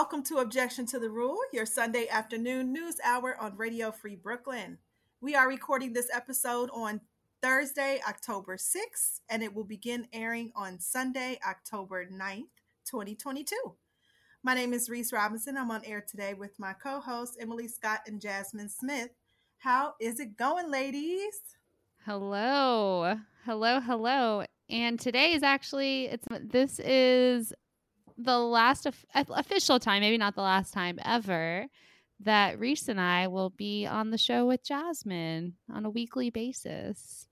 Welcome 0.00 0.22
to 0.24 0.38
Objection 0.38 0.86
to 0.86 0.98
the 0.98 1.10
Rule, 1.10 1.36
your 1.52 1.66
Sunday 1.66 2.08
afternoon 2.08 2.72
news 2.72 2.96
hour 3.04 3.36
on 3.38 3.54
Radio 3.58 3.92
Free 3.92 4.16
Brooklyn. 4.16 4.78
We 5.20 5.34
are 5.34 5.46
recording 5.46 5.92
this 5.92 6.08
episode 6.10 6.70
on 6.72 7.02
Thursday, 7.42 8.00
October 8.08 8.56
6th, 8.56 9.20
and 9.28 9.42
it 9.42 9.54
will 9.54 9.64
begin 9.64 10.08
airing 10.14 10.52
on 10.56 10.80
Sunday, 10.80 11.38
October 11.46 12.06
9th, 12.06 12.48
2022. 12.86 13.54
My 14.42 14.54
name 14.54 14.72
is 14.72 14.88
Reese 14.88 15.12
Robinson. 15.12 15.58
I'm 15.58 15.70
on 15.70 15.84
air 15.84 16.00
today 16.00 16.32
with 16.32 16.58
my 16.58 16.72
co 16.72 17.00
hosts, 17.00 17.36
Emily 17.38 17.68
Scott 17.68 18.00
and 18.06 18.22
Jasmine 18.22 18.70
Smith. 18.70 19.10
How 19.58 19.96
is 20.00 20.18
it 20.18 20.38
going, 20.38 20.70
ladies? 20.70 21.42
Hello. 22.06 23.16
Hello, 23.44 23.80
hello. 23.80 24.44
And 24.70 24.98
today 24.98 25.32
is 25.32 25.42
actually 25.42 26.06
it's 26.06 26.26
this 26.40 26.78
is 26.78 27.52
the 28.24 28.38
last 28.38 28.86
of, 28.86 29.04
official 29.14 29.78
time, 29.78 30.00
maybe 30.00 30.18
not 30.18 30.34
the 30.34 30.42
last 30.42 30.72
time 30.72 30.98
ever, 31.04 31.66
that 32.20 32.58
Reese 32.58 32.88
and 32.88 33.00
I 33.00 33.28
will 33.28 33.50
be 33.50 33.86
on 33.86 34.10
the 34.10 34.18
show 34.18 34.46
with 34.46 34.62
Jasmine 34.62 35.54
on 35.72 35.84
a 35.84 35.90
weekly 35.90 36.30
basis. 36.30 37.26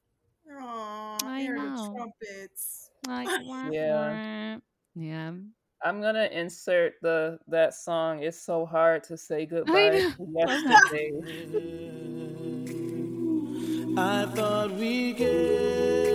Aww, 0.51 1.23
I 1.23 1.47
know. 1.47 1.95
trumpets. 1.95 2.91
Like, 3.07 3.29
yeah. 3.71 4.59
Yeah. 4.95 5.33
I'm 5.85 6.01
gonna 6.01 6.29
insert 6.33 6.95
the 7.03 7.39
that 7.47 7.75
song. 7.75 8.23
It's 8.23 8.41
so 8.41 8.67
hard 8.67 9.05
to 9.05 9.17
say 9.17 9.47
goodbye 9.53 9.91
to 9.91 10.15
yesterday. 10.35 11.13
I 13.97 14.27
thought 14.27 14.73
we 14.73 15.13
get 15.13 16.08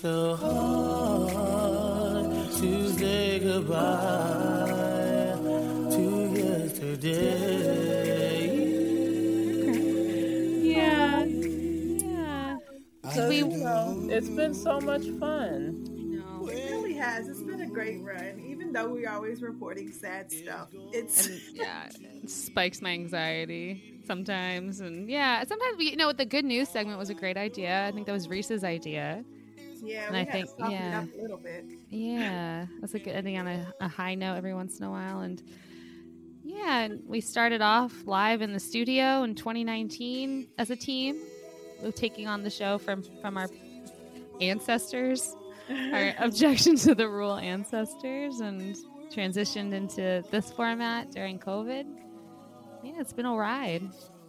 so 0.00 0.34
hard 0.36 2.30
to 2.52 2.88
say 2.98 3.38
goodbye 3.38 4.66
to 5.90 6.04
yesterday. 6.34 7.50
It's 14.12 14.28
been 14.28 14.54
so 14.54 14.80
much 14.80 15.06
fun. 15.18 15.84
No, 15.96 16.48
it 16.48 16.70
really 16.70 16.94
has. 16.94 17.28
It's 17.28 17.42
been 17.42 17.60
a 17.62 17.66
great 17.66 18.02
run, 18.02 18.39
even 18.70 18.82
though 18.82 18.92
we're 18.92 19.10
always 19.10 19.42
reporting 19.42 19.90
sad 19.90 20.30
stuff. 20.30 20.68
It's 20.92 21.26
and, 21.26 21.40
yeah, 21.54 21.88
it 22.22 22.30
spikes 22.30 22.80
my 22.80 22.90
anxiety 22.90 24.00
sometimes, 24.06 24.80
and 24.80 25.08
yeah, 25.08 25.44
sometimes 25.44 25.76
we, 25.76 25.90
you 25.90 25.96
know, 25.96 26.08
with 26.08 26.18
the 26.18 26.24
good 26.24 26.44
news 26.44 26.68
segment 26.68 26.98
was 26.98 27.10
a 27.10 27.14
great 27.14 27.36
idea. 27.36 27.86
I 27.86 27.92
think 27.92 28.06
that 28.06 28.12
was 28.12 28.28
Reese's 28.28 28.62
idea. 28.62 29.24
Yeah, 29.82 30.08
and 30.08 30.16
I 30.16 30.24
think 30.24 30.48
yeah, 30.58 31.04
a 31.04 31.20
little 31.20 31.38
bit. 31.38 31.64
Yeah, 31.88 32.66
that's 32.80 32.94
a 32.94 32.98
good 32.98 33.14
ending 33.14 33.38
on 33.38 33.48
a, 33.48 33.72
a 33.80 33.88
high 33.88 34.14
note 34.14 34.36
every 34.36 34.54
once 34.54 34.78
in 34.78 34.84
a 34.84 34.90
while, 34.90 35.20
and 35.20 35.42
yeah, 36.44 36.88
we 37.06 37.20
started 37.20 37.62
off 37.62 37.92
live 38.06 38.42
in 38.42 38.52
the 38.52 38.60
studio 38.60 39.24
in 39.24 39.34
2019 39.34 40.48
as 40.58 40.70
a 40.70 40.76
team, 40.76 41.20
taking 41.94 42.28
on 42.28 42.44
the 42.44 42.50
show 42.50 42.78
from 42.78 43.02
from 43.20 43.36
our 43.36 43.48
ancestors, 44.40 45.34
our 45.70 46.14
objection 46.18 46.76
to 46.76 46.94
the 46.94 47.08
rule 47.08 47.36
ancestors, 47.36 48.40
and 48.40 48.76
transitioned 49.10 49.72
into 49.72 50.22
this 50.30 50.50
format 50.52 51.10
during 51.12 51.38
COVID. 51.38 51.84
Yeah, 52.82 52.92
it's 52.98 53.12
been 53.12 53.26
a 53.26 53.34
ride. 53.34 53.88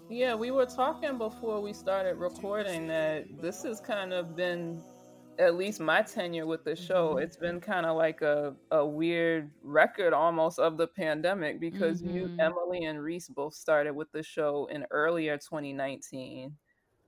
Yeah, 0.09 0.35
we 0.35 0.51
were 0.51 0.65
talking 0.65 1.17
before 1.17 1.61
we 1.61 1.71
started 1.71 2.15
recording 2.15 2.87
that 2.87 3.25
this 3.41 3.63
has 3.63 3.79
kind 3.79 4.11
of 4.11 4.35
been 4.35 4.83
at 5.39 5.55
least 5.55 5.79
my 5.79 6.01
tenure 6.01 6.45
with 6.45 6.63
the 6.63 6.75
show, 6.75 7.09
mm-hmm. 7.09 7.23
it's 7.23 7.37
been 7.37 7.59
kind 7.59 7.85
of 7.85 7.97
like 7.97 8.21
a, 8.21 8.53
a 8.71 8.85
weird 8.85 9.49
record 9.63 10.13
almost 10.13 10.59
of 10.59 10.77
the 10.77 10.87
pandemic 10.87 11.59
because 11.59 12.01
mm-hmm. 12.01 12.15
you, 12.15 12.29
Emily, 12.39 12.85
and 12.85 13.01
Reese 13.01 13.27
both 13.27 13.53
started 13.53 13.93
with 13.93 14.11
the 14.11 14.23
show 14.23 14.67
in 14.71 14.85
earlier 14.91 15.37
2019. 15.37 16.53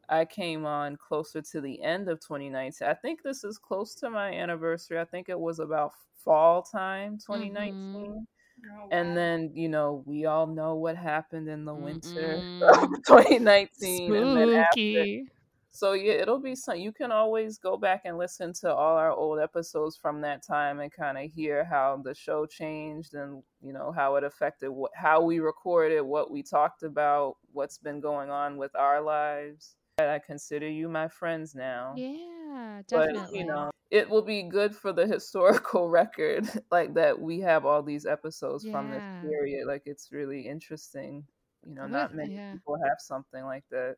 I 0.09 0.25
came 0.25 0.65
on 0.65 0.97
closer 0.97 1.41
to 1.41 1.61
the 1.61 1.81
end 1.81 2.09
of 2.09 2.19
2019. 2.19 2.87
I 2.87 2.93
think 2.93 3.23
this 3.23 3.43
is 3.43 3.57
close 3.57 3.95
to 3.95 4.09
my 4.09 4.31
anniversary. 4.31 4.99
I 4.99 5.05
think 5.05 5.29
it 5.29 5.39
was 5.39 5.59
about 5.59 5.93
fall 6.23 6.61
time 6.61 7.17
2019. 7.17 7.73
Mm-hmm. 7.73 8.11
Oh, 8.11 8.79
wow. 8.79 8.87
And 8.91 9.17
then, 9.17 9.51
you 9.53 9.67
know, 9.67 10.03
we 10.05 10.25
all 10.25 10.47
know 10.47 10.75
what 10.75 10.95
happened 10.95 11.49
in 11.49 11.65
the 11.65 11.73
winter 11.73 12.35
of 12.61 12.89
2019. 13.05 13.69
Spooky. 14.07 14.17
And 14.17 14.37
then 14.37 14.53
after, 14.53 15.33
so 15.75 15.93
yeah, 15.93 16.13
it'll 16.13 16.39
be 16.39 16.55
some. 16.55 16.77
You 16.77 16.91
can 16.91 17.11
always 17.11 17.57
go 17.57 17.77
back 17.77 18.03
and 18.05 18.15
listen 18.15 18.53
to 18.61 18.71
all 18.71 18.95
our 18.95 19.11
old 19.11 19.39
episodes 19.39 19.97
from 19.97 20.21
that 20.21 20.45
time 20.45 20.79
and 20.79 20.91
kind 20.91 21.17
of 21.17 21.31
hear 21.31 21.65
how 21.65 21.99
the 22.03 22.13
show 22.13 22.45
changed 22.45 23.15
and 23.15 23.41
you 23.59 23.73
know 23.73 23.91
how 23.91 24.15
it 24.15 24.23
affected 24.23 24.69
what, 24.69 24.91
how 24.93 25.21
we 25.23 25.39
recorded, 25.39 26.01
what 26.01 26.29
we 26.29 26.43
talked 26.43 26.83
about, 26.83 27.37
what's 27.53 27.79
been 27.79 27.99
going 27.99 28.29
on 28.29 28.57
with 28.57 28.75
our 28.75 29.01
lives. 29.01 29.75
I 29.99 30.19
consider 30.19 30.67
you 30.67 30.89
my 30.89 31.07
friends 31.07 31.53
now. 31.53 31.93
Yeah, 31.95 32.81
definitely. 32.87 33.21
But 33.21 33.35
you 33.35 33.45
know, 33.45 33.71
it 33.91 34.09
will 34.09 34.23
be 34.23 34.43
good 34.43 34.75
for 34.75 34.91
the 34.91 35.05
historical 35.13 35.89
record, 35.89 36.49
like 36.71 36.93
that 36.95 37.19
we 37.19 37.39
have 37.41 37.65
all 37.65 37.83
these 37.83 38.05
episodes 38.05 38.65
yeah. 38.65 38.71
from 38.71 38.89
this 38.89 39.03
period. 39.21 39.67
Like 39.67 39.83
it's 39.85 40.11
really 40.11 40.41
interesting. 40.41 41.23
You 41.65 41.75
know, 41.75 41.87
not 41.87 42.13
many 42.13 42.35
yeah. 42.35 42.53
people 42.53 42.77
have 42.83 42.97
something 42.99 43.43
like 43.45 43.63
that. 43.71 43.95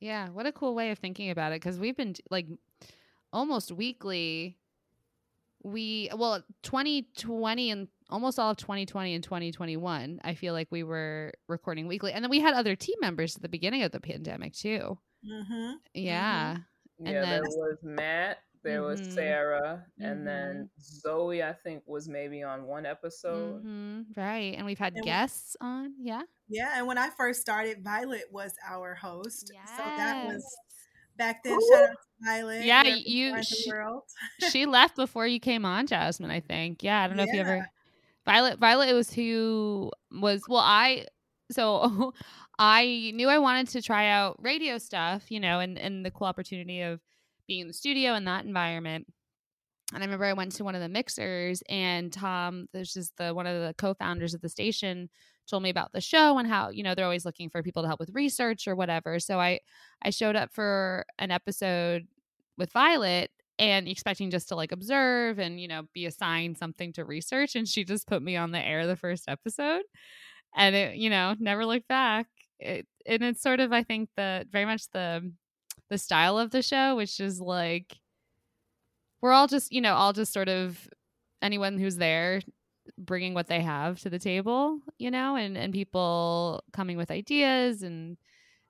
Yeah, 0.00 0.28
what 0.28 0.46
a 0.46 0.52
cool 0.52 0.74
way 0.74 0.90
of 0.90 0.98
thinking 0.98 1.30
about 1.30 1.52
it 1.52 1.60
because 1.60 1.78
we've 1.78 1.96
been 1.96 2.14
like 2.30 2.46
almost 3.32 3.72
weekly. 3.72 4.56
We 5.62 6.10
well, 6.14 6.42
2020 6.62 7.70
and 7.70 7.88
almost 8.10 8.38
all 8.38 8.50
of 8.50 8.56
2020 8.56 9.14
and 9.14 9.24
2021, 9.24 10.20
I 10.24 10.34
feel 10.34 10.52
like 10.52 10.68
we 10.70 10.82
were 10.82 11.32
recording 11.48 11.86
weekly, 11.86 12.12
and 12.12 12.24
then 12.24 12.30
we 12.30 12.40
had 12.40 12.54
other 12.54 12.76
team 12.76 12.96
members 13.00 13.36
at 13.36 13.42
the 13.42 13.48
beginning 13.48 13.82
of 13.82 13.92
the 13.92 14.00
pandemic 14.00 14.54
too. 14.54 14.98
Mm-hmm. 15.24 15.72
Yeah, 15.94 16.56
mm-hmm. 17.00 17.06
yeah. 17.06 17.20
Then, 17.20 17.30
there 17.30 17.42
was 17.42 17.78
Matt, 17.82 18.38
there 18.62 18.80
mm-hmm. 18.80 19.02
was 19.02 19.14
Sarah, 19.14 19.84
and 19.98 20.26
then 20.26 20.68
mm-hmm. 20.68 21.08
Zoe. 21.08 21.42
I 21.42 21.52
think 21.52 21.82
was 21.86 22.08
maybe 22.08 22.42
on 22.42 22.64
one 22.64 22.86
episode. 22.86 23.64
Mm-hmm. 23.64 24.00
Right, 24.16 24.54
and 24.56 24.66
we've 24.66 24.78
had 24.78 24.94
and 24.94 25.04
guests 25.04 25.56
we- 25.60 25.66
on. 25.66 25.94
Yeah, 26.00 26.22
yeah, 26.48 26.72
and 26.76 26.86
when 26.86 26.98
I 26.98 27.10
first 27.10 27.40
started, 27.40 27.82
Violet 27.82 28.24
was 28.30 28.52
our 28.68 28.94
host. 28.94 29.50
Yes. 29.54 29.70
So 29.76 29.84
that 29.84 30.26
was 30.26 30.44
back 31.16 31.44
then. 31.44 31.54
Ooh. 31.54 31.70
Shout 31.72 31.82
out 31.84 31.90
to 31.90 31.96
Violet. 32.24 32.64
Yeah, 32.64 32.82
you. 32.84 33.42
She, 33.42 33.70
she, 34.50 34.66
left 34.66 34.96
before 34.96 35.26
you 35.26 35.40
came 35.40 35.64
on, 35.64 35.86
Jasmine. 35.86 36.30
I 36.30 36.40
think. 36.40 36.82
Yeah, 36.82 37.02
I 37.02 37.06
don't 37.06 37.16
know 37.16 37.24
yeah. 37.24 37.28
if 37.28 37.34
you 37.34 37.40
ever. 37.40 37.70
Violet. 38.30 38.58
Violet 38.58 38.94
was 38.94 39.12
who 39.12 39.90
was. 40.12 40.42
Well, 40.48 40.60
I. 40.60 41.06
So, 41.50 42.12
I 42.58 43.12
knew 43.14 43.28
I 43.28 43.38
wanted 43.38 43.68
to 43.70 43.82
try 43.82 44.08
out 44.08 44.36
radio 44.40 44.78
stuff, 44.78 45.30
you 45.30 45.40
know, 45.40 45.60
and 45.60 45.78
and 45.78 46.04
the 46.04 46.10
cool 46.10 46.26
opportunity 46.26 46.82
of 46.82 47.00
being 47.48 47.62
in 47.62 47.66
the 47.66 47.72
studio 47.72 48.14
in 48.14 48.24
that 48.26 48.44
environment. 48.44 49.06
And 49.92 50.02
I 50.02 50.06
remember 50.06 50.26
I 50.26 50.34
went 50.34 50.52
to 50.52 50.64
one 50.64 50.76
of 50.76 50.80
the 50.80 50.88
mixers, 50.88 51.62
and 51.68 52.12
Tom, 52.12 52.68
there's 52.72 52.92
just 52.92 53.16
the 53.16 53.34
one 53.34 53.46
of 53.46 53.60
the 53.60 53.74
co-founders 53.76 54.34
of 54.34 54.40
the 54.40 54.48
station, 54.48 55.08
told 55.50 55.62
me 55.64 55.70
about 55.70 55.92
the 55.92 56.00
show 56.00 56.38
and 56.38 56.48
how 56.48 56.70
you 56.70 56.82
know 56.82 56.94
they're 56.94 57.04
always 57.04 57.24
looking 57.24 57.50
for 57.50 57.62
people 57.62 57.82
to 57.82 57.88
help 57.88 58.00
with 58.00 58.14
research 58.14 58.68
or 58.68 58.76
whatever 58.76 59.18
so 59.18 59.38
i 59.40 59.58
i 60.02 60.10
showed 60.10 60.36
up 60.36 60.50
for 60.52 61.04
an 61.18 61.30
episode 61.30 62.06
with 62.56 62.72
violet 62.72 63.30
and 63.60 63.86
expecting 63.86 64.30
just 64.30 64.48
to 64.48 64.56
like 64.56 64.72
observe 64.72 65.38
and 65.38 65.60
you 65.60 65.68
know 65.68 65.82
be 65.94 66.06
assigned 66.06 66.58
something 66.58 66.92
to 66.92 67.04
research 67.04 67.54
and 67.54 67.68
she 67.68 67.84
just 67.84 68.08
put 68.08 68.22
me 68.22 68.36
on 68.36 68.50
the 68.50 68.58
air 68.58 68.86
the 68.86 68.96
first 68.96 69.24
episode 69.28 69.82
and 70.56 70.74
it 70.74 70.96
you 70.96 71.10
know 71.10 71.34
never 71.38 71.64
looked 71.64 71.88
back. 71.88 72.26
It, 72.58 72.86
and 73.06 73.22
it's 73.22 73.40
sort 73.40 73.60
of 73.60 73.72
i 73.72 73.82
think 73.82 74.10
the 74.16 74.46
very 74.50 74.66
much 74.66 74.90
the 74.92 75.32
the 75.88 75.96
style 75.96 76.38
of 76.38 76.50
the 76.50 76.60
show 76.60 76.94
which 76.94 77.18
is 77.18 77.40
like 77.40 77.96
we're 79.22 79.32
all 79.32 79.46
just 79.46 79.72
you 79.72 79.80
know 79.80 79.94
all 79.94 80.12
just 80.12 80.32
sort 80.32 80.50
of 80.50 80.88
anyone 81.40 81.78
who's 81.78 81.96
there 81.96 82.42
bringing 82.98 83.34
what 83.34 83.46
they 83.46 83.60
have 83.60 84.00
to 84.00 84.10
the 84.10 84.18
table, 84.18 84.80
you 84.98 85.10
know, 85.10 85.36
and 85.36 85.56
and 85.56 85.72
people 85.72 86.62
coming 86.72 86.96
with 86.96 87.10
ideas 87.10 87.82
and 87.82 88.16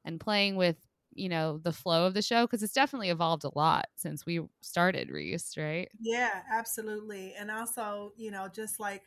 and 0.05 0.21
playing 0.21 0.57
with 0.57 0.77
you 1.15 1.29
know 1.29 1.59
the 1.59 1.73
flow 1.73 2.07
of 2.07 2.15
the 2.15 2.23
show 2.23 2.47
because 2.47 2.63
it's 2.63 2.73
definitely 2.73 3.11
evolved 3.11 3.45
a 3.45 3.57
lot 3.57 3.87
since 3.97 4.25
we 4.25 4.41
started 4.61 5.11
Reese, 5.11 5.57
right? 5.57 5.89
Yeah, 6.01 6.43
absolutely, 6.51 7.35
and 7.39 7.51
also 7.51 8.13
you 8.17 8.31
know 8.31 8.49
just 8.49 8.81
like 8.81 9.05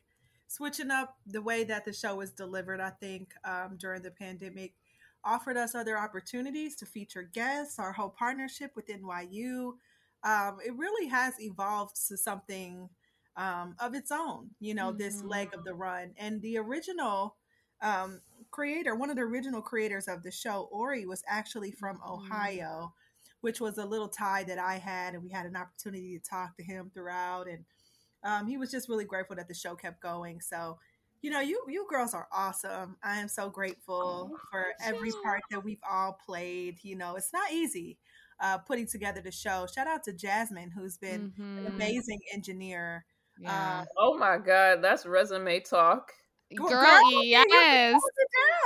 switching 0.48 0.92
up 0.92 1.18
the 1.26 1.42
way 1.42 1.64
that 1.64 1.86
the 1.86 1.94
show 1.94 2.22
is 2.22 2.32
delivered. 2.32 2.80
I 2.80 2.92
think 2.92 3.34
um, 3.44 3.78
during 3.78 4.02
the 4.02 4.12
pandemic 4.12 4.74
offered 5.26 5.58
us 5.58 5.74
other 5.74 5.98
opportunities 5.98 6.76
to 6.78 6.86
feature 6.86 7.24
guests. 7.24 7.80
Our 7.80 7.94
whole 7.94 8.10
partnership 8.10 8.72
with 8.76 8.88
NYU, 8.88 9.74
um, 10.24 10.58
it 10.66 10.76
really 10.76 11.08
has 11.10 11.34
evolved 11.40 11.96
to 12.08 12.18
something 12.18 12.90
um, 13.36 13.76
of 13.80 13.96
its 13.96 14.12
own, 14.12 14.50
you 14.60 14.76
know, 14.76 14.90
mm-hmm. 14.90 14.98
this 14.98 15.24
leg 15.24 15.54
of 15.54 15.64
the 15.64 15.74
run. 15.74 16.12
And 16.18 16.42
the 16.42 16.58
original 16.58 17.36
um, 17.84 18.22
creator, 18.50 18.96
one 18.96 19.10
of 19.10 19.16
the 19.16 19.22
original 19.22 19.62
creators 19.62 20.08
of 20.08 20.24
the 20.24 20.32
show, 20.32 20.70
Ori, 20.72 21.06
was 21.06 21.24
actually 21.28 21.72
from 21.72 21.98
mm-hmm. 21.98 22.12
Ohio, 22.12 22.94
which 23.42 23.60
was 23.60 23.78
a 23.78 23.86
little 23.86 24.08
tie 24.08 24.44
that 24.46 24.58
I 24.58 24.78
had, 24.78 25.14
and 25.14 25.24
we 25.24 25.30
had 25.30 25.46
an 25.46 25.56
opportunity 25.56 26.18
to 26.18 26.30
talk 26.30 26.56
to 26.58 26.64
him 26.64 26.90
throughout, 26.94 27.48
and 27.48 27.66
um, 28.24 28.48
he 28.48 28.58
was 28.58 28.72
just 28.72 28.90
really 28.90 29.06
grateful 29.06 29.36
that 29.36 29.48
the 29.48 29.54
show 29.54 29.76
kept 29.76 30.02
going. 30.02 30.40
So, 30.40 30.80
you 31.22 31.30
know, 31.30 31.42
you 31.42 31.62
you 31.68 31.86
girls 31.90 32.14
are 32.14 32.28
awesome. 32.32 32.96
I 33.04 33.20
am 33.20 33.28
so 33.28 33.50
grateful 33.50 34.32
oh, 34.34 34.38
for 34.50 34.68
every 34.82 35.12
part 35.24 35.42
that 35.52 35.64
we've 35.64 35.84
all 35.90 36.18
played. 36.26 36.78
You 36.84 36.96
know, 36.96 37.16
it's 37.16 37.34
not 37.34 37.52
easy 37.52 37.98
uh, 38.40 38.60
putting 38.60 38.88
together 38.88 39.22
the 39.22 39.32
show. 39.32 39.68
Shout 39.74 39.88
out 39.88 40.04
to 40.06 40.14
Jasmine, 40.14 40.72
who's 40.72 40.98
been 40.98 41.34
mm-hmm. 41.38 41.60
an 41.60 41.68
amazing 41.68 42.20
engineer. 42.34 43.06
Yeah. 43.40 43.82
Uh, 43.82 43.86
oh 43.98 44.18
my 44.18 44.38
God, 44.38 44.82
that's 44.82 45.06
resume 45.06 45.60
talk. 45.62 46.12
Girl, 46.56 46.70
girl 46.70 47.24
yes. 47.24 48.00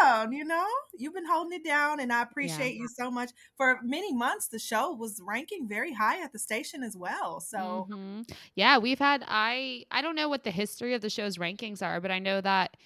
down, 0.02 0.32
you 0.32 0.46
know, 0.46 0.66
you've 0.98 1.14
been 1.14 1.26
holding 1.26 1.60
it 1.60 1.66
down, 1.66 2.00
and 2.00 2.12
I 2.12 2.22
appreciate 2.22 2.76
yeah. 2.76 2.82
you 2.82 2.88
so 2.88 3.10
much. 3.12 3.32
For 3.56 3.80
many 3.84 4.14
months, 4.14 4.48
the 4.48 4.60
show 4.60 4.94
was 4.94 5.22
ranking 5.26 5.68
very 5.68 5.94
high 5.94 6.22
at 6.24 6.32
the 6.32 6.40
station 6.40 6.84
as 6.84 6.96
well. 6.96 7.40
So, 7.40 7.88
mm-hmm. 7.90 8.22
yeah, 8.56 8.78
we've 8.78 9.00
had 9.00 9.24
I 9.28 9.86
I 9.92 10.02
don't 10.02 10.16
know 10.16 10.30
what 10.30 10.44
the 10.44 10.52
history 10.52 10.94
of 10.94 11.02
the 11.02 11.10
show's 11.10 11.38
rankings 11.38 11.82
are, 11.82 12.02
but 12.02 12.12
I 12.12 12.20
know 12.20 12.42
that 12.42 12.78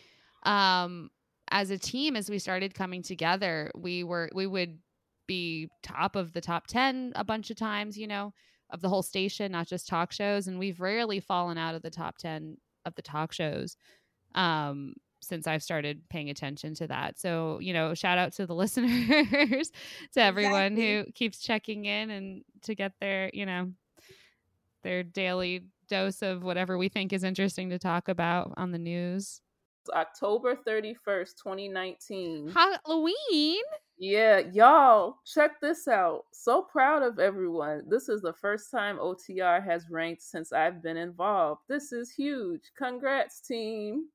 um 0.43 1.09
as 1.51 1.69
a 1.69 1.77
team, 1.77 2.15
as 2.15 2.29
we 2.29 2.39
started 2.39 2.73
coming 2.73 3.03
together, 3.03 3.71
we 3.75 4.03
were 4.03 4.29
we 4.33 4.47
would 4.47 4.79
be 5.27 5.69
top 5.83 6.15
of 6.15 6.33
the 6.33 6.41
top 6.41 6.67
10 6.67 7.13
a 7.15 7.23
bunch 7.23 7.49
of 7.51 7.57
times, 7.57 7.97
you 7.97 8.07
know, 8.07 8.33
of 8.69 8.81
the 8.81 8.89
whole 8.89 9.03
station, 9.03 9.51
not 9.51 9.67
just 9.67 9.87
talk 9.87 10.11
shows. 10.11 10.47
And 10.47 10.57
we've 10.57 10.81
rarely 10.81 11.19
fallen 11.19 11.57
out 11.57 11.75
of 11.75 11.81
the 11.81 11.89
top 11.89 12.17
10 12.17 12.57
of 12.85 12.95
the 12.95 13.01
talk 13.01 13.31
shows 13.31 13.77
um, 14.35 14.93
since 15.21 15.47
I've 15.47 15.63
started 15.63 16.01
paying 16.09 16.29
attention 16.29 16.73
to 16.75 16.87
that. 16.87 17.19
So, 17.19 17.59
you 17.61 17.73
know, 17.73 17.93
shout 17.93 18.17
out 18.17 18.33
to 18.33 18.45
the 18.45 18.55
listeners, 18.55 19.71
to 20.13 20.21
everyone 20.21 20.73
exactly. 20.73 20.97
who 20.97 21.11
keeps 21.13 21.39
checking 21.39 21.85
in 21.85 22.09
and 22.09 22.43
to 22.63 22.75
get 22.75 22.93
their, 22.99 23.29
you 23.33 23.45
know, 23.45 23.71
their 24.83 25.03
daily 25.03 25.65
dose 25.87 26.21
of 26.21 26.43
whatever 26.43 26.77
we 26.77 26.89
think 26.89 27.13
is 27.13 27.23
interesting 27.23 27.69
to 27.69 27.79
talk 27.79 28.07
about 28.07 28.53
on 28.57 28.71
the 28.71 28.79
news. 28.79 29.41
October 29.93 30.55
31st, 30.55 31.35
2019. 31.43 32.53
Halloween? 32.53 33.63
Yeah, 33.97 34.39
y'all, 34.51 35.17
check 35.25 35.59
this 35.59 35.87
out. 35.87 36.25
So 36.33 36.63
proud 36.63 37.03
of 37.03 37.19
everyone. 37.19 37.83
This 37.87 38.09
is 38.09 38.21
the 38.21 38.33
first 38.33 38.71
time 38.71 38.97
OTR 38.97 39.63
has 39.63 39.89
ranked 39.89 40.21
since 40.23 40.51
I've 40.51 40.81
been 40.81 40.97
involved. 40.97 41.61
This 41.67 41.91
is 41.91 42.11
huge. 42.11 42.61
Congrats, 42.77 43.41
team. 43.41 44.05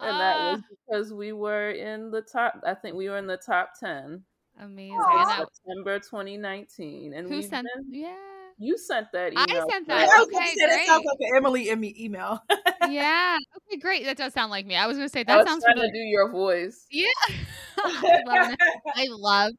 And 0.00 0.20
that 0.20 0.38
was 0.38 0.62
ah. 0.62 0.74
because 0.86 1.12
we 1.12 1.32
were 1.32 1.70
in 1.70 2.10
the 2.10 2.22
top, 2.22 2.60
I 2.66 2.74
think 2.74 2.96
we 2.96 3.08
were 3.08 3.18
in 3.18 3.26
the 3.26 3.38
top 3.38 3.72
10. 3.80 4.22
Amazing. 4.60 5.00
September 5.38 5.98
2019. 5.98 7.14
And 7.14 7.28
who 7.28 7.42
sent, 7.42 7.66
been, 7.74 7.94
yeah. 7.94 8.14
You 8.58 8.78
sent 8.78 9.08
that 9.12 9.32
email. 9.32 9.44
I 9.48 9.68
sent 9.70 9.88
that. 9.88 10.08
Yeah, 10.08 10.22
okay, 10.22 10.32
great. 10.32 10.56
That 10.58 10.86
sounds 10.86 11.04
like 11.04 11.18
an 11.20 11.36
Emily 11.36 11.68
and 11.68 11.80
me 11.80 11.94
email. 11.98 12.42
yeah. 12.88 13.36
Okay, 13.68 13.78
great. 13.78 14.04
That 14.04 14.16
does 14.16 14.32
sound 14.32 14.50
like 14.50 14.64
me. 14.64 14.76
I 14.76 14.86
was 14.86 14.96
going 14.96 15.08
to 15.08 15.12
say 15.12 15.24
that 15.24 15.40
I 15.40 15.44
sounds 15.44 15.62
trying 15.62 15.76
to 15.76 15.92
do 15.92 15.98
your 15.98 16.30
voice. 16.30 16.86
Yeah. 16.90 17.06
I, 17.78 18.22
love 18.26 18.56
I 18.94 19.06
love 19.10 19.52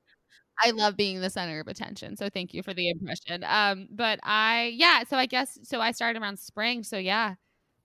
I 0.60 0.72
love 0.72 0.98
being 0.98 1.22
the 1.22 1.30
center 1.30 1.60
of 1.60 1.68
attention. 1.68 2.18
So 2.18 2.30
thank 2.30 2.54
you 2.54 2.64
for 2.64 2.74
the 2.74 2.90
impression. 2.90 3.44
Um, 3.48 3.88
but 3.92 4.20
I 4.24 4.74
yeah, 4.76 5.04
so 5.08 5.18
I 5.18 5.28
guess 5.28 5.60
so 5.64 5.80
I 5.80 5.92
started 5.92 6.20
around 6.20 6.40
spring. 6.40 6.84
So 6.84 6.98
yeah. 6.98 7.36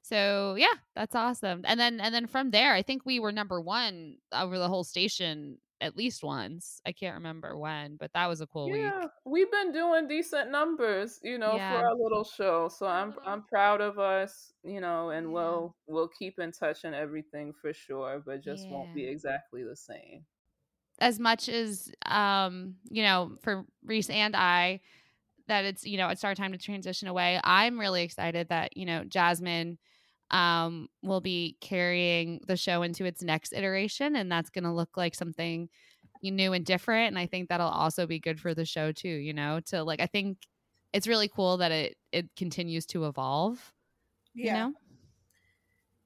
So 0.03 0.57
yeah, 0.59 0.75
that's 0.95 1.15
awesome. 1.15 1.63
And 1.65 1.79
then 1.79 2.01
and 2.01 2.15
then 2.15 2.27
from 2.27 2.51
there, 2.51 2.75
I 2.75 2.83
think 2.83 3.07
we 3.07 3.21
were 3.21 3.33
number 3.33 3.61
one 3.61 4.17
over 4.33 4.59
the 4.59 4.69
whole 4.69 4.85
station 4.85 5.59
at 5.81 5.97
least 5.97 6.23
once. 6.23 6.81
I 6.87 6.93
can't 6.93 7.15
remember 7.15 7.57
when, 7.59 7.97
but 7.97 8.13
that 8.15 8.29
was 8.29 8.41
a 8.41 8.47
cool 8.47 8.69
yeah, 8.69 9.01
week. 9.01 9.11
We've 9.25 9.51
been 9.51 9.73
doing 9.73 10.07
decent 10.07 10.51
numbers, 10.51 11.19
you 11.23 11.39
know, 11.39 11.55
yeah. 11.57 11.73
for 11.73 11.87
our 11.87 11.95
little 11.95 12.25
show. 12.25 12.69
So 12.69 12.87
I'm 12.87 13.13
mm-hmm. 13.13 13.29
I'm 13.29 13.43
proud 13.43 13.81
of 13.81 13.99
us, 13.99 14.53
you 14.65 14.81
know, 14.81 15.11
and 15.11 15.27
yeah. 15.27 15.33
we'll 15.33 15.77
we'll 15.87 16.09
keep 16.09 16.39
in 16.39 16.53
touch 16.53 16.85
and 16.85 16.95
everything 16.95 17.53
for 17.61 17.73
sure, 17.73 18.23
but 18.25 18.43
just 18.43 18.69
won't 18.69 18.95
be 18.95 19.05
exactly 19.05 19.63
the 19.63 19.77
same. 19.77 20.25
As 21.01 21.19
much 21.19 21.49
as 21.49 21.91
um, 22.07 22.75
you 22.91 23.03
know, 23.03 23.33
for 23.43 23.65
Reese 23.85 24.11
and 24.11 24.37
I, 24.37 24.81
that 25.49 25.65
it's, 25.65 25.85
you 25.85 25.97
know, 25.97 26.09
it's 26.09 26.25
our 26.25 26.35
time 26.35 26.53
to 26.53 26.59
transition 26.59 27.09
away. 27.09 27.41
I'm 27.43 27.79
really 27.79 28.03
excited 28.03 28.49
that, 28.51 28.77
you 28.77 28.87
know, 28.87 29.05
Jasmine 29.05 29.79
um, 30.33 30.89
will 31.03 31.21
be 31.21 31.57
carrying 31.61 32.41
the 32.47 32.57
show 32.57 32.83
into 32.83 33.05
its 33.05 33.23
next 33.23 33.53
iteration, 33.53 34.17
and 34.17 34.33
that's 34.33 34.51
going 34.51 34.65
to 34.65 34.73
look 34.73 34.97
like 34.97 35.15
something 35.15 35.69
new 36.23 36.53
and 36.53 36.65
different. 36.65 37.09
And 37.09 37.19
I 37.19 37.27
think 37.27 37.49
that'll 37.49 37.69
also 37.69 38.07
be 38.07 38.19
good 38.19 38.41
for 38.41 38.55
the 38.55 38.65
show 38.65 38.93
too. 38.93 39.09
You 39.09 39.35
know, 39.35 39.61
to 39.67 39.85
like, 39.85 40.01
I 40.01 40.07
think 40.07 40.39
it's 40.93 41.09
really 41.09 41.29
cool 41.29 41.59
that 41.59 41.73
it 41.73 41.97
it 42.13 42.29
continues 42.37 42.87
to 42.87 43.07
evolve. 43.07 43.73
Yeah. 44.35 44.45
You 44.45 44.53
know? 44.53 44.73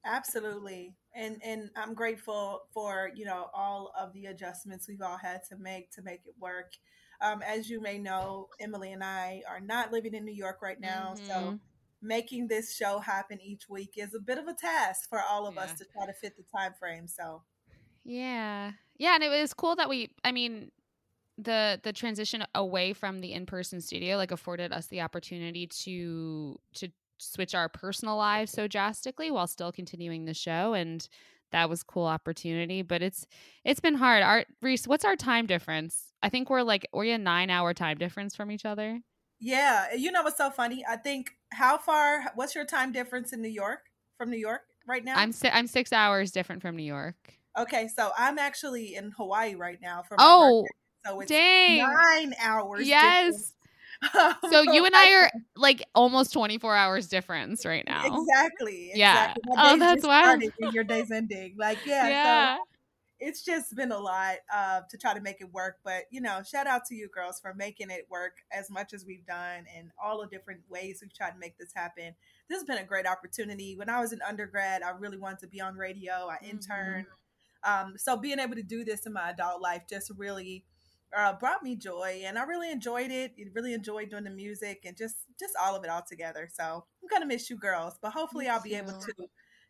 Absolutely. 0.05 0.95
And 1.15 1.41
and 1.43 1.69
I'm 1.75 1.93
grateful 1.93 2.63
for, 2.73 3.11
you 3.15 3.25
know, 3.25 3.49
all 3.53 3.91
of 3.99 4.13
the 4.13 4.25
adjustments 4.25 4.87
we've 4.87 5.01
all 5.01 5.17
had 5.17 5.41
to 5.49 5.57
make 5.57 5.91
to 5.91 6.01
make 6.01 6.21
it 6.25 6.35
work. 6.39 6.73
Um, 7.19 7.41
as 7.41 7.69
you 7.69 7.81
may 7.81 7.97
know, 7.97 8.47
Emily 8.59 8.91
and 8.91 9.03
I 9.03 9.41
are 9.49 9.59
not 9.59 9.91
living 9.91 10.13
in 10.13 10.23
New 10.23 10.33
York 10.33 10.61
right 10.61 10.79
now. 10.79 11.15
Mm-hmm. 11.15 11.25
So 11.25 11.59
making 12.07 12.47
this 12.47 12.75
show 12.75 12.99
happen 12.99 13.39
each 13.41 13.69
week 13.69 13.93
is 13.97 14.15
a 14.15 14.19
bit 14.19 14.37
of 14.37 14.47
a 14.47 14.53
task 14.53 15.09
for 15.09 15.21
all 15.21 15.45
of 15.45 15.55
yeah. 15.55 15.63
us 15.63 15.73
to 15.73 15.85
try 15.85 16.05
to 16.05 16.13
fit 16.13 16.35
the 16.37 16.43
time 16.57 16.73
frame. 16.79 17.07
So 17.07 17.43
yeah. 18.03 18.71
Yeah, 18.97 19.15
and 19.15 19.23
it 19.23 19.29
was 19.29 19.53
cool 19.53 19.75
that 19.75 19.89
we 19.89 20.11
I 20.23 20.31
mean 20.31 20.71
the 21.37 21.79
the 21.83 21.93
transition 21.93 22.43
away 22.55 22.93
from 22.93 23.21
the 23.21 23.33
in-person 23.33 23.81
studio 23.81 24.17
like 24.17 24.31
afforded 24.31 24.71
us 24.71 24.87
the 24.87 25.01
opportunity 25.01 25.67
to 25.67 26.59
to 26.73 26.89
switch 27.19 27.53
our 27.53 27.69
personal 27.69 28.17
lives 28.17 28.51
so 28.51 28.67
drastically 28.67 29.29
while 29.29 29.47
still 29.47 29.71
continuing 29.71 30.25
the 30.25 30.33
show 30.33 30.73
and 30.73 31.07
that 31.51 31.69
was 31.69 31.83
cool 31.83 32.05
opportunity 32.05 32.81
but 32.81 33.01
it's 33.01 33.25
it's 33.63 33.79
been 33.79 33.95
hard 33.95 34.23
our 34.23 34.45
reese 34.61 34.87
what's 34.87 35.05
our 35.05 35.15
time 35.15 35.45
difference 35.45 36.11
i 36.21 36.29
think 36.29 36.49
we're 36.49 36.63
like 36.63 36.87
we're 36.91 37.13
a 37.13 37.17
nine 37.17 37.49
hour 37.49 37.73
time 37.73 37.97
difference 37.97 38.35
from 38.35 38.51
each 38.51 38.65
other 38.65 38.99
yeah, 39.39 39.93
you 39.93 40.11
know 40.11 40.23
what's 40.23 40.37
so 40.37 40.49
funny? 40.49 40.83
I 40.87 40.97
think 40.97 41.31
how 41.51 41.77
far? 41.77 42.31
What's 42.35 42.55
your 42.55 42.65
time 42.65 42.91
difference 42.91 43.33
in 43.33 43.41
New 43.41 43.49
York 43.49 43.81
from 44.17 44.29
New 44.29 44.37
York 44.37 44.61
right 44.87 45.03
now? 45.03 45.15
I'm 45.15 45.31
si- 45.31 45.49
I'm 45.49 45.67
six 45.67 45.93
hours 45.93 46.31
different 46.31 46.61
from 46.61 46.75
New 46.75 46.83
York. 46.83 47.15
Okay, 47.57 47.87
so 47.87 48.11
I'm 48.17 48.37
actually 48.37 48.95
in 48.95 49.11
Hawaii 49.11 49.55
right 49.55 49.79
now 49.81 50.03
for 50.03 50.15
oh, 50.19 50.61
birthday, 50.61 51.09
so 51.09 51.19
it's 51.21 51.29
dang. 51.29 51.77
nine 51.77 52.35
hours. 52.41 52.87
Yes. 52.87 53.53
so 54.51 54.61
you 54.61 54.85
and 54.85 54.95
I 54.95 55.11
are 55.13 55.31
like 55.55 55.83
almost 55.95 56.33
24 56.33 56.75
hours 56.75 57.07
difference 57.07 57.65
right 57.65 57.83
now. 57.87 58.05
Exactly. 58.05 58.91
Yeah. 58.93 59.33
Exactly. 59.35 59.53
oh, 59.57 59.77
that's 59.77 60.05
why 60.05 60.37
your 60.71 60.83
day's 60.83 61.09
ending. 61.09 61.55
Like, 61.57 61.79
yeah. 61.83 62.07
yeah. 62.07 62.55
So 62.57 62.63
it's 63.19 63.43
just 63.43 63.75
been 63.75 63.91
a 63.91 63.97
lot 63.97 64.35
uh, 64.53 64.81
to 64.89 64.97
try 64.97 65.13
to 65.13 65.21
make 65.21 65.41
it 65.41 65.51
work. 65.51 65.77
But 65.83 66.03
you 66.11 66.21
know, 66.21 66.41
shout 66.43 66.67
out 66.67 66.85
to 66.85 66.95
you 66.95 67.09
girls 67.09 67.39
for 67.39 67.53
making 67.53 67.89
it 67.89 68.07
work 68.09 68.33
as 68.51 68.69
much 68.69 68.93
as 68.93 69.05
we've 69.05 69.25
done 69.25 69.65
and 69.75 69.91
all 70.03 70.21
the 70.21 70.27
different 70.27 70.61
ways 70.69 70.99
we've 71.01 71.13
tried 71.13 71.31
to 71.31 71.39
make 71.39 71.57
this 71.57 71.71
happen. 71.75 72.13
This 72.49 72.59
has 72.59 72.63
been 72.63 72.77
a 72.77 72.83
great 72.85 73.07
opportunity. 73.07 73.75
When 73.75 73.89
I 73.89 73.99
was 73.99 74.13
an 74.13 74.19
undergrad, 74.27 74.83
I 74.83 74.91
really 74.91 75.17
wanted 75.17 75.39
to 75.39 75.47
be 75.47 75.61
on 75.61 75.75
radio. 75.75 76.29
I 76.29 76.37
interned. 76.43 77.07
Mm-hmm. 77.07 77.87
Um, 77.87 77.93
so 77.97 78.15
being 78.15 78.39
able 78.39 78.55
to 78.55 78.63
do 78.63 78.85
this 78.85 79.05
in 79.05 79.13
my 79.13 79.31
adult 79.31 79.61
life 79.61 79.83
just 79.89 80.11
really 80.15 80.63
uh, 81.15 81.33
brought 81.33 81.63
me 81.63 81.75
joy, 81.75 82.21
and 82.25 82.37
I 82.37 82.43
really 82.43 82.71
enjoyed 82.71 83.11
it. 83.11 83.33
Really 83.53 83.73
enjoyed 83.73 84.09
doing 84.09 84.25
the 84.25 84.29
music 84.29 84.81
and 84.85 84.95
just 84.95 85.15
just 85.39 85.53
all 85.61 85.75
of 85.75 85.83
it 85.83 85.89
all 85.89 86.03
together. 86.07 86.49
So 86.53 86.63
I'm 86.63 87.09
gonna 87.09 87.25
miss 87.25 87.49
you 87.49 87.57
girls, 87.57 87.95
but 88.01 88.11
hopefully 88.11 88.47
I'll 88.47 88.61
be 88.61 88.75
able 88.75 88.99
to 88.99 89.13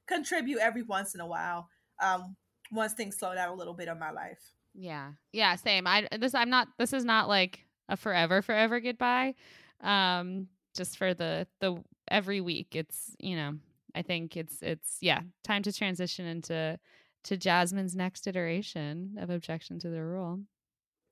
contribute 0.08 0.60
every 0.60 0.84
once 0.84 1.14
in 1.14 1.22
a 1.22 1.28
while. 1.28 1.70
Um, 2.02 2.36
once 2.72 2.94
things 2.94 3.18
slow 3.18 3.34
down 3.36 3.50
a 3.50 3.54
little 3.54 3.74
bit 3.74 3.88
of 3.88 3.98
my 3.98 4.12
life. 4.12 4.54
Yeah. 4.74 5.14
Yeah, 5.32 5.56
same. 5.56 5.88
I 5.88 6.08
this 6.20 6.36
I'm 6.36 6.50
not 6.50 6.68
this 6.78 6.94
is 6.94 7.06
not 7.06 7.28
like 7.28 7.62
a 7.90 7.98
forever 7.98 8.42
forever 8.42 8.80
goodbye. 8.80 9.36
Um 9.82 10.48
just 10.76 10.98
for 10.98 11.14
the 11.14 11.48
the 11.60 11.82
every 12.10 12.42
week 12.42 12.76
it's, 12.76 13.16
you 13.20 13.36
know, 13.36 13.56
I 13.96 14.02
think 14.02 14.38
it's 14.38 14.60
it's 14.62 14.98
yeah, 15.02 15.22
time 15.44 15.64
to 15.64 15.74
transition 15.74 16.26
into 16.26 16.80
to 17.24 17.38
Jasmine's 17.38 17.96
next 17.96 18.28
iteration 18.28 19.18
of 19.20 19.30
objection 19.30 19.80
to 19.80 19.90
the 19.90 20.04
rule. 20.04 20.40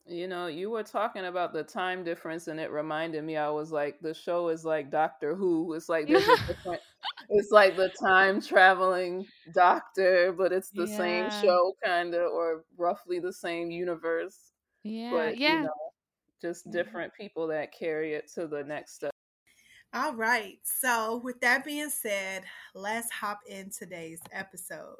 You 0.07 0.27
know, 0.27 0.45
you 0.45 0.69
were 0.69 0.83
talking 0.83 1.25
about 1.25 1.51
the 1.51 1.63
time 1.63 2.03
difference, 2.03 2.47
and 2.47 2.59
it 2.59 2.69
reminded 2.69 3.23
me. 3.23 3.37
I 3.37 3.49
was 3.49 3.71
like, 3.71 3.99
the 4.01 4.13
show 4.13 4.49
is 4.49 4.63
like 4.63 4.91
Doctor 4.91 5.33
Who. 5.33 5.73
It's 5.73 5.89
like 5.89 6.07
there's 6.07 6.27
a 6.27 6.37
different. 6.47 6.81
it's 7.29 7.51
like 7.51 7.75
the 7.75 7.89
time 7.89 8.39
traveling 8.39 9.25
doctor, 9.53 10.31
but 10.31 10.51
it's 10.53 10.69
the 10.69 10.85
yeah. 10.85 10.97
same 10.97 11.29
show, 11.41 11.73
kind 11.83 12.13
of, 12.13 12.31
or 12.31 12.65
roughly 12.77 13.17
the 13.17 13.33
same 13.33 13.71
universe. 13.71 14.51
Yeah, 14.83 15.09
but, 15.11 15.37
yeah. 15.39 15.53
You 15.57 15.63
know, 15.63 15.91
just 16.39 16.69
different 16.69 17.11
people 17.15 17.47
that 17.47 17.73
carry 17.73 18.13
it 18.13 18.31
to 18.35 18.45
the 18.45 18.63
next 18.63 18.93
step. 18.93 19.11
All 19.95 20.13
right. 20.13 20.59
So, 20.63 21.21
with 21.23 21.39
that 21.41 21.65
being 21.65 21.89
said, 21.89 22.43
let's 22.75 23.09
hop 23.09 23.39
in 23.49 23.71
today's 23.71 24.21
episode. 24.31 24.97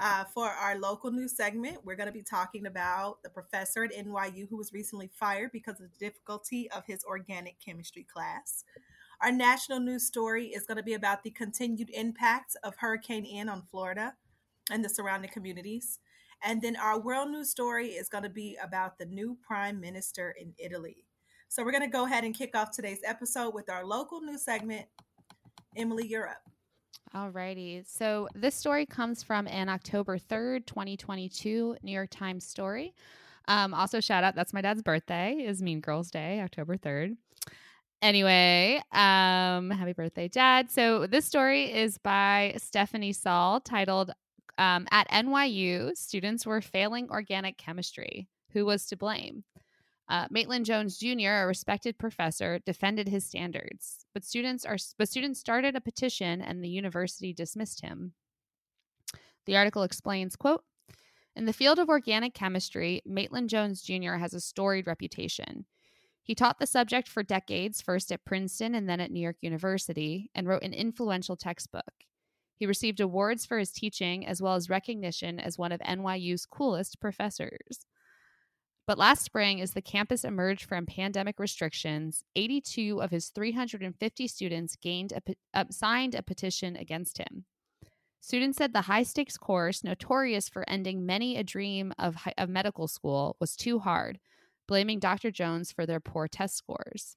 Uh, 0.00 0.24
for 0.24 0.48
our 0.48 0.76
local 0.76 1.12
news 1.12 1.36
segment, 1.36 1.78
we're 1.84 1.94
going 1.94 2.08
to 2.08 2.12
be 2.12 2.22
talking 2.22 2.66
about 2.66 3.22
the 3.22 3.30
professor 3.30 3.84
at 3.84 3.92
NYU 3.92 4.48
who 4.48 4.56
was 4.56 4.72
recently 4.72 5.08
fired 5.14 5.52
because 5.52 5.80
of 5.80 5.86
the 5.90 6.04
difficulty 6.04 6.68
of 6.72 6.84
his 6.86 7.04
organic 7.04 7.60
chemistry 7.64 8.04
class. 8.12 8.64
Our 9.20 9.30
national 9.30 9.78
news 9.80 10.04
story 10.04 10.46
is 10.46 10.66
going 10.66 10.78
to 10.78 10.82
be 10.82 10.94
about 10.94 11.22
the 11.22 11.30
continued 11.30 11.90
impact 11.90 12.56
of 12.64 12.76
Hurricane 12.76 13.24
Ian 13.24 13.48
on 13.48 13.62
Florida 13.70 14.14
and 14.70 14.84
the 14.84 14.88
surrounding 14.88 15.30
communities. 15.30 16.00
And 16.42 16.60
then 16.60 16.76
our 16.76 16.98
world 16.98 17.30
news 17.30 17.50
story 17.50 17.90
is 17.90 18.08
going 18.08 18.24
to 18.24 18.30
be 18.30 18.58
about 18.62 18.98
the 18.98 19.06
new 19.06 19.38
prime 19.46 19.80
minister 19.80 20.34
in 20.38 20.54
Italy. 20.58 21.04
So 21.48 21.64
we're 21.64 21.70
going 21.70 21.84
to 21.84 21.88
go 21.88 22.04
ahead 22.04 22.24
and 22.24 22.34
kick 22.34 22.56
off 22.56 22.72
today's 22.72 23.00
episode 23.04 23.54
with 23.54 23.70
our 23.70 23.86
local 23.86 24.20
news 24.20 24.44
segment. 24.44 24.86
Emily, 25.76 26.12
up. 26.16 26.53
Alrighty. 27.14 27.84
So 27.86 28.28
this 28.34 28.56
story 28.56 28.86
comes 28.86 29.22
from 29.22 29.46
an 29.46 29.68
October 29.68 30.18
3rd, 30.18 30.66
2022 30.66 31.76
New 31.82 31.92
York 31.92 32.10
Times 32.10 32.44
story. 32.44 32.92
Um, 33.46 33.72
also, 33.72 34.00
shout 34.00 34.24
out, 34.24 34.34
that's 34.34 34.52
my 34.52 34.60
dad's 34.60 34.82
birthday, 34.82 35.34
is 35.34 35.62
Mean 35.62 35.80
Girls 35.80 36.10
Day, 36.10 36.40
October 36.40 36.76
3rd. 36.76 37.16
Anyway, 38.02 38.82
um, 38.90 39.70
happy 39.70 39.92
birthday, 39.92 40.26
Dad. 40.26 40.70
So 40.70 41.06
this 41.06 41.24
story 41.24 41.72
is 41.72 41.98
by 41.98 42.54
Stephanie 42.58 43.12
Saul, 43.12 43.60
titled 43.60 44.10
um, 44.58 44.88
At 44.90 45.08
NYU, 45.10 45.96
Students 45.96 46.44
Were 46.44 46.60
Failing 46.60 47.08
Organic 47.10 47.58
Chemistry. 47.58 48.28
Who 48.50 48.66
was 48.66 48.86
to 48.86 48.96
blame? 48.96 49.44
Uh, 50.08 50.26
Maitland 50.30 50.66
Jones 50.66 50.98
Jr., 50.98 51.30
a 51.30 51.46
respected 51.46 51.98
professor, 51.98 52.58
defended 52.66 53.08
his 53.08 53.24
standards, 53.24 54.04
but 54.12 54.24
students 54.24 54.64
are 54.64 54.76
but 54.98 55.08
students 55.08 55.40
started 55.40 55.74
a 55.74 55.80
petition 55.80 56.42
and 56.42 56.62
the 56.62 56.68
university 56.68 57.32
dismissed 57.32 57.80
him. 57.80 58.12
The 59.46 59.56
article 59.56 59.82
explains, 59.82 60.36
quote, 60.36 60.64
in 61.36 61.46
the 61.46 61.52
field 61.52 61.78
of 61.78 61.88
organic 61.88 62.32
chemistry, 62.32 63.02
Maitland 63.04 63.50
Jones 63.50 63.82
Jr. 63.82 64.14
has 64.14 64.34
a 64.34 64.40
storied 64.40 64.86
reputation. 64.86 65.64
He 66.22 66.34
taught 66.34 66.58
the 66.58 66.66
subject 66.66 67.08
for 67.08 67.22
decades, 67.22 67.82
first 67.82 68.12
at 68.12 68.24
Princeton 68.24 68.74
and 68.74 68.88
then 68.88 69.00
at 69.00 69.10
New 69.10 69.20
York 69.20 69.36
University, 69.40 70.30
and 70.34 70.46
wrote 70.46 70.62
an 70.62 70.72
influential 70.72 71.36
textbook. 71.36 71.92
He 72.56 72.66
received 72.66 73.00
awards 73.00 73.44
for 73.44 73.58
his 73.58 73.72
teaching 73.72 74.26
as 74.26 74.40
well 74.40 74.54
as 74.54 74.70
recognition 74.70 75.40
as 75.40 75.58
one 75.58 75.72
of 75.72 75.80
NYU's 75.80 76.46
coolest 76.46 77.00
professors. 77.00 77.84
But 78.86 78.98
last 78.98 79.22
spring, 79.24 79.60
as 79.60 79.72
the 79.72 79.80
campus 79.80 80.24
emerged 80.24 80.64
from 80.66 80.84
pandemic 80.84 81.38
restrictions, 81.38 82.22
82 82.36 83.00
of 83.00 83.10
his 83.10 83.30
350 83.30 84.28
students 84.28 84.76
gained 84.76 85.12
a, 85.12 85.22
uh, 85.54 85.64
signed 85.70 86.14
a 86.14 86.22
petition 86.22 86.76
against 86.76 87.16
him. 87.18 87.46
Students 88.20 88.58
said 88.58 88.72
the 88.72 88.82
high 88.82 89.02
stakes 89.02 89.38
course, 89.38 89.84
notorious 89.84 90.48
for 90.48 90.68
ending 90.68 91.06
many 91.06 91.36
a 91.36 91.44
dream 91.44 91.92
of, 91.98 92.16
of 92.36 92.48
medical 92.48 92.88
school, 92.88 93.36
was 93.40 93.56
too 93.56 93.78
hard, 93.78 94.18
blaming 94.66 94.98
Dr. 94.98 95.30
Jones 95.30 95.72
for 95.72 95.86
their 95.86 96.00
poor 96.00 96.28
test 96.28 96.56
scores. 96.56 97.16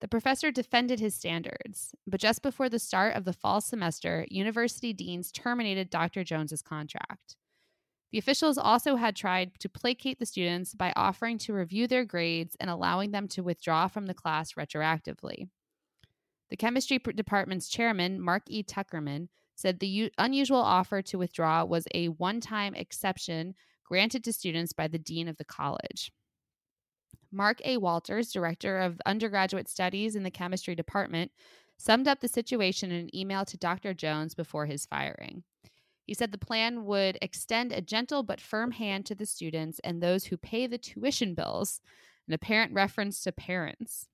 The 0.00 0.08
professor 0.08 0.50
defended 0.50 1.00
his 1.00 1.14
standards, 1.14 1.94
but 2.06 2.20
just 2.20 2.40
before 2.40 2.68
the 2.68 2.78
start 2.78 3.16
of 3.16 3.24
the 3.24 3.32
fall 3.32 3.60
semester, 3.60 4.26
university 4.30 4.92
deans 4.92 5.32
terminated 5.32 5.90
Dr. 5.90 6.24
Jones's 6.24 6.62
contract. 6.62 7.36
The 8.10 8.18
officials 8.18 8.56
also 8.56 8.96
had 8.96 9.14
tried 9.14 9.58
to 9.60 9.68
placate 9.68 10.18
the 10.18 10.26
students 10.26 10.74
by 10.74 10.92
offering 10.96 11.36
to 11.38 11.52
review 11.52 11.86
their 11.86 12.04
grades 12.04 12.56
and 12.58 12.70
allowing 12.70 13.10
them 13.10 13.28
to 13.28 13.42
withdraw 13.42 13.86
from 13.86 14.06
the 14.06 14.14
class 14.14 14.54
retroactively. 14.54 15.48
The 16.50 16.56
chemistry 16.56 16.98
department's 16.98 17.68
chairman, 17.68 18.20
Mark 18.20 18.44
E. 18.48 18.62
Tuckerman, 18.62 19.28
said 19.54 19.80
the 19.80 19.88
u- 19.88 20.10
unusual 20.16 20.60
offer 20.60 21.02
to 21.02 21.18
withdraw 21.18 21.64
was 21.64 21.86
a 21.94 22.08
one 22.08 22.40
time 22.40 22.74
exception 22.74 23.54
granted 23.84 24.24
to 24.24 24.32
students 24.32 24.72
by 24.72 24.88
the 24.88 24.98
dean 24.98 25.28
of 25.28 25.36
the 25.36 25.44
college. 25.44 26.10
Mark 27.30 27.60
A. 27.64 27.76
Walters, 27.76 28.32
director 28.32 28.78
of 28.78 29.00
undergraduate 29.04 29.68
studies 29.68 30.16
in 30.16 30.22
the 30.22 30.30
chemistry 30.30 30.74
department, 30.74 31.30
summed 31.76 32.08
up 32.08 32.20
the 32.20 32.28
situation 32.28 32.90
in 32.90 33.00
an 33.00 33.16
email 33.16 33.44
to 33.44 33.56
Dr. 33.58 33.92
Jones 33.92 34.34
before 34.34 34.64
his 34.66 34.86
firing. 34.86 35.42
He 36.08 36.14
said 36.14 36.32
the 36.32 36.38
plan 36.38 36.86
would 36.86 37.18
extend 37.20 37.70
a 37.70 37.82
gentle 37.82 38.22
but 38.22 38.40
firm 38.40 38.70
hand 38.70 39.04
to 39.06 39.14
the 39.14 39.26
students 39.26 39.78
and 39.84 40.02
those 40.02 40.24
who 40.24 40.38
pay 40.38 40.66
the 40.66 40.78
tuition 40.78 41.34
bills, 41.34 41.82
an 42.26 42.32
apparent 42.32 42.72
reference 42.72 43.22
to 43.24 43.30
parents. 43.30 44.08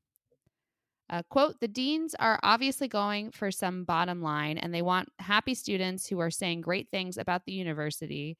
Uh, 1.09 1.23
quote, 1.31 1.61
the 1.61 1.69
deans 1.69 2.17
are 2.17 2.41
obviously 2.43 2.89
going 2.89 3.31
for 3.31 3.53
some 3.53 3.85
bottom 3.85 4.21
line 4.21 4.59
and 4.59 4.75
they 4.75 4.83
want 4.83 5.09
happy 5.21 5.55
students 5.55 6.09
who 6.09 6.19
are 6.19 6.33
saying 6.33 6.63
great 6.63 6.89
things 6.91 7.17
about 7.17 7.45
the 7.47 7.53
university 7.53 8.37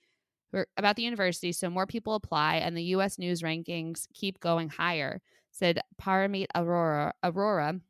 about 0.77 0.97
the 0.97 1.03
university 1.03 1.51
so 1.51 1.69
more 1.69 1.87
people 1.87 2.15
apply 2.15 2.57
and 2.57 2.77
the 2.77 2.95
US 2.97 3.19
news 3.19 3.43
rankings 3.43 4.09
keep 4.15 4.41
going 4.41 4.69
higher, 4.69 5.21
said 5.53 5.81
Paramjit 6.03 6.47
Aurora, 6.57 7.13
Arora, 7.25 7.81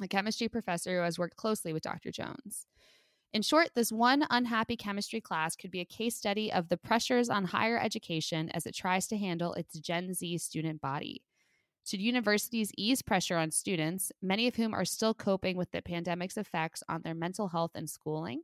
a 0.00 0.08
chemistry 0.08 0.48
professor 0.48 0.98
who 0.98 1.02
has 1.02 1.18
worked 1.18 1.36
closely 1.36 1.72
with 1.72 1.82
Dr. 1.82 2.12
Jones. 2.12 2.66
In 3.36 3.42
short, 3.42 3.74
this 3.74 3.92
one 3.92 4.24
unhappy 4.30 4.78
chemistry 4.78 5.20
class 5.20 5.56
could 5.56 5.70
be 5.70 5.80
a 5.80 5.84
case 5.84 6.16
study 6.16 6.50
of 6.50 6.70
the 6.70 6.78
pressures 6.78 7.28
on 7.28 7.44
higher 7.44 7.78
education 7.78 8.48
as 8.54 8.64
it 8.64 8.74
tries 8.74 9.06
to 9.08 9.18
handle 9.18 9.52
its 9.52 9.78
Gen 9.78 10.14
Z 10.14 10.38
student 10.38 10.80
body. 10.80 11.22
Should 11.84 12.00
universities 12.00 12.72
ease 12.78 13.02
pressure 13.02 13.36
on 13.36 13.50
students, 13.50 14.10
many 14.22 14.48
of 14.48 14.56
whom 14.56 14.72
are 14.72 14.86
still 14.86 15.12
coping 15.12 15.58
with 15.58 15.70
the 15.70 15.82
pandemic's 15.82 16.38
effects 16.38 16.82
on 16.88 17.02
their 17.02 17.14
mental 17.14 17.48
health 17.48 17.72
and 17.74 17.90
schooling? 17.90 18.40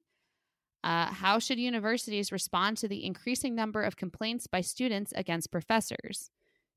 Uh, 0.84 1.06
how 1.06 1.38
should 1.38 1.58
universities 1.58 2.30
respond 2.30 2.76
to 2.76 2.86
the 2.86 3.06
increasing 3.06 3.54
number 3.54 3.82
of 3.82 3.96
complaints 3.96 4.46
by 4.46 4.60
students 4.60 5.10
against 5.16 5.50
professors? 5.50 6.30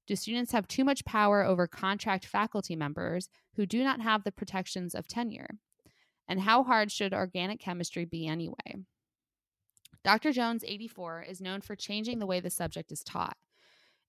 Do 0.07 0.15
students 0.15 0.53
have 0.53 0.69
too 0.69 0.85
much 0.85 1.03
power 1.03 1.43
over 1.43 1.67
contract 1.67 2.25
faculty 2.25 2.77
members 2.77 3.27
who 3.57 3.65
do 3.65 3.83
not 3.83 3.99
have 3.99 4.23
the 4.23 4.31
protections 4.31 4.95
of 4.95 5.05
tenure? 5.05 5.59
And 6.27 6.41
how 6.41 6.63
hard 6.63 6.91
should 6.91 7.13
organic 7.13 7.59
chemistry 7.59 8.05
be 8.05 8.27
anyway? 8.27 8.75
Dr. 10.03 10.31
Jones, 10.31 10.63
84, 10.65 11.23
is 11.23 11.41
known 11.41 11.61
for 11.61 11.75
changing 11.75 12.19
the 12.19 12.25
way 12.25 12.39
the 12.39 12.49
subject 12.49 12.91
is 12.91 13.03
taught. 13.03 13.37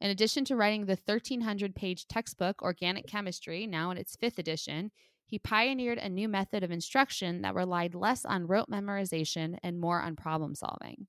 In 0.01 0.11
addition 0.11 0.45
to 0.45 0.57
writing 0.57 0.85
the 0.85 0.99
1,300 1.03 1.75
page 1.75 2.07
textbook, 2.07 2.61
Organic 2.61 3.07
Chemistry, 3.07 3.67
now 3.67 3.91
in 3.91 3.97
its 3.97 4.15
fifth 4.15 4.39
edition, 4.39 4.91
he 5.25 5.39
pioneered 5.39 5.99
a 5.99 6.09
new 6.09 6.29
method 6.29 6.63
of 6.63 6.71
instruction 6.71 7.43
that 7.43 7.55
relied 7.55 7.95
less 7.95 8.25
on 8.25 8.47
rote 8.47 8.69
memorization 8.69 9.59
and 9.63 9.81
more 9.81 10.01
on 10.01 10.15
problem 10.15 10.55
solving. 10.55 11.07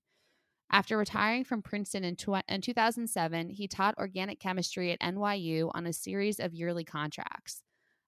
After 0.70 0.98
retiring 0.98 1.44
from 1.44 1.62
Princeton 1.62 2.04
in, 2.04 2.16
tw- 2.16 2.42
in 2.48 2.60
2007, 2.60 3.50
he 3.50 3.68
taught 3.68 3.96
organic 3.96 4.40
chemistry 4.40 4.92
at 4.92 5.00
NYU 5.00 5.70
on 5.74 5.86
a 5.86 5.92
series 5.92 6.40
of 6.40 6.54
yearly 6.54 6.84
contracts. 6.84 7.62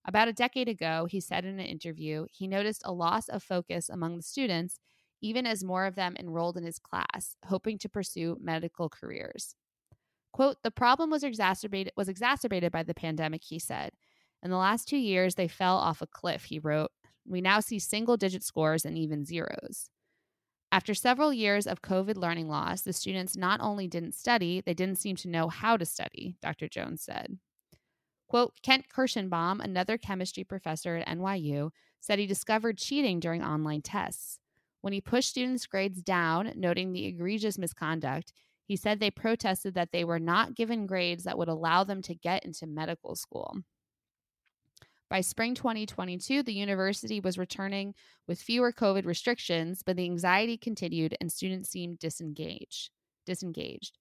About 0.04 0.28
a 0.28 0.32
decade 0.32 0.68
ago, 0.68 1.06
he 1.10 1.20
said 1.20 1.44
in 1.44 1.60
an 1.60 1.66
interview, 1.66 2.26
he 2.30 2.46
noticed 2.46 2.82
a 2.84 2.92
loss 2.92 3.28
of 3.28 3.42
focus 3.42 3.88
among 3.88 4.16
the 4.16 4.22
students, 4.22 4.78
even 5.20 5.46
as 5.46 5.62
more 5.62 5.84
of 5.84 5.94
them 5.94 6.16
enrolled 6.18 6.56
in 6.56 6.64
his 6.64 6.78
class, 6.78 7.36
hoping 7.46 7.78
to 7.78 7.88
pursue 7.88 8.38
medical 8.40 8.88
careers. 8.88 9.54
Quote, 10.32 10.56
the 10.62 10.70
problem 10.70 11.10
was 11.10 11.24
exacerbated 11.24 11.92
was 11.96 12.08
exacerbated 12.08 12.72
by 12.72 12.82
the 12.82 12.94
pandemic, 12.94 13.42
he 13.44 13.58
said. 13.58 13.90
In 14.42 14.50
the 14.50 14.56
last 14.56 14.88
two 14.88 14.96
years, 14.96 15.34
they 15.34 15.48
fell 15.48 15.76
off 15.76 16.00
a 16.00 16.06
cliff, 16.06 16.44
he 16.44 16.58
wrote. 16.58 16.90
We 17.26 17.40
now 17.40 17.60
see 17.60 17.78
single 17.78 18.16
digit 18.16 18.42
scores 18.42 18.84
and 18.84 18.96
even 18.96 19.24
zeros. 19.24 19.90
After 20.72 20.94
several 20.94 21.32
years 21.32 21.66
of 21.66 21.82
COVID 21.82 22.16
learning 22.16 22.48
loss, 22.48 22.82
the 22.82 22.92
students 22.92 23.36
not 23.36 23.60
only 23.60 23.88
didn't 23.88 24.14
study, 24.14 24.62
they 24.64 24.72
didn't 24.72 25.00
seem 25.00 25.16
to 25.16 25.28
know 25.28 25.48
how 25.48 25.76
to 25.76 25.84
study, 25.84 26.36
Dr. 26.40 26.68
Jones 26.68 27.02
said. 27.02 27.38
Quote, 28.30 28.54
Kent 28.62 28.84
Kirshenbaum, 28.88 29.58
another 29.58 29.98
chemistry 29.98 30.44
professor 30.44 30.94
at 30.94 31.08
NYU, 31.08 31.72
said 31.98 32.20
he 32.20 32.28
discovered 32.28 32.78
cheating 32.78 33.18
during 33.18 33.42
online 33.42 33.82
tests. 33.82 34.38
When 34.82 34.92
he 34.92 35.00
pushed 35.00 35.30
students' 35.30 35.66
grades 35.66 36.00
down, 36.00 36.52
noting 36.54 36.92
the 36.92 37.06
egregious 37.06 37.58
misconduct, 37.58 38.32
he 38.62 38.76
said 38.76 39.00
they 39.00 39.10
protested 39.10 39.74
that 39.74 39.90
they 39.90 40.04
were 40.04 40.20
not 40.20 40.54
given 40.54 40.86
grades 40.86 41.24
that 41.24 41.38
would 41.38 41.48
allow 41.48 41.82
them 41.82 42.02
to 42.02 42.14
get 42.14 42.44
into 42.44 42.68
medical 42.68 43.16
school. 43.16 43.56
By 45.08 45.22
spring 45.22 45.56
2022, 45.56 46.44
the 46.44 46.54
university 46.54 47.18
was 47.18 47.36
returning 47.36 47.96
with 48.28 48.40
fewer 48.40 48.72
COVID 48.72 49.06
restrictions, 49.06 49.82
but 49.84 49.96
the 49.96 50.04
anxiety 50.04 50.56
continued 50.56 51.16
and 51.20 51.32
students 51.32 51.70
seemed 51.70 51.98
disengaged. 51.98 52.90
Disengaged. 53.26 53.98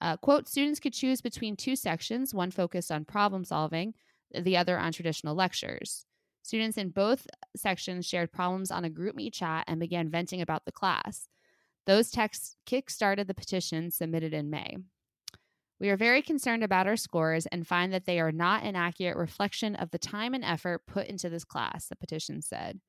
Uh, 0.00 0.16
quote, 0.16 0.48
students 0.48 0.80
could 0.80 0.94
choose 0.94 1.20
between 1.20 1.56
two 1.56 1.76
sections, 1.76 2.34
one 2.34 2.50
focused 2.50 2.90
on 2.90 3.04
problem 3.04 3.44
solving, 3.44 3.94
the 4.34 4.56
other 4.56 4.78
on 4.78 4.92
traditional 4.92 5.34
lectures. 5.34 6.06
Students 6.42 6.78
in 6.78 6.88
both 6.88 7.26
sections 7.56 8.06
shared 8.06 8.32
problems 8.32 8.70
on 8.70 8.84
a 8.84 8.90
GroupMe 8.90 9.32
chat 9.32 9.64
and 9.68 9.78
began 9.78 10.08
venting 10.08 10.40
about 10.40 10.64
the 10.64 10.72
class. 10.72 11.28
Those 11.86 12.10
texts 12.10 12.56
kick-started 12.66 13.26
the 13.26 13.34
petition 13.34 13.90
submitted 13.90 14.32
in 14.32 14.48
May. 14.48 14.78
We 15.78 15.88
are 15.90 15.96
very 15.96 16.22
concerned 16.22 16.62
about 16.62 16.86
our 16.86 16.96
scores 16.96 17.46
and 17.46 17.66
find 17.66 17.92
that 17.92 18.04
they 18.04 18.20
are 18.20 18.32
not 18.32 18.64
an 18.64 18.76
accurate 18.76 19.16
reflection 19.16 19.74
of 19.76 19.90
the 19.90 19.98
time 19.98 20.34
and 20.34 20.44
effort 20.44 20.86
put 20.86 21.06
into 21.06 21.30
this 21.30 21.44
class, 21.44 21.86
the 21.88 21.96
petition 21.96 22.42
said. 22.42 22.80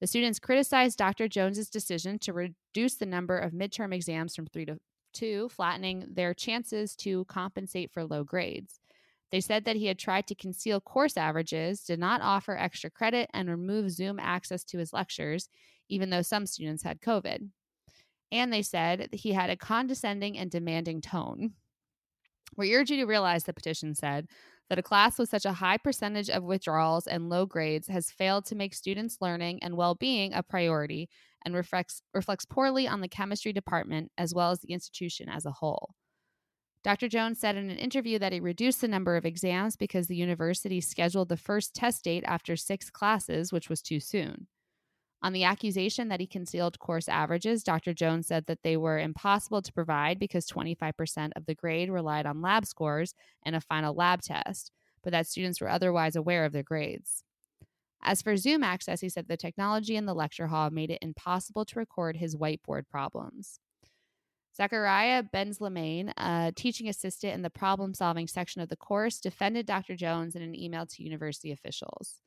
The 0.00 0.06
students 0.06 0.38
criticized 0.38 0.96
Dr. 0.96 1.28
Jones's 1.28 1.68
decision 1.68 2.18
to 2.20 2.32
reduce 2.32 2.94
the 2.94 3.06
number 3.06 3.36
of 3.36 3.52
midterm 3.52 3.92
exams 3.92 4.34
from 4.34 4.46
three 4.46 4.64
to 4.64 4.78
two, 5.12 5.48
flattening 5.48 6.06
their 6.12 6.34
chances 6.34 6.94
to 6.96 7.24
compensate 7.26 7.92
for 7.92 8.04
low 8.04 8.24
grades. 8.24 8.80
They 9.30 9.40
said 9.40 9.64
that 9.64 9.76
he 9.76 9.86
had 9.86 9.98
tried 9.98 10.26
to 10.26 10.34
conceal 10.34 10.80
course 10.80 11.16
averages, 11.16 11.82
did 11.84 12.00
not 12.00 12.20
offer 12.20 12.56
extra 12.56 12.90
credit, 12.90 13.30
and 13.32 13.48
remove 13.48 13.90
Zoom 13.90 14.18
access 14.18 14.64
to 14.64 14.78
his 14.78 14.92
lectures, 14.92 15.48
even 15.88 16.10
though 16.10 16.22
some 16.22 16.46
students 16.46 16.82
had 16.82 17.00
COVID. 17.00 17.48
And 18.32 18.52
they 18.52 18.62
said 18.62 19.08
he 19.12 19.32
had 19.32 19.50
a 19.50 19.56
condescending 19.56 20.38
and 20.38 20.50
demanding 20.50 21.00
tone. 21.00 21.52
We 22.56 22.74
urge 22.74 22.90
you 22.90 22.96
to 22.98 23.06
realize, 23.06 23.44
the 23.44 23.52
petition 23.52 23.94
said, 23.94 24.26
that 24.68 24.78
a 24.78 24.82
class 24.82 25.18
with 25.18 25.28
such 25.28 25.44
a 25.44 25.52
high 25.52 25.78
percentage 25.78 26.30
of 26.30 26.44
withdrawals 26.44 27.06
and 27.06 27.28
low 27.28 27.44
grades 27.44 27.88
has 27.88 28.10
failed 28.10 28.46
to 28.46 28.54
make 28.54 28.74
students' 28.74 29.18
learning 29.20 29.62
and 29.62 29.76
well 29.76 29.94
being 29.96 30.32
a 30.32 30.42
priority 30.42 31.08
and 31.44 31.54
reflects, 31.54 32.02
reflects 32.14 32.44
poorly 32.44 32.86
on 32.86 33.00
the 33.00 33.08
chemistry 33.08 33.52
department 33.52 34.10
as 34.18 34.34
well 34.34 34.50
as 34.50 34.60
the 34.60 34.72
institution 34.72 35.28
as 35.28 35.46
a 35.46 35.52
whole. 35.52 35.94
Dr. 36.82 37.08
Jones 37.08 37.38
said 37.38 37.56
in 37.56 37.68
an 37.68 37.76
interview 37.76 38.18
that 38.18 38.32
he 38.32 38.40
reduced 38.40 38.80
the 38.80 38.88
number 38.88 39.16
of 39.16 39.26
exams 39.26 39.76
because 39.76 40.06
the 40.06 40.16
university 40.16 40.80
scheduled 40.80 41.28
the 41.28 41.36
first 41.36 41.74
test 41.74 42.04
date 42.04 42.24
after 42.26 42.56
six 42.56 42.88
classes, 42.88 43.52
which 43.52 43.68
was 43.68 43.82
too 43.82 44.00
soon. 44.00 44.46
On 45.22 45.34
the 45.34 45.44
accusation 45.44 46.08
that 46.08 46.20
he 46.20 46.26
concealed 46.26 46.78
course 46.78 47.06
averages, 47.06 47.62
Dr. 47.62 47.92
Jones 47.92 48.26
said 48.26 48.46
that 48.46 48.62
they 48.62 48.78
were 48.78 48.98
impossible 48.98 49.60
to 49.60 49.72
provide 49.72 50.18
because 50.18 50.46
25% 50.46 51.32
of 51.36 51.44
the 51.44 51.54
grade 51.54 51.90
relied 51.90 52.24
on 52.24 52.40
lab 52.40 52.64
scores 52.64 53.14
and 53.44 53.54
a 53.54 53.60
final 53.60 53.94
lab 53.94 54.22
test, 54.22 54.72
but 55.02 55.12
that 55.12 55.26
students 55.26 55.60
were 55.60 55.68
otherwise 55.68 56.16
aware 56.16 56.46
of 56.46 56.52
their 56.52 56.62
grades. 56.62 57.22
As 58.02 58.22
for 58.22 58.36
Zoom 58.36 58.62
access, 58.62 59.00
he 59.00 59.08
said 59.08 59.28
the 59.28 59.36
technology 59.36 59.96
in 59.96 60.06
the 60.06 60.14
lecture 60.14 60.46
hall 60.46 60.70
made 60.70 60.90
it 60.90 60.98
impossible 61.02 61.64
to 61.66 61.78
record 61.78 62.16
his 62.16 62.36
whiteboard 62.36 62.88
problems. 62.90 63.60
Zachariah 64.56 65.22
Benslimane, 65.22 66.12
a 66.16 66.52
teaching 66.54 66.88
assistant 66.88 67.34
in 67.34 67.42
the 67.42 67.50
problem 67.50 67.94
solving 67.94 68.26
section 68.26 68.60
of 68.60 68.68
the 68.68 68.76
course, 68.76 69.20
defended 69.20 69.66
Dr. 69.66 69.96
Jones 69.96 70.34
in 70.34 70.42
an 70.42 70.58
email 70.58 70.86
to 70.86 71.02
university 71.02 71.52
officials. 71.52 72.20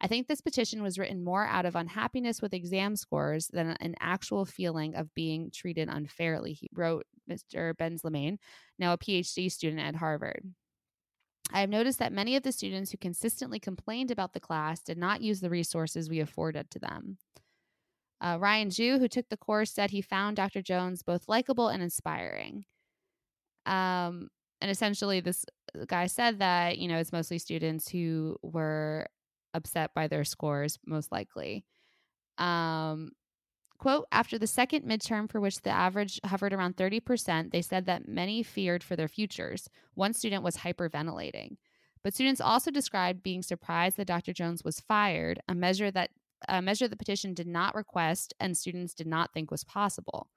I 0.00 0.06
think 0.06 0.28
this 0.28 0.40
petition 0.40 0.82
was 0.82 0.98
written 0.98 1.24
more 1.24 1.44
out 1.44 1.66
of 1.66 1.74
unhappiness 1.74 2.40
with 2.40 2.54
exam 2.54 2.94
scores 2.94 3.48
than 3.48 3.70
an 3.80 3.96
actual 4.00 4.44
feeling 4.44 4.94
of 4.94 5.12
being 5.14 5.50
treated 5.52 5.88
unfairly, 5.88 6.52
he 6.52 6.70
wrote 6.72 7.04
Mr. 7.28 7.74
Benslimane, 7.74 8.38
now 8.78 8.92
a 8.92 8.98
PhD 8.98 9.50
student 9.50 9.80
at 9.80 9.96
Harvard. 9.96 10.42
I 11.50 11.60
have 11.60 11.70
noticed 11.70 11.98
that 11.98 12.12
many 12.12 12.36
of 12.36 12.42
the 12.42 12.52
students 12.52 12.90
who 12.90 12.98
consistently 12.98 13.58
complained 13.58 14.10
about 14.10 14.32
the 14.32 14.40
class 14.40 14.80
did 14.80 14.98
not 14.98 15.22
use 15.22 15.40
the 15.40 15.50
resources 15.50 16.08
we 16.08 16.20
afforded 16.20 16.70
to 16.70 16.78
them. 16.78 17.18
Uh, 18.20 18.36
Ryan 18.40 18.70
Ju, 18.70 18.98
who 18.98 19.08
took 19.08 19.28
the 19.28 19.36
course, 19.36 19.70
said 19.72 19.90
he 19.90 20.02
found 20.02 20.36
Dr. 20.36 20.60
Jones 20.60 21.02
both 21.02 21.28
likable 21.28 21.68
and 21.68 21.82
inspiring. 21.82 22.64
Um, 23.64 24.28
and 24.60 24.70
essentially, 24.70 25.20
this 25.20 25.44
guy 25.86 26.06
said 26.06 26.40
that, 26.40 26.78
you 26.78 26.88
know, 26.88 26.98
it's 26.98 27.12
mostly 27.12 27.38
students 27.38 27.88
who 27.88 28.36
were 28.42 29.06
upset 29.54 29.92
by 29.94 30.08
their 30.08 30.24
scores, 30.24 30.78
most 30.84 31.12
likely. 31.12 31.64
Um, 32.38 33.12
quote 33.78 34.06
After 34.12 34.38
the 34.38 34.46
second 34.46 34.84
midterm, 34.84 35.30
for 35.30 35.40
which 35.40 35.62
the 35.62 35.70
average 35.70 36.20
hovered 36.24 36.52
around 36.52 36.76
30%, 36.76 37.52
they 37.52 37.62
said 37.62 37.86
that 37.86 38.08
many 38.08 38.42
feared 38.42 38.82
for 38.82 38.96
their 38.96 39.08
futures. 39.08 39.68
One 39.94 40.12
student 40.12 40.42
was 40.42 40.58
hyperventilating. 40.58 41.56
But 42.02 42.14
students 42.14 42.40
also 42.40 42.70
described 42.70 43.22
being 43.22 43.42
surprised 43.42 43.96
that 43.96 44.06
Dr. 44.06 44.32
Jones 44.32 44.62
was 44.64 44.80
fired, 44.80 45.40
a 45.48 45.54
measure 45.54 45.90
that 45.90 46.10
a 46.48 46.62
measure 46.62 46.86
the 46.86 46.96
petition 46.96 47.34
did 47.34 47.48
not 47.48 47.74
request 47.74 48.32
and 48.38 48.56
students 48.56 48.94
did 48.94 49.06
not 49.06 49.32
think 49.32 49.50
was 49.50 49.64
possible. 49.64 50.28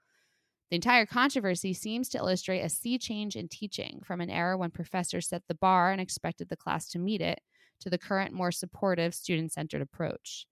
The 0.72 0.76
entire 0.76 1.06
controversy 1.06 1.74
seems 1.74 2.10
to 2.10 2.18
illustrate 2.18 2.62
a 2.62 2.70
sea 2.70 2.98
change 2.98 3.36
in 3.36 3.50
teaching 3.50 4.02
from 4.04 4.22
an 4.22 4.30
era 4.30 4.58
when 4.58 4.72
professors 4.72 5.28
set 5.28 5.44
the 5.48 5.54
bar 5.54 5.92
and 5.92 6.00
expected 6.00 6.50
the 6.50 6.56
class 6.56 6.88
to 6.90 7.00
meet 7.00 7.22
it 7.22 7.42
to 7.82 7.90
the 7.90 7.98
current, 7.98 8.34
more 8.34 8.52
supportive, 8.52 9.14
student 9.14 9.52
centered 9.52 9.82
approach. 9.82 10.48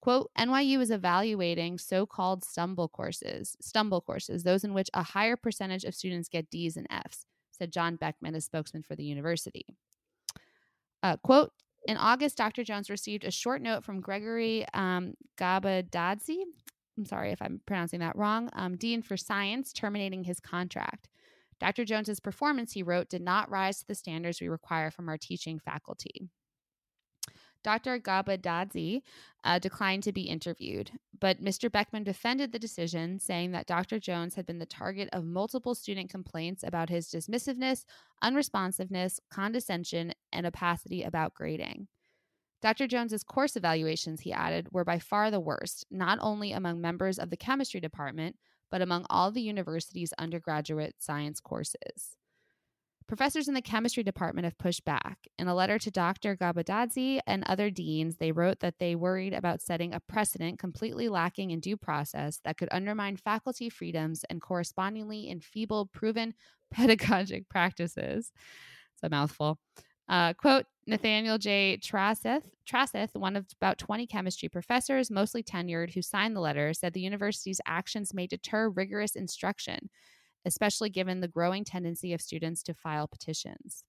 Quote, 0.00 0.30
NYU 0.38 0.80
is 0.80 0.90
evaluating 0.90 1.78
so 1.78 2.06
called 2.06 2.42
stumble 2.42 2.88
courses, 2.88 3.56
stumble 3.60 4.00
courses, 4.00 4.42
those 4.42 4.64
in 4.64 4.72
which 4.72 4.88
a 4.94 5.02
higher 5.02 5.36
percentage 5.36 5.84
of 5.84 5.94
students 5.94 6.28
get 6.28 6.50
D's 6.50 6.76
and 6.76 6.86
F's, 6.90 7.26
said 7.50 7.70
John 7.70 7.96
Beckman, 7.96 8.34
a 8.34 8.40
spokesman 8.40 8.82
for 8.82 8.96
the 8.96 9.04
university. 9.04 9.66
Uh, 11.02 11.16
quote, 11.18 11.52
in 11.86 11.96
August, 11.96 12.36
Dr. 12.38 12.64
Jones 12.64 12.88
received 12.90 13.24
a 13.24 13.30
short 13.30 13.60
note 13.60 13.84
from 13.84 14.00
Gregory 14.00 14.66
um, 14.72 15.14
Gabadadze. 15.38 16.44
I'm 16.96 17.04
sorry 17.04 17.32
if 17.32 17.40
I'm 17.40 17.60
pronouncing 17.66 18.00
that 18.00 18.16
wrong, 18.16 18.50
um, 18.54 18.76
Dean 18.76 19.02
for 19.02 19.16
Science, 19.16 19.72
terminating 19.72 20.24
his 20.24 20.40
contract. 20.40 21.08
Dr. 21.58 21.84
Jones's 21.84 22.20
performance, 22.20 22.72
he 22.72 22.82
wrote, 22.82 23.10
did 23.10 23.22
not 23.22 23.50
rise 23.50 23.80
to 23.80 23.86
the 23.86 23.94
standards 23.94 24.40
we 24.40 24.48
require 24.48 24.90
from 24.90 25.08
our 25.10 25.18
teaching 25.18 25.58
faculty. 25.58 26.30
Dr. 27.62 27.98
Gabadadze 27.98 29.02
uh, 29.44 29.58
declined 29.58 30.02
to 30.04 30.12
be 30.12 30.22
interviewed, 30.22 30.92
but 31.18 31.42
Mr. 31.42 31.70
Beckman 31.70 32.04
defended 32.04 32.52
the 32.52 32.58
decision, 32.58 33.18
saying 33.18 33.52
that 33.52 33.66
Dr. 33.66 33.98
Jones 33.98 34.34
had 34.34 34.46
been 34.46 34.58
the 34.58 34.66
target 34.66 35.08
of 35.12 35.24
multiple 35.24 35.74
student 35.74 36.10
complaints 36.10 36.62
about 36.62 36.88
his 36.88 37.08
dismissiveness, 37.08 37.84
unresponsiveness, 38.22 39.20
condescension, 39.30 40.12
and 40.32 40.46
opacity 40.46 41.02
about 41.02 41.34
grading. 41.34 41.88
Dr. 42.62 42.86
Jones's 42.86 43.24
course 43.24 43.56
evaluations, 43.56 44.20
he 44.20 44.32
added, 44.32 44.68
were 44.70 44.84
by 44.84 44.98
far 44.98 45.30
the 45.30 45.40
worst, 45.40 45.86
not 45.90 46.18
only 46.20 46.52
among 46.52 46.80
members 46.80 47.18
of 47.18 47.30
the 47.30 47.36
chemistry 47.36 47.80
department, 47.80 48.36
but 48.70 48.82
among 48.82 49.06
all 49.08 49.30
the 49.30 49.40
university's 49.40 50.12
undergraduate 50.18 50.94
science 50.98 51.40
courses. 51.40 52.16
Professors 53.10 53.48
in 53.48 53.54
the 53.54 53.60
chemistry 53.60 54.04
department 54.04 54.44
have 54.44 54.56
pushed 54.56 54.84
back. 54.84 55.26
In 55.36 55.48
a 55.48 55.54
letter 55.54 55.80
to 55.80 55.90
Dr. 55.90 56.36
Gabadadze 56.36 57.18
and 57.26 57.42
other 57.42 57.68
deans, 57.68 58.18
they 58.18 58.30
wrote 58.30 58.60
that 58.60 58.78
they 58.78 58.94
worried 58.94 59.34
about 59.34 59.60
setting 59.60 59.92
a 59.92 59.98
precedent 59.98 60.60
completely 60.60 61.08
lacking 61.08 61.50
in 61.50 61.58
due 61.58 61.76
process 61.76 62.38
that 62.44 62.56
could 62.56 62.68
undermine 62.70 63.16
faculty 63.16 63.68
freedoms 63.68 64.24
and 64.30 64.40
correspondingly 64.40 65.28
enfeeble 65.28 65.86
proven 65.86 66.34
pedagogic 66.70 67.48
practices. 67.48 68.30
It's 68.94 69.02
a 69.02 69.10
mouthful. 69.10 69.58
Uh, 70.08 70.32
quote 70.34 70.66
Nathaniel 70.86 71.36
J. 71.36 71.80
Traaseth, 71.82 72.44
Traaseth, 72.64 73.16
one 73.16 73.34
of 73.34 73.44
about 73.60 73.78
20 73.78 74.06
chemistry 74.06 74.48
professors, 74.48 75.10
mostly 75.10 75.42
tenured, 75.42 75.94
who 75.94 76.00
signed 76.00 76.36
the 76.36 76.40
letter, 76.40 76.72
said 76.72 76.92
the 76.92 77.00
university's 77.00 77.60
actions 77.66 78.14
may 78.14 78.28
deter 78.28 78.68
rigorous 78.68 79.16
instruction 79.16 79.90
especially 80.44 80.90
given 80.90 81.20
the 81.20 81.28
growing 81.28 81.64
tendency 81.64 82.12
of 82.12 82.20
students 82.20 82.62
to 82.64 82.74
file 82.74 83.08
petitions. 83.08 83.84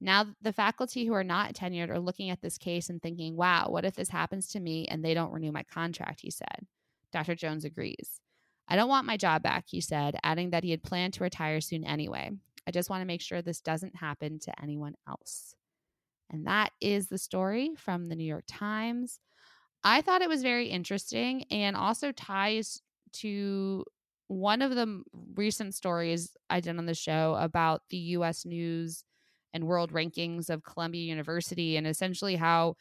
Now, 0.00 0.26
the 0.42 0.52
faculty 0.52 1.06
who 1.06 1.14
are 1.14 1.22
not 1.22 1.54
tenured 1.54 1.88
are 1.88 2.00
looking 2.00 2.30
at 2.30 2.42
this 2.42 2.58
case 2.58 2.90
and 2.90 3.00
thinking, 3.00 3.36
wow, 3.36 3.66
what 3.68 3.84
if 3.84 3.94
this 3.94 4.08
happens 4.08 4.48
to 4.48 4.60
me 4.60 4.86
and 4.88 5.04
they 5.04 5.14
don't 5.14 5.32
renew 5.32 5.52
my 5.52 5.62
contract? 5.62 6.20
He 6.22 6.30
said. 6.30 6.66
Dr. 7.12 7.34
Jones 7.34 7.64
agrees. 7.64 8.20
I 8.68 8.74
don't 8.74 8.88
want 8.88 9.06
my 9.06 9.16
job 9.16 9.42
back, 9.42 9.64
he 9.68 9.80
said, 9.80 10.16
adding 10.24 10.50
that 10.50 10.64
he 10.64 10.70
had 10.70 10.82
planned 10.82 11.14
to 11.14 11.22
retire 11.22 11.60
soon 11.60 11.84
anyway. 11.84 12.30
I 12.66 12.70
just 12.70 12.90
want 12.90 13.02
to 13.02 13.06
make 13.06 13.20
sure 13.20 13.42
this 13.42 13.60
doesn't 13.60 13.96
happen 13.96 14.38
to 14.40 14.62
anyone 14.62 14.94
else. 15.06 15.54
And 16.30 16.46
that 16.46 16.72
is 16.80 17.08
the 17.08 17.18
story 17.18 17.72
from 17.76 18.08
the 18.08 18.16
New 18.16 18.24
York 18.24 18.44
Times. 18.48 19.20
I 19.84 20.00
thought 20.00 20.22
it 20.22 20.28
was 20.28 20.42
very 20.42 20.68
interesting 20.68 21.44
and 21.50 21.76
also 21.76 22.12
ties 22.12 22.80
to 23.14 23.84
one 24.32 24.62
of 24.62 24.74
the 24.74 25.02
recent 25.34 25.74
stories 25.74 26.34
I 26.48 26.60
did 26.60 26.78
on 26.78 26.86
the 26.86 26.94
show 26.94 27.36
about 27.38 27.82
the 27.90 27.98
US 27.98 28.46
News 28.46 29.04
and 29.52 29.64
World 29.64 29.92
Rankings 29.92 30.48
of 30.48 30.64
Columbia 30.64 31.02
University 31.02 31.76
and 31.76 31.86
essentially 31.86 32.36
how 32.36 32.76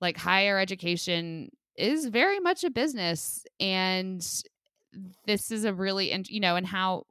like 0.00 0.16
higher 0.16 0.58
education 0.58 1.50
is 1.76 2.06
very 2.06 2.40
much 2.40 2.64
a 2.64 2.70
business 2.70 3.44
and 3.60 4.26
this 5.26 5.50
is 5.50 5.64
a 5.64 5.74
really 5.74 6.12
and 6.12 6.26
you 6.28 6.40
know 6.40 6.56
and 6.56 6.66
how 6.66 7.04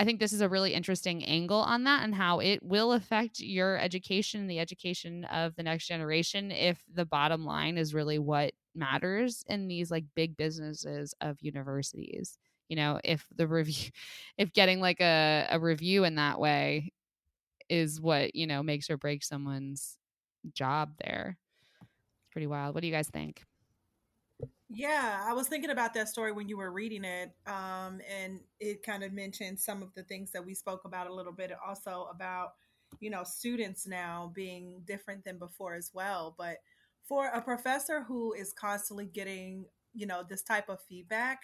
I 0.00 0.04
think 0.04 0.18
this 0.18 0.32
is 0.32 0.40
a 0.40 0.48
really 0.48 0.74
interesting 0.74 1.24
angle 1.24 1.60
on 1.60 1.84
that 1.84 2.02
and 2.02 2.12
how 2.12 2.40
it 2.40 2.60
will 2.60 2.92
affect 2.92 3.38
your 3.38 3.78
education, 3.78 4.48
the 4.48 4.58
education 4.58 5.24
of 5.26 5.54
the 5.54 5.62
next 5.62 5.86
generation, 5.86 6.50
if 6.50 6.82
the 6.92 7.04
bottom 7.04 7.44
line 7.44 7.78
is 7.78 7.94
really 7.94 8.18
what 8.18 8.52
matters 8.74 9.44
in 9.46 9.68
these 9.68 9.92
like 9.92 10.04
big 10.16 10.36
businesses 10.36 11.14
of 11.20 11.36
universities 11.40 12.36
you 12.68 12.76
know 12.76 13.00
if 13.04 13.24
the 13.34 13.46
review 13.46 13.90
if 14.38 14.52
getting 14.52 14.80
like 14.80 15.00
a, 15.00 15.46
a 15.50 15.58
review 15.58 16.04
in 16.04 16.16
that 16.16 16.38
way 16.38 16.92
is 17.68 18.00
what 18.00 18.34
you 18.34 18.46
know 18.46 18.62
makes 18.62 18.90
or 18.90 18.96
breaks 18.96 19.28
someone's 19.28 19.96
job 20.52 20.92
there. 21.02 21.38
It's 21.80 22.32
pretty 22.32 22.46
wild. 22.46 22.74
What 22.74 22.82
do 22.82 22.86
you 22.86 22.92
guys 22.92 23.08
think? 23.08 23.42
Yeah 24.70 25.22
i 25.24 25.32
was 25.32 25.46
thinking 25.46 25.70
about 25.70 25.94
that 25.94 26.08
story 26.08 26.32
when 26.32 26.48
you 26.48 26.56
were 26.56 26.72
reading 26.72 27.04
it 27.04 27.30
um, 27.46 28.00
and 28.10 28.40
it 28.58 28.82
kind 28.82 29.04
of 29.04 29.12
mentioned 29.12 29.60
some 29.60 29.82
of 29.82 29.94
the 29.94 30.02
things 30.02 30.32
that 30.32 30.44
we 30.44 30.52
spoke 30.52 30.84
about 30.84 31.06
a 31.06 31.14
little 31.14 31.32
bit 31.32 31.52
also 31.64 32.08
about 32.10 32.54
you 32.98 33.08
know 33.08 33.22
students 33.22 33.86
now 33.86 34.32
being 34.34 34.80
different 34.84 35.22
than 35.22 35.38
before 35.38 35.74
as 35.74 35.90
well 35.94 36.34
but 36.36 36.56
for 37.06 37.26
a 37.26 37.40
professor 37.40 38.02
who 38.02 38.32
is 38.32 38.52
constantly 38.52 39.06
getting, 39.06 39.66
you 39.94 40.06
know, 40.06 40.22
this 40.28 40.42
type 40.42 40.68
of 40.68 40.80
feedback, 40.88 41.42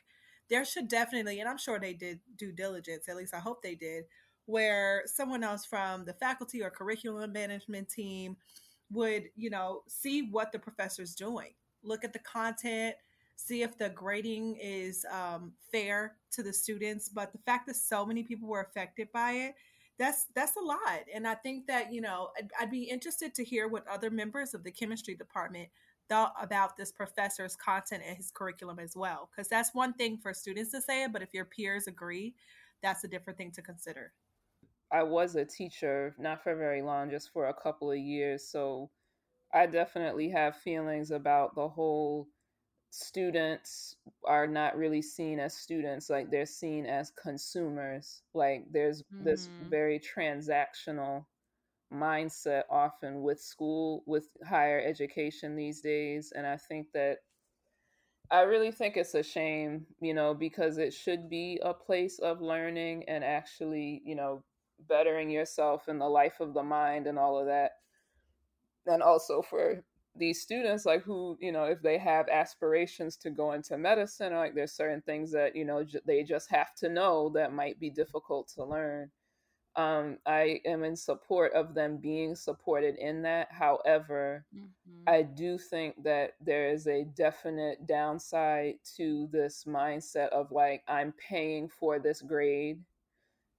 there 0.50 0.64
should 0.64 0.88
definitely, 0.88 1.40
and 1.40 1.48
I'm 1.48 1.58
sure 1.58 1.78
they 1.78 1.94
did 1.94 2.20
due 2.36 2.52
diligence, 2.52 3.08
at 3.08 3.16
least 3.16 3.34
I 3.34 3.38
hope 3.38 3.62
they 3.62 3.76
did, 3.76 4.04
where 4.46 5.02
someone 5.06 5.44
else 5.44 5.64
from 5.64 6.04
the 6.04 6.12
faculty 6.12 6.62
or 6.62 6.70
curriculum 6.70 7.32
management 7.32 7.88
team 7.88 8.36
would, 8.90 9.28
you 9.36 9.48
know, 9.48 9.82
see 9.86 10.28
what 10.30 10.50
the 10.50 10.58
professor's 10.58 11.14
doing, 11.14 11.52
look 11.84 12.04
at 12.04 12.12
the 12.12 12.18
content, 12.18 12.96
see 13.36 13.62
if 13.62 13.78
the 13.78 13.88
grading 13.90 14.56
is 14.60 15.06
um, 15.10 15.52
fair 15.70 16.16
to 16.32 16.42
the 16.42 16.52
students. 16.52 17.08
But 17.08 17.32
the 17.32 17.38
fact 17.38 17.66
that 17.68 17.76
so 17.76 18.04
many 18.04 18.24
people 18.24 18.48
were 18.48 18.62
affected 18.62 19.08
by 19.12 19.32
it, 19.32 19.54
that's 19.98 20.26
that's 20.34 20.56
a 20.56 20.60
lot. 20.60 21.00
And 21.14 21.28
I 21.28 21.34
think 21.34 21.66
that 21.66 21.92
you 21.92 22.00
know, 22.00 22.30
I'd, 22.36 22.50
I'd 22.58 22.70
be 22.70 22.84
interested 22.84 23.34
to 23.34 23.44
hear 23.44 23.68
what 23.68 23.86
other 23.86 24.10
members 24.10 24.54
of 24.54 24.64
the 24.64 24.70
chemistry 24.70 25.14
department 25.14 25.68
thought 26.10 26.34
about 26.42 26.76
this 26.76 26.92
professor's 26.92 27.56
content 27.56 28.02
and 28.06 28.16
his 28.16 28.30
curriculum 28.30 28.78
as 28.78 28.94
well. 28.94 29.30
Because 29.30 29.48
that's 29.48 29.72
one 29.72 29.94
thing 29.94 30.18
for 30.18 30.34
students 30.34 30.72
to 30.72 30.82
say 30.82 31.06
but 31.10 31.22
if 31.22 31.32
your 31.32 31.46
peers 31.46 31.86
agree, 31.86 32.34
that's 32.82 33.04
a 33.04 33.08
different 33.08 33.38
thing 33.38 33.52
to 33.52 33.62
consider. 33.62 34.12
I 34.92 35.04
was 35.04 35.36
a 35.36 35.44
teacher, 35.44 36.14
not 36.18 36.42
for 36.42 36.56
very 36.56 36.82
long, 36.82 37.10
just 37.10 37.32
for 37.32 37.46
a 37.46 37.54
couple 37.54 37.92
of 37.92 37.98
years. 37.98 38.48
So 38.48 38.90
I 39.54 39.66
definitely 39.66 40.28
have 40.30 40.56
feelings 40.56 41.12
about 41.12 41.54
the 41.54 41.68
whole 41.68 42.26
students 42.90 43.96
are 44.26 44.48
not 44.48 44.76
really 44.76 45.00
seen 45.00 45.38
as 45.38 45.54
students 45.54 46.10
like 46.10 46.28
they're 46.28 46.44
seen 46.44 46.86
as 46.86 47.12
consumers 47.12 48.22
like 48.34 48.64
there's 48.72 49.02
mm-hmm. 49.02 49.22
this 49.22 49.48
very 49.68 50.00
transactional 50.00 51.24
mindset 51.92 52.62
often 52.70 53.22
with 53.22 53.40
school 53.40 54.02
with 54.06 54.28
higher 54.48 54.80
education 54.80 55.56
these 55.56 55.80
days 55.80 56.32
and 56.34 56.46
i 56.46 56.56
think 56.56 56.86
that 56.94 57.18
i 58.30 58.42
really 58.42 58.70
think 58.70 58.96
it's 58.96 59.14
a 59.14 59.22
shame 59.22 59.86
you 60.00 60.14
know 60.14 60.32
because 60.34 60.78
it 60.78 60.92
should 60.92 61.28
be 61.28 61.58
a 61.62 61.74
place 61.74 62.18
of 62.20 62.40
learning 62.40 63.04
and 63.08 63.24
actually 63.24 64.02
you 64.04 64.14
know 64.14 64.42
bettering 64.88 65.30
yourself 65.30 65.88
in 65.88 65.98
the 65.98 66.08
life 66.08 66.40
of 66.40 66.54
the 66.54 66.62
mind 66.62 67.06
and 67.06 67.18
all 67.18 67.38
of 67.38 67.46
that. 67.46 67.72
And 68.86 69.02
also 69.02 69.42
for 69.42 69.84
these 70.16 70.40
students 70.42 70.84
like 70.84 71.04
who 71.04 71.36
you 71.40 71.52
know 71.52 71.64
if 71.64 71.80
they 71.82 71.96
have 71.96 72.28
aspirations 72.28 73.16
to 73.16 73.30
go 73.30 73.52
into 73.52 73.78
medicine 73.78 74.34
like 74.34 74.56
there's 74.56 74.72
certain 74.72 75.00
things 75.02 75.30
that 75.30 75.54
you 75.54 75.64
know 75.64 75.84
j- 75.84 76.00
they 76.04 76.24
just 76.24 76.50
have 76.50 76.74
to 76.74 76.88
know 76.88 77.28
that 77.28 77.52
might 77.52 77.78
be 77.78 77.90
difficult 77.90 78.48
to 78.48 78.64
learn 78.64 79.08
um, 79.76 80.18
i 80.26 80.60
am 80.64 80.82
in 80.84 80.96
support 80.96 81.52
of 81.54 81.74
them 81.74 81.96
being 81.96 82.34
supported 82.34 82.96
in 82.96 83.22
that 83.22 83.48
however 83.50 84.44
mm-hmm. 84.54 85.02
i 85.06 85.22
do 85.22 85.56
think 85.56 85.94
that 86.02 86.32
there 86.40 86.68
is 86.68 86.86
a 86.86 87.04
definite 87.16 87.86
downside 87.86 88.74
to 88.96 89.28
this 89.32 89.64
mindset 89.66 90.28
of 90.30 90.50
like 90.50 90.82
i'm 90.88 91.12
paying 91.12 91.68
for 91.68 91.98
this 91.98 92.20
grade 92.20 92.80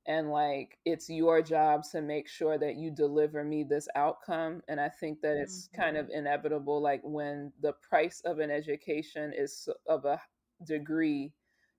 and 0.08 0.32
like 0.32 0.78
it's 0.86 1.10
your 1.10 1.42
job 1.42 1.84
to 1.92 2.02
make 2.02 2.28
sure 2.28 2.58
that 2.58 2.76
you 2.76 2.90
deliver 2.90 3.44
me 3.44 3.64
this 3.64 3.88
outcome 3.96 4.62
and 4.68 4.82
i 4.82 4.90
think 4.90 5.22
that 5.22 5.38
it's 5.38 5.68
mm-hmm. 5.68 5.82
kind 5.82 5.98
of 5.98 6.10
inevitable 6.10 6.82
like 6.82 7.02
when 7.04 7.52
the 7.62 7.74
price 7.88 8.22
of 8.26 8.40
an 8.40 8.50
education 8.50 9.32
is 9.36 9.70
of 9.88 10.06
a 10.06 10.20
degree 10.66 11.32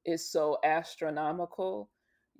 is 0.04 0.28
so 0.28 0.58
astronomical 0.64 1.88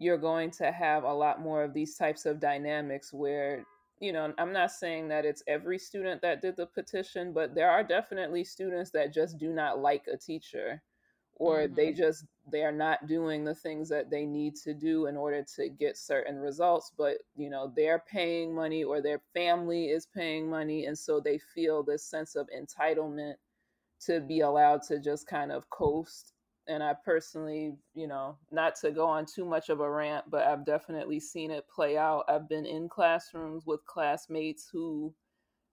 you're 0.03 0.19
going 0.19 0.51
to 0.51 0.73
have 0.73 1.05
a 1.05 1.13
lot 1.13 1.41
more 1.41 1.63
of 1.63 1.73
these 1.73 1.97
types 1.97 2.27
of 2.27 2.41
dynamics 2.41 3.13
where 3.13 3.65
you 4.01 4.13
know 4.13 4.33
i'm 4.39 4.53
not 4.53 4.71
saying 4.71 5.07
that 5.09 5.25
it's 5.25 5.45
every 5.47 5.79
student 5.79 6.21
that 6.21 6.43
did 6.43 6.57
the 6.57 6.67
petition 6.67 7.33
but 7.33 7.55
there 7.55 7.71
are 7.71 7.85
definitely 7.85 8.43
students 8.43 8.91
that 8.91 9.15
just 9.15 9.39
do 9.39 9.53
not 9.53 9.79
like 9.79 10.05
a 10.13 10.17
teacher 10.17 10.83
or 11.37 11.61
mm-hmm. 11.61 11.75
they 11.75 11.93
just 11.93 12.25
they 12.51 12.63
are 12.63 12.73
not 12.73 13.07
doing 13.07 13.45
the 13.45 13.55
things 13.55 13.89
that 13.89 14.11
they 14.11 14.27
need 14.27 14.57
to 14.57 14.75
do 14.75 15.07
in 15.07 15.17
order 15.17 15.45
to 15.57 15.69
get 15.69 15.97
certain 15.97 16.37
results 16.37 16.91
but 16.99 17.19
you 17.37 17.49
know 17.49 17.73
they're 17.77 18.03
paying 18.11 18.53
money 18.53 18.83
or 18.83 19.01
their 19.01 19.21
family 19.33 19.87
is 19.87 20.07
paying 20.07 20.51
money 20.51 20.87
and 20.87 20.99
so 20.99 21.21
they 21.21 21.39
feel 21.39 21.83
this 21.83 22.05
sense 22.05 22.35
of 22.35 22.49
entitlement 22.57 23.35
to 24.01 24.21
be 24.21 24.41
allowed 24.41 24.83
to 24.83 24.99
just 24.99 25.29
kind 25.29 25.53
of 25.53 25.71
coast 25.71 26.33
and 26.69 26.83
i 26.83 26.95
personally 27.05 27.75
you 27.95 28.07
know 28.07 28.37
not 28.51 28.75
to 28.77 28.91
go 28.91 29.07
on 29.07 29.27
too 29.27 29.45
much 29.45 29.69
of 29.69 29.81
a 29.81 29.91
rant 29.91 30.25
but 30.31 30.47
i've 30.47 30.65
definitely 30.65 31.19
seen 31.19 31.51
it 31.51 31.65
play 31.75 31.97
out 31.97 32.25
i've 32.29 32.49
been 32.49 32.67
in 32.67 32.89
classrooms 32.89 33.65
with 33.67 33.85
classmates 33.87 34.69
who 34.73 35.13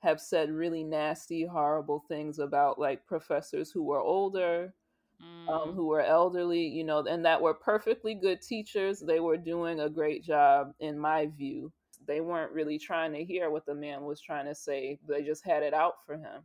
have 0.01 0.19
said 0.19 0.49
really 0.49 0.83
nasty 0.83 1.45
horrible 1.45 2.03
things 2.07 2.39
about 2.39 2.79
like 2.79 3.05
professors 3.05 3.69
who 3.71 3.83
were 3.83 3.99
older 3.99 4.73
um, 5.21 5.69
mm. 5.69 5.75
who 5.75 5.87
were 5.87 6.01
elderly, 6.01 6.65
you 6.65 6.83
know, 6.83 6.99
and 6.99 7.25
that 7.25 7.41
were 7.41 7.53
perfectly 7.53 8.15
good 8.15 8.41
teachers. 8.41 8.99
They 8.99 9.19
were 9.19 9.37
doing 9.37 9.81
a 9.81 9.89
great 9.89 10.23
job, 10.23 10.73
in 10.79 10.97
my 10.97 11.27
view. 11.27 11.71
They 12.07 12.21
weren't 12.21 12.53
really 12.53 12.79
trying 12.79 13.13
to 13.13 13.23
hear 13.23 13.49
what 13.49 13.65
the 13.65 13.75
man 13.75 14.03
was 14.03 14.21
trying 14.21 14.45
to 14.45 14.55
say, 14.55 14.99
they 15.07 15.21
just 15.21 15.45
had 15.45 15.63
it 15.63 15.73
out 15.73 15.95
for 16.05 16.15
him. 16.15 16.43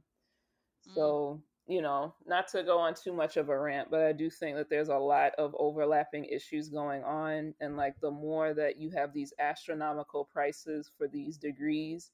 Mm. 0.91 0.95
So, 0.95 1.43
you 1.67 1.81
know, 1.81 2.15
not 2.27 2.47
to 2.49 2.63
go 2.63 2.79
on 2.79 2.95
too 2.95 3.13
much 3.13 3.37
of 3.37 3.49
a 3.49 3.59
rant, 3.59 3.91
but 3.91 4.03
I 4.03 4.13
do 4.13 4.29
think 4.29 4.57
that 4.57 4.69
there's 4.69 4.91
a 4.91 4.97
lot 4.97 5.33
of 5.39 5.57
overlapping 5.59 6.27
issues 6.27 6.69
going 6.69 7.03
on. 7.05 7.55
And 7.61 7.77
like 7.77 7.95
the 8.01 8.11
more 8.11 8.53
that 8.53 8.79
you 8.79 8.91
have 8.91 9.15
these 9.15 9.33
astronomical 9.39 10.29
prices 10.31 10.91
for 10.99 11.09
these 11.09 11.39
degrees, 11.39 12.11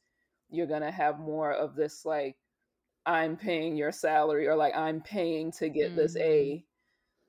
you're 0.50 0.66
going 0.66 0.82
to 0.82 0.90
have 0.92 1.18
more 1.18 1.52
of 1.52 1.74
this 1.74 2.04
like 2.04 2.36
I'm 3.06 3.36
paying 3.36 3.76
your 3.76 3.92
salary 3.92 4.46
or 4.46 4.54
like 4.54 4.76
I'm 4.76 5.00
paying 5.00 5.50
to 5.52 5.68
get 5.68 5.88
mm-hmm. 5.88 5.96
this 5.96 6.16
A 6.16 6.64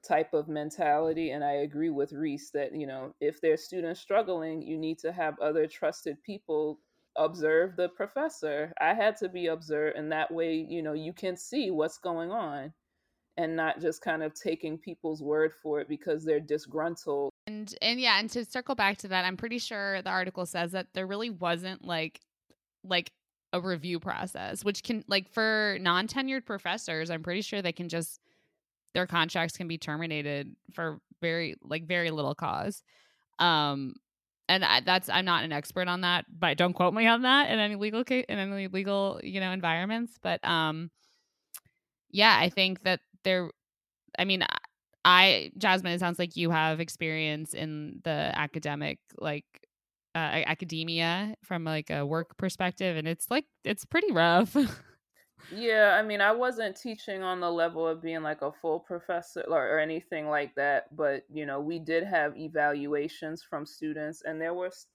type 0.07 0.33
of 0.33 0.47
mentality. 0.47 1.31
And 1.31 1.43
I 1.43 1.53
agree 1.53 1.89
with 1.89 2.13
Reese 2.13 2.51
that, 2.51 2.75
you 2.75 2.85
know, 2.85 3.15
if 3.19 3.41
there's 3.41 3.63
students 3.63 3.99
struggling, 3.99 4.61
you 4.61 4.77
need 4.77 4.99
to 4.99 5.11
have 5.11 5.39
other 5.39 5.65
trusted 5.65 6.21
people 6.23 6.79
observe 7.25 7.75
the 7.75 7.89
professor. 7.89 8.73
I 8.79 8.93
had 8.93 9.17
to 9.17 9.29
be 9.29 9.47
observed, 9.47 9.97
and 9.97 10.11
that 10.11 10.31
way, 10.31 10.65
you 10.67 10.81
know, 10.81 10.93
you 10.93 11.13
can 11.13 11.37
see 11.37 11.71
what's 11.71 11.97
going 11.97 12.31
on 12.31 12.73
and 13.37 13.55
not 13.55 13.79
just 13.79 14.01
kind 14.01 14.23
of 14.23 14.33
taking 14.33 14.77
people's 14.77 15.21
word 15.21 15.53
for 15.61 15.79
it 15.79 15.87
because 15.87 16.23
they're 16.23 16.39
disgruntled. 16.39 17.31
And 17.47 17.73
and 17.81 17.99
yeah, 17.99 18.19
and 18.19 18.29
to 18.31 18.45
circle 18.45 18.75
back 18.75 18.97
to 18.99 19.07
that, 19.09 19.25
I'm 19.25 19.37
pretty 19.37 19.57
sure 19.57 20.01
the 20.01 20.09
article 20.09 20.45
says 20.45 20.71
that 20.73 20.87
there 20.93 21.07
really 21.07 21.29
wasn't 21.29 21.83
like 21.83 22.19
like 22.83 23.11
a 23.53 23.61
review 23.61 23.99
process, 23.99 24.63
which 24.63 24.83
can 24.83 25.03
like 25.07 25.29
for 25.29 25.77
non-tenured 25.81 26.45
professors, 26.45 27.09
I'm 27.09 27.23
pretty 27.23 27.41
sure 27.41 27.61
they 27.61 27.71
can 27.71 27.89
just 27.89 28.19
their 28.93 29.07
contracts 29.07 29.57
can 29.57 29.67
be 29.67 29.77
terminated 29.77 30.55
for 30.73 30.99
very 31.21 31.55
like 31.63 31.85
very 31.85 32.11
little 32.11 32.35
cause. 32.35 32.83
Um 33.39 33.95
and 34.51 34.65
I, 34.65 34.81
that's 34.81 35.07
I'm 35.07 35.23
not 35.23 35.45
an 35.45 35.53
expert 35.53 35.87
on 35.87 36.01
that, 36.01 36.25
but 36.29 36.57
don't 36.57 36.73
quote 36.73 36.93
me 36.93 37.07
on 37.07 37.21
that 37.21 37.49
in 37.49 37.57
any 37.57 37.75
legal 37.75 38.03
case 38.03 38.25
in 38.27 38.37
any 38.37 38.67
legal, 38.67 39.19
you 39.23 39.39
know, 39.39 39.51
environments, 39.51 40.19
but 40.21 40.43
um 40.45 40.91
yeah, 42.11 42.37
I 42.37 42.49
think 42.49 42.83
that 42.83 42.99
there 43.23 43.49
I 44.19 44.25
mean 44.25 44.43
I 45.05 45.51
Jasmine 45.57 45.93
it 45.93 45.99
sounds 45.99 46.19
like 46.19 46.35
you 46.35 46.51
have 46.51 46.81
experience 46.81 47.53
in 47.53 48.01
the 48.03 48.31
academic 48.35 48.99
like 49.17 49.45
uh, 50.13 50.43
academia 50.45 51.35
from 51.41 51.63
like 51.63 51.89
a 51.89 52.05
work 52.05 52.35
perspective 52.35 52.97
and 52.97 53.07
it's 53.07 53.31
like 53.31 53.45
it's 53.63 53.85
pretty 53.85 54.11
rough 54.11 54.53
yeah 55.53 55.97
i 55.99 56.01
mean 56.01 56.21
i 56.21 56.31
wasn't 56.31 56.75
teaching 56.75 57.23
on 57.23 57.39
the 57.39 57.49
level 57.49 57.87
of 57.87 58.01
being 58.01 58.23
like 58.23 58.41
a 58.41 58.51
full 58.51 58.79
professor 58.79 59.43
or, 59.47 59.75
or 59.75 59.79
anything 59.79 60.27
like 60.27 60.53
that 60.55 60.95
but 60.95 61.23
you 61.31 61.45
know 61.45 61.59
we 61.59 61.79
did 61.79 62.03
have 62.03 62.37
evaluations 62.37 63.43
from 63.43 63.65
students 63.65 64.21
and 64.25 64.39
there 64.39 64.53
was 64.53 64.87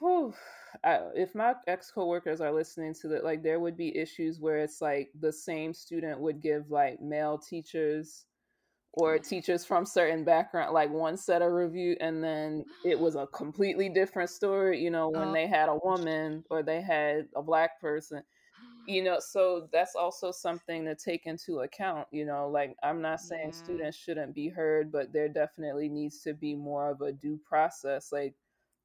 whew, 0.00 0.34
I, 0.82 1.00
if 1.14 1.34
my 1.34 1.54
ex 1.66 1.90
coworkers 1.90 2.40
are 2.40 2.52
listening 2.52 2.94
to 3.02 3.08
that 3.08 3.24
like 3.24 3.42
there 3.42 3.60
would 3.60 3.76
be 3.76 3.96
issues 3.96 4.40
where 4.40 4.58
it's 4.58 4.80
like 4.80 5.10
the 5.20 5.32
same 5.32 5.74
student 5.74 6.20
would 6.20 6.40
give 6.40 6.70
like 6.70 7.00
male 7.00 7.38
teachers 7.38 8.24
or 8.94 9.18
mm. 9.18 9.28
teachers 9.28 9.64
from 9.64 9.84
certain 9.84 10.24
background 10.24 10.72
like 10.72 10.90
one 10.90 11.16
set 11.16 11.42
of 11.42 11.52
review 11.52 11.96
and 12.00 12.24
then 12.24 12.64
it 12.84 12.98
was 12.98 13.14
a 13.14 13.26
completely 13.34 13.88
different 13.88 14.30
story 14.30 14.82
you 14.82 14.90
know 14.90 15.08
when 15.10 15.28
oh. 15.28 15.32
they 15.32 15.46
had 15.46 15.68
a 15.68 15.78
woman 15.84 16.42
or 16.50 16.62
they 16.62 16.80
had 16.80 17.28
a 17.36 17.42
black 17.42 17.80
person 17.80 18.22
you 18.86 19.02
know 19.02 19.18
so 19.20 19.68
that's 19.72 19.94
also 19.94 20.30
something 20.30 20.84
to 20.84 20.94
take 20.94 21.26
into 21.26 21.60
account 21.60 22.06
you 22.10 22.24
know 22.24 22.48
like 22.48 22.74
i'm 22.82 23.00
not 23.00 23.20
saying 23.20 23.46
yeah. 23.52 23.56
students 23.56 23.96
shouldn't 23.96 24.34
be 24.34 24.48
heard 24.48 24.90
but 24.90 25.12
there 25.12 25.28
definitely 25.28 25.88
needs 25.88 26.22
to 26.22 26.32
be 26.34 26.54
more 26.54 26.90
of 26.90 27.00
a 27.00 27.12
due 27.12 27.38
process 27.46 28.10
like 28.12 28.34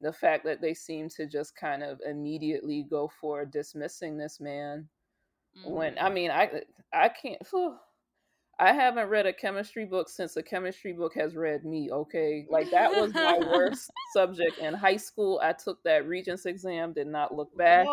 the 0.01 0.11
fact 0.11 0.43
that 0.43 0.61
they 0.61 0.73
seem 0.73 1.07
to 1.09 1.25
just 1.25 1.55
kind 1.55 1.81
of 1.81 1.99
immediately 2.05 2.85
go 2.89 3.09
for 3.21 3.45
dismissing 3.45 4.17
this 4.17 4.39
man 4.39 4.87
mm-hmm. 5.57 5.71
when 5.71 5.97
i 5.99 6.09
mean 6.09 6.29
i 6.29 6.49
i 6.93 7.09
can't 7.09 7.41
whew, 7.49 7.75
I 8.57 8.71
haven't 8.71 9.09
read 9.09 9.25
a 9.25 9.33
chemistry 9.33 9.85
book 9.85 10.07
since 10.07 10.37
a 10.37 10.43
chemistry 10.43 10.93
book 10.93 11.13
has 11.15 11.35
read 11.35 11.65
me, 11.65 11.89
okay? 11.91 12.45
Like 12.49 12.71
that 12.71 12.89
was 12.89 13.13
my 13.13 13.37
worst 13.53 13.91
subject 14.13 14.59
in 14.59 14.73
high 14.73 14.95
school. 14.95 15.41
I 15.43 15.51
took 15.51 15.83
that 15.83 16.07
regents 16.07 16.45
exam, 16.45 16.93
did 16.93 17.07
not 17.07 17.35
look 17.35 17.55
back. 17.57 17.85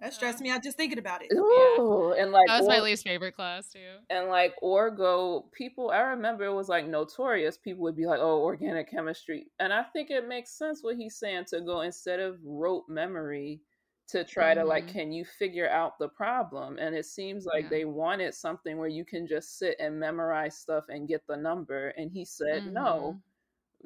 That 0.00 0.12
stressed 0.12 0.40
me 0.40 0.50
out 0.50 0.62
just 0.62 0.76
thinking 0.76 0.98
about 0.98 1.22
it. 1.22 1.32
Ooh, 1.32 2.12
yeah. 2.14 2.22
and 2.22 2.32
like 2.32 2.46
that 2.48 2.58
was 2.58 2.66
or, 2.66 2.72
my 2.72 2.80
least 2.80 3.04
favorite 3.04 3.34
class 3.34 3.68
too. 3.68 3.78
And 4.10 4.28
like 4.28 4.54
Orgo, 4.62 5.44
people 5.52 5.90
I 5.90 6.00
remember 6.00 6.44
it 6.44 6.52
was 6.52 6.68
like 6.68 6.86
notorious. 6.86 7.56
People 7.56 7.82
would 7.84 7.96
be 7.96 8.06
like, 8.06 8.18
"Oh, 8.20 8.42
organic 8.42 8.90
chemistry," 8.90 9.46
and 9.60 9.72
I 9.72 9.84
think 9.84 10.10
it 10.10 10.28
makes 10.28 10.58
sense 10.58 10.82
what 10.82 10.96
he's 10.96 11.16
saying 11.18 11.44
to 11.50 11.60
go 11.60 11.82
instead 11.82 12.20
of 12.20 12.38
rote 12.44 12.84
memory 12.88 13.60
to 14.08 14.24
try 14.24 14.50
mm-hmm. 14.50 14.60
to 14.60 14.66
like, 14.66 14.84
mm-hmm. 14.84 14.98
can 14.98 15.12
you 15.12 15.24
figure 15.24 15.68
out 15.70 15.98
the 15.98 16.08
problem? 16.08 16.78
And 16.78 16.94
it 16.94 17.06
seems 17.06 17.46
like 17.46 17.64
yeah. 17.64 17.70
they 17.70 17.84
wanted 17.84 18.34
something 18.34 18.76
where 18.76 18.88
you 18.88 19.04
can 19.04 19.26
just 19.26 19.58
sit 19.58 19.76
and 19.80 19.98
memorize 19.98 20.58
stuff 20.58 20.84
and 20.88 21.08
get 21.08 21.26
the 21.26 21.36
number. 21.36 21.88
And 21.96 22.10
he 22.10 22.24
said, 22.24 22.64
mm-hmm. 22.64 22.74
no 22.74 23.20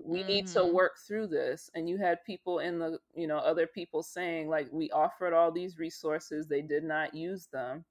we 0.05 0.21
mm-hmm. 0.21 0.29
need 0.29 0.47
to 0.47 0.61
mm-hmm. 0.61 0.75
work 0.75 0.99
through 1.07 1.27
this 1.27 1.71
and 1.75 1.89
you 1.89 1.97
had 1.97 2.25
people 2.25 2.59
in 2.59 2.79
the 2.79 2.99
you 3.15 3.27
know 3.27 3.39
other 3.39 3.67
people 3.67 4.03
saying 4.03 4.49
like 4.49 4.69
we 4.73 4.91
offered 4.91 5.33
all 5.33 5.51
these 5.51 5.79
resources 5.79 6.47
they 6.47 6.63
did 6.63 6.85
not 6.85 7.15
use 7.15 7.49
them 7.53 7.85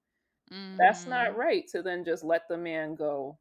mm-hmm. 0.52 0.78
that's 0.78 1.06
not 1.06 1.30
mm-hmm. 1.30 1.39
right 1.39 1.67
to 1.67 1.82
then 1.82 2.04
just 2.04 2.24
let 2.24 2.48
the 2.50 2.58
man 2.58 2.96
go 2.96 3.38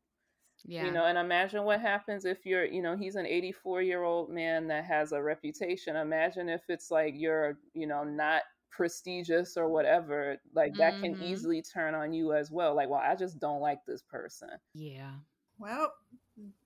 yeah 0.65 0.85
you 0.85 0.91
know 0.91 1.05
and 1.05 1.19
imagine 1.19 1.65
what 1.65 1.81
happens 1.81 2.25
if 2.25 2.45
you're 2.45 2.65
you 2.65 2.83
know 2.83 2.97
he's 2.97 3.17
an 3.17 3.27
84 3.27 3.83
year 3.83 4.03
old 4.03 4.31
man 4.31 4.67
that 4.69 4.85
has 4.85 5.13
a 5.13 5.23
reputation 5.23 5.97
imagine 5.97 6.49
if 6.49 6.63
it's 6.69 6.91
like 6.91 7.15
you're 7.17 7.59
you 7.75 7.87
know 7.87 8.05
not 8.05 8.43
prestigious 8.71 9.57
or 9.57 9.69
whatever 9.69 10.37
like 10.55 10.75
that 10.75 10.95
mm-hmm. 10.95 11.15
can 11.15 11.23
easily 11.23 11.63
turn 11.63 11.95
on 11.95 12.13
you 12.13 12.35
as 12.35 12.51
well 12.51 12.75
like 12.75 12.89
well 12.89 13.01
i 13.03 13.15
just 13.15 13.39
don't 13.39 13.61
like 13.61 13.79
this 13.87 14.03
person 14.03 14.51
yeah 14.75 15.13
well 15.59 15.93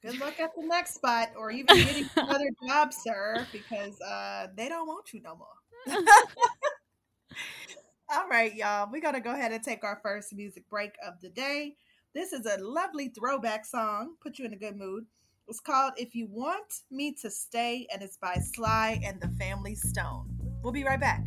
good 0.02 0.18
luck 0.18 0.38
at 0.40 0.50
the 0.56 0.66
next 0.66 0.94
spot 0.94 1.30
or 1.36 1.50
even 1.50 1.76
getting 1.76 2.08
another 2.16 2.50
job, 2.66 2.92
sir, 2.92 3.46
because 3.52 4.00
uh, 4.00 4.48
they 4.56 4.68
don't 4.68 4.86
want 4.86 5.12
you 5.12 5.20
no 5.22 5.36
more. 5.36 5.48
All 8.12 8.28
right, 8.28 8.54
y'all. 8.54 8.88
We're 8.90 9.00
going 9.00 9.14
to 9.14 9.20
go 9.20 9.32
ahead 9.32 9.52
and 9.52 9.62
take 9.62 9.84
our 9.84 10.00
first 10.02 10.34
music 10.34 10.68
break 10.68 10.92
of 11.06 11.14
the 11.20 11.28
day. 11.28 11.76
This 12.14 12.32
is 12.32 12.44
a 12.46 12.58
lovely 12.60 13.08
throwback 13.08 13.64
song, 13.64 14.16
put 14.20 14.38
you 14.38 14.44
in 14.44 14.52
a 14.52 14.56
good 14.56 14.76
mood. 14.76 15.04
It's 15.46 15.60
called 15.60 15.92
If 15.96 16.14
You 16.14 16.26
Want 16.28 16.82
Me 16.90 17.14
to 17.22 17.30
Stay, 17.30 17.86
and 17.92 18.02
it's 18.02 18.16
by 18.16 18.34
Sly 18.34 19.00
and 19.04 19.20
the 19.20 19.28
Family 19.38 19.74
Stone. 19.74 20.28
We'll 20.62 20.72
be 20.72 20.84
right 20.84 21.00
back. 21.00 21.26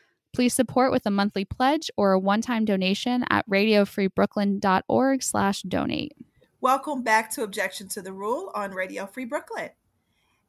Please 0.33 0.53
support 0.53 0.91
with 0.91 1.05
a 1.05 1.11
monthly 1.11 1.45
pledge 1.45 1.91
or 1.97 2.13
a 2.13 2.19
one-time 2.19 2.65
donation 2.65 3.25
at 3.29 3.47
radiofreebrooklyn.org 3.49 5.23
slash 5.23 5.61
donate. 5.63 6.15
Welcome 6.61 7.03
back 7.03 7.31
to 7.31 7.43
Objection 7.43 7.87
to 7.89 8.01
the 8.01 8.13
Rule 8.13 8.51
on 8.55 8.71
Radio 8.71 9.05
Free 9.05 9.25
Brooklyn. 9.25 9.69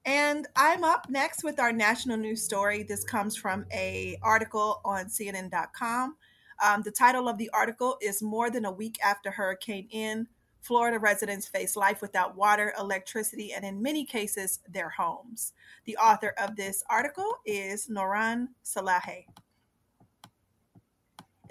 And 0.05 0.47
I'm 0.57 0.85
up 0.85 1.09
next 1.09 1.45
with 1.45 1.61
our 1.61 1.73
national 1.73 2.17
news 2.17 2.43
story. 2.43 2.83
This 2.83 3.05
comes 3.05 3.37
from 3.37 3.65
a 3.73 4.19
article 4.23 4.81
on 4.85 5.07
CNN.com. 5.07 6.17
Um, 6.63 6.83
the 6.83 6.91
title 6.91 7.29
of 7.29 7.39
the 7.39 7.51
article 7.55 7.97
is 8.01 8.23
More 8.23 8.51
Than 8.51 8.65
a 8.65 8.71
Week 8.71 8.99
After 9.05 9.31
Hurricane 9.31 9.89
Ian, 9.93 10.29
Florida 10.61 10.99
residents 10.99 11.49
face 11.49 11.77
life 11.77 12.01
without 12.01 12.37
water, 12.37 12.73
electricity, 12.79 13.53
and 13.53 13.65
in 13.65 13.83
many 13.83 14.05
cases, 14.05 14.61
their 14.69 14.91
homes. 14.91 15.53
The 15.87 15.97
author 15.97 16.35
of 16.41 16.55
this 16.55 16.85
article 16.89 17.39
is 17.45 17.89
Nouran 17.89 18.49
Salahieh. 18.65 19.27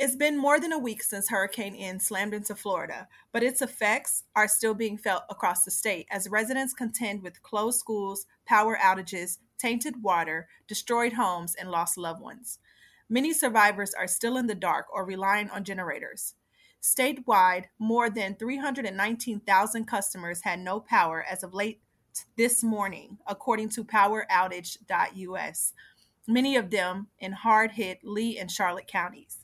It's 0.04 0.16
been 0.16 0.36
more 0.36 0.60
than 0.60 0.72
a 0.72 0.80
week 0.80 1.04
since 1.04 1.30
Hurricane 1.30 1.76
Ian 1.76 2.00
slammed 2.00 2.34
into 2.34 2.56
Florida, 2.56 3.08
but 3.32 3.44
its 3.44 3.62
effects 3.62 4.24
are 4.36 4.48
still 4.48 4.74
being 4.74 4.98
felt 4.98 5.22
across 5.30 5.64
the 5.64 5.70
state 5.70 6.08
as 6.10 6.28
residents 6.28 6.74
contend 6.74 7.22
with 7.22 7.44
closed 7.44 7.78
schools, 7.78 8.26
power 8.48 8.80
outages, 8.82 9.38
tainted 9.60 10.02
water, 10.02 10.48
destroyed 10.68 11.14
homes, 11.14 11.54
and 11.54 11.70
lost 11.70 12.00
loved 12.00 12.20
ones. 12.20 12.58
Many 13.10 13.32
survivors 13.32 13.94
are 13.94 14.08
still 14.08 14.38
in 14.38 14.48
the 14.48 14.56
dark 14.56 14.88
or 14.92 15.06
relying 15.06 15.52
on 15.52 15.64
generators. 15.64 16.34
Statewide, 16.82 17.66
more 17.78 18.10
than 18.10 18.34
319,000 18.34 19.86
customers 19.86 20.42
had 20.42 20.58
no 20.58 20.80
power 20.80 21.24
as 21.30 21.44
of 21.44 21.54
late 21.54 21.80
this 22.38 22.64
morning, 22.64 23.20
according 23.28 23.70
to 23.70 23.84
poweroutage.us, 23.84 25.74
many 26.28 26.56
of 26.56 26.72
them 26.72 27.08
in 27.20 27.34
hard 27.34 27.74
hit 27.74 28.00
Lee 28.04 28.40
and 28.40 28.50
Charlotte 28.50 28.88
counties. 28.88 29.41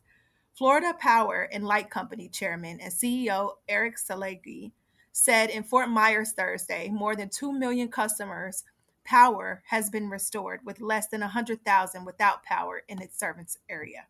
Florida 0.57 0.91
Power 0.97 1.47
and 1.51 1.67
Light 1.67 1.91
Company 1.91 2.27
chairman 2.29 2.79
and 2.79 2.91
CEO 2.91 3.51
Eric 3.69 3.97
Silagy 3.97 4.71
said 5.11 5.51
in 5.51 5.61
Fort 5.61 5.87
Myers 5.87 6.31
Thursday 6.31 6.89
more 6.89 7.15
than 7.15 7.29
2 7.29 7.53
million 7.53 7.89
customers 7.89 8.63
power 9.05 9.61
has 9.67 9.91
been 9.91 10.09
restored 10.09 10.61
with 10.65 10.81
less 10.81 11.09
than 11.09 11.21
100,000 11.21 12.05
without 12.05 12.41
power 12.41 12.81
in 12.87 12.99
its 12.99 13.19
service 13.19 13.59
area. 13.69 14.07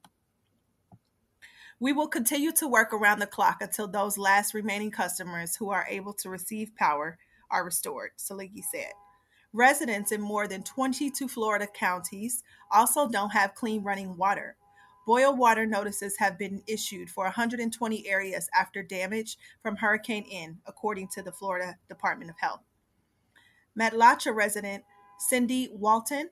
We 1.82 1.92
will 1.92 2.08
continue 2.08 2.54
to 2.54 2.68
work 2.70 2.94
around 2.94 3.20
the 3.20 3.28
clock 3.28 3.58
until 3.60 3.90
those 3.90 4.18
last 4.18 4.54
remaining 4.54 4.90
customers 4.90 5.54
who 5.54 5.70
are 5.72 5.86
able 5.90 6.14
to 6.14 6.30
receive 6.30 6.74
power 6.78 7.18
are 7.52 7.66
restored, 7.66 8.12
Silagy 8.18 8.64
said. 8.64 8.94
Residents 9.52 10.14
in 10.14 10.22
more 10.22 10.48
than 10.48 10.64
22 10.64 11.28
Florida 11.28 11.68
counties 11.68 12.42
also 12.72 13.10
don't 13.10 13.34
have 13.34 13.54
clean 13.54 13.84
running 13.84 14.16
water. 14.16 14.56
Boil 15.08 15.34
water 15.34 15.66
notices 15.66 16.18
have 16.18 16.38
been 16.38 16.62
issued 16.68 17.10
for 17.10 17.24
120 17.24 18.10
areas 18.10 18.50
after 18.54 18.84
damage 18.84 19.38
from 19.64 19.78
Hurricane 19.78 20.26
Ian, 20.30 20.60
according 20.66 21.08
to 21.14 21.24
the 21.24 21.32
Florida 21.32 21.78
Department 21.88 22.30
of 22.30 22.36
Health. 22.38 22.60
Matlacha 23.80 24.36
resident 24.36 24.84
Cindy 25.18 25.70
Walton, 25.72 26.30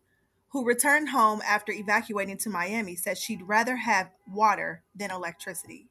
who 0.50 0.66
returned 0.66 1.08
home 1.08 1.42
after 1.48 1.72
evacuating 1.72 2.38
to 2.40 2.50
Miami, 2.50 2.98
said 2.98 3.18
she'd 3.18 3.44
rather 3.44 3.78
have 3.78 4.12
water 4.30 4.84
than 4.94 5.10
electricity. 5.10 5.88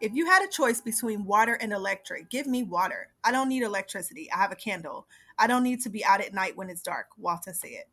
If 0.00 0.12
you 0.12 0.26
had 0.26 0.44
a 0.44 0.50
choice 0.50 0.80
between 0.80 1.24
water 1.24 1.54
and 1.54 1.72
electric, 1.72 2.30
give 2.30 2.48
me 2.48 2.64
water. 2.64 3.10
I 3.22 3.30
don't 3.30 3.48
need 3.48 3.62
electricity. 3.62 4.28
I 4.32 4.38
have 4.38 4.50
a 4.50 4.56
candle. 4.56 5.06
I 5.38 5.46
don't 5.46 5.62
need 5.62 5.82
to 5.82 5.88
be 5.88 6.04
out 6.04 6.20
at 6.20 6.34
night 6.34 6.56
when 6.56 6.68
it's 6.68 6.82
dark, 6.82 7.06
Walton 7.16 7.54
said. 7.54 7.84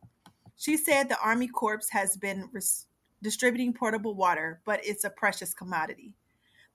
She 0.57 0.77
said 0.77 1.09
the 1.09 1.19
Army 1.19 1.47
Corps 1.47 1.89
has 1.91 2.17
been 2.17 2.49
res- 2.51 2.87
distributing 3.21 3.73
portable 3.73 4.15
water, 4.15 4.61
but 4.65 4.79
it's 4.83 5.03
a 5.03 5.09
precious 5.09 5.53
commodity. 5.53 6.13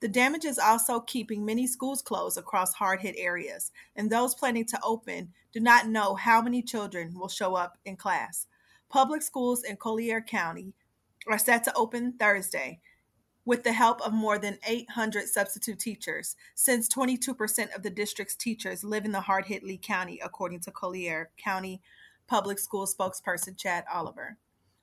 The 0.01 0.09
damage 0.09 0.47
is 0.47 0.59
also 0.59 1.01
keeping 1.01 1.45
many 1.45 1.67
schools 1.67 2.01
closed 2.01 2.39
across 2.39 2.73
hard 2.73 3.01
hit 3.01 3.15
areas, 3.19 3.71
and 3.97 4.11
those 4.11 4.35
planning 4.35 4.65
to 4.67 4.81
open 4.83 5.33
do 5.53 5.61
not 5.61 5.89
know 5.89 6.15
how 6.15 6.41
many 6.41 6.63
children 6.63 7.13
will 7.15 7.29
show 7.29 7.55
up 7.55 7.77
in 7.85 7.97
class. 7.97 8.47
Public 8.89 9.21
schools 9.21 9.63
in 9.63 9.77
Collier 9.77 10.23
County 10.23 10.73
are 11.29 11.39
set 11.39 11.65
to 11.65 11.75
open 11.75 12.15
Thursday 12.15 12.81
with 13.45 13.63
the 13.63 13.73
help 13.73 14.01
of 14.01 14.13
more 14.13 14.39
than 14.39 14.59
800 14.67 15.29
substitute 15.29 15.79
teachers, 15.79 16.37
since 16.55 16.89
22% 16.89 17.75
of 17.75 17.83
the 17.83 17.91
district's 17.91 18.37
teachers 18.37 18.85
live 18.85 19.05
in 19.05 19.13
the 19.13 19.21
hard 19.21 19.47
hit 19.47 19.63
Lee 19.63 19.79
County, 19.79 20.21
according 20.23 20.61
to 20.61 20.71
Collier 20.71 21.31
County 21.37 21.81
Public 22.27 22.59
School 22.59 22.87
spokesperson 22.87 23.57
Chad 23.57 23.85
Oliver. 23.93 24.39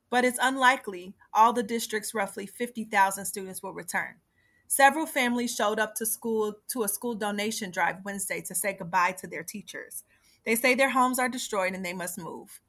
But 0.09 0.25
it's 0.25 0.39
unlikely 0.41 1.13
all 1.33 1.53
the 1.53 1.63
district's 1.63 2.13
roughly 2.13 2.45
50,000 2.45 3.25
students 3.25 3.61
will 3.61 3.73
return. 3.73 4.15
Several 4.67 5.05
families 5.05 5.55
showed 5.55 5.79
up 5.79 5.95
to 5.95 6.05
school 6.05 6.53
to 6.69 6.83
a 6.83 6.87
school 6.89 7.15
donation 7.15 7.71
drive 7.71 8.03
Wednesday 8.03 8.41
to 8.41 8.55
say 8.55 8.73
goodbye 8.73 9.13
to 9.13 9.27
their 9.27 9.43
teachers. 9.43 10.03
They 10.45 10.55
say 10.55 10.75
their 10.75 10.89
homes 10.89 11.19
are 11.19 11.29
destroyed 11.29 11.73
and 11.73 11.85
they 11.85 11.93
must 11.93 12.17
move. 12.17 12.61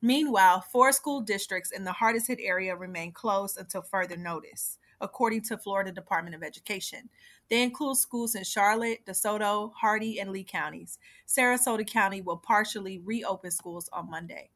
Meanwhile, 0.00 0.66
four 0.70 0.92
school 0.92 1.22
districts 1.22 1.70
in 1.70 1.84
the 1.84 1.92
hardest 1.92 2.26
hit 2.26 2.38
area 2.42 2.76
remain 2.76 3.12
closed 3.12 3.58
until 3.58 3.80
further 3.80 4.16
notice, 4.16 4.78
according 5.00 5.42
to 5.44 5.56
Florida 5.56 5.92
Department 5.92 6.36
of 6.36 6.42
Education. 6.42 7.08
They 7.48 7.62
include 7.62 7.96
schools 7.96 8.34
in 8.34 8.44
Charlotte, 8.44 9.04
DeSoto, 9.06 9.72
Hardee, 9.74 10.20
and 10.20 10.30
Lee 10.30 10.44
counties. 10.44 10.98
Sarasota 11.26 11.86
County 11.86 12.20
will 12.20 12.36
partially 12.36 12.98
reopen 12.98 13.50
schools 13.50 13.88
on 13.92 14.10
Monday. 14.10 14.50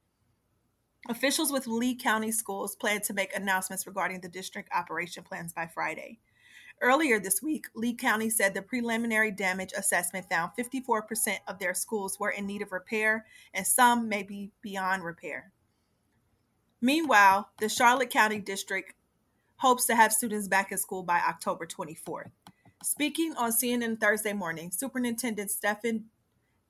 Officials 1.11 1.51
with 1.51 1.66
Lee 1.66 1.94
County 1.94 2.31
schools 2.31 2.77
plan 2.77 3.01
to 3.01 3.14
make 3.14 3.35
announcements 3.35 3.87
regarding 3.87 4.21
the 4.21 4.29
district 4.29 4.68
operation 4.75 5.23
plans 5.23 5.55
by 5.55 5.66
Friday. 5.66 6.18
Earlier 6.83 7.18
this 7.18 7.42
week, 7.42 7.64
Lee 7.75 7.94
County 7.94 8.29
said 8.29 8.53
the 8.53 8.61
preliminary 8.61 9.31
damage 9.31 9.73
assessment 9.75 10.29
found 10.29 10.53
54% 10.59 11.38
of 11.49 11.59
their 11.59 11.73
schools 11.73 12.21
were 12.21 12.31
in 12.31 12.47
need 12.47 12.61
of 12.61 12.73
repair 12.73 13.25
and 13.55 13.66
some 13.66 14.07
may 14.07 14.23
be 14.23 14.51
beyond 14.61 15.03
repair. 15.03 15.51
Meanwhile, 16.83 17.49
the 17.59 17.71
Charlotte 17.71 18.11
County 18.11 18.38
District 18.38 18.92
hopes 19.57 19.87
to 19.87 19.97
have 19.97 20.12
students 20.12 20.47
back 20.47 20.71
in 20.71 20.79
school 20.79 21.03
by 21.03 21.21
October 21.27 21.66
24th. 21.66 22.31
Speaking 22.85 23.35
on 23.37 23.51
CNN 23.51 23.99
Thursday 23.99 24.35
morning, 24.35 24.71
Superintendent 24.71 25.51
Stephen 25.51 26.05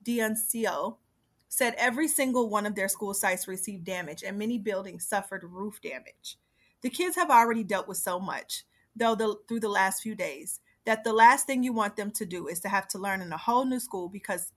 D'Annunzio 0.01 0.95
said 1.49 1.75
every 1.77 2.07
single 2.07 2.49
one 2.49 2.65
of 2.65 2.75
their 2.75 2.87
school 2.87 3.13
sites 3.13 3.47
received 3.47 3.83
damage 3.83 4.23
and 4.23 4.37
many 4.37 4.57
buildings 4.57 5.05
suffered 5.05 5.43
roof 5.43 5.81
damage. 5.81 6.37
The 6.81 6.89
kids 6.89 7.15
have 7.15 7.29
already 7.29 7.63
dealt 7.63 7.87
with 7.87 7.97
so 7.97 8.19
much 8.19 8.63
though 8.95 9.15
the, 9.15 9.35
through 9.47 9.61
the 9.61 9.69
last 9.69 10.01
few 10.03 10.15
days 10.15 10.59
that 10.85 11.03
the 11.03 11.13
last 11.13 11.45
thing 11.45 11.63
you 11.63 11.73
want 11.73 11.95
them 11.95 12.11
to 12.11 12.25
do 12.25 12.47
is 12.47 12.59
to 12.61 12.69
have 12.69 12.87
to 12.89 12.97
learn 12.97 13.21
in 13.21 13.31
a 13.31 13.37
whole 13.37 13.65
new 13.65 13.79
school 13.79 14.09
because 14.09 14.51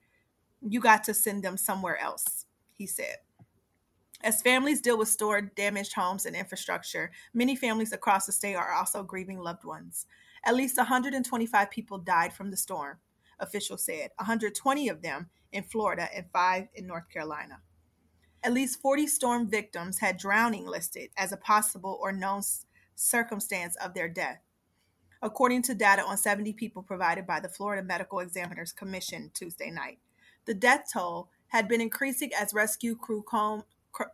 you 0.61 0.81
got 0.81 1.05
to 1.05 1.15
send 1.15 1.43
them 1.43 1.57
somewhere 1.57 1.99
else, 1.99 2.47
he 2.73 2.87
said. 2.87 3.17
As 4.23 4.41
families 4.41 4.81
deal 4.81 4.97
with 4.97 5.09
stored, 5.09 5.55
damaged 5.57 5.93
homes 5.95 6.27
and 6.27 6.37
infrastructure, 6.37 7.11
many 7.35 7.57
families 7.57 7.93
across 7.93 8.27
the 8.27 8.33
state 8.33 8.55
are 8.55 8.73
also 8.73 9.03
grieving 9.03 9.41
loved 9.41 9.65
ones. 9.65 10.07
At 10.45 10.55
least 10.55 10.77
125 10.77 11.71
people 11.71 11.99
died 11.99 12.33
from 12.33 12.51
the 12.51 12.57
storm, 12.57 12.99
officials 13.41 13.85
said, 13.85 14.11
120 14.17 14.89
of 14.89 15.03
them 15.03 15.29
in 15.53 15.63
Florida 15.63 16.09
and 16.15 16.27
five 16.33 16.69
in 16.75 16.87
North 16.87 17.09
Carolina. 17.13 17.61
At 18.43 18.53
least 18.53 18.81
40 18.81 19.07
storm 19.07 19.49
victims 19.49 19.99
had 19.99 20.17
drowning 20.17 20.67
listed 20.67 21.11
as 21.17 21.31
a 21.31 21.37
possible 21.37 21.99
or 22.03 22.11
known 22.11 22.43
circumstance 22.97 23.77
of 23.77 23.95
their 23.95 24.09
death, 24.09 24.41
according 25.21 25.63
to 25.63 25.75
data 25.75 26.03
on 26.03 26.17
70 26.17 26.53
people 26.55 26.83
provided 26.83 27.27
by 27.27 27.39
the 27.39 27.49
Florida 27.49 27.83
Medical 27.83 28.19
Examiners 28.19 28.73
Commission 28.73 29.31
Tuesday 29.33 29.71
night. 29.71 29.99
The 30.47 30.55
death 30.55 30.87
toll 30.93 31.29
had 31.49 31.69
been 31.69 31.81
increasing 31.81 32.31
as 32.39 32.53
rescue 32.53 32.97
crew 32.97 33.23
comb, 33.23 33.63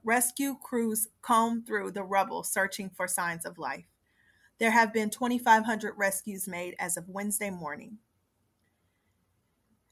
rescue 0.05 0.57
crews 0.63 1.09
combed 1.23 1.67
through 1.67 1.93
the 1.93 2.03
rubble 2.03 2.43
searching 2.43 2.91
for 2.91 3.09
signs 3.09 3.47
of 3.47 3.59
life. 3.59 3.87
There 4.59 4.73
have 4.73 4.93
been 4.93 5.09
2,500 5.09 5.95
rescues 5.97 6.49
made 6.49 6.75
as 6.79 6.97
of 6.97 7.09
Wednesday 7.09 7.49
morning. 7.49 7.99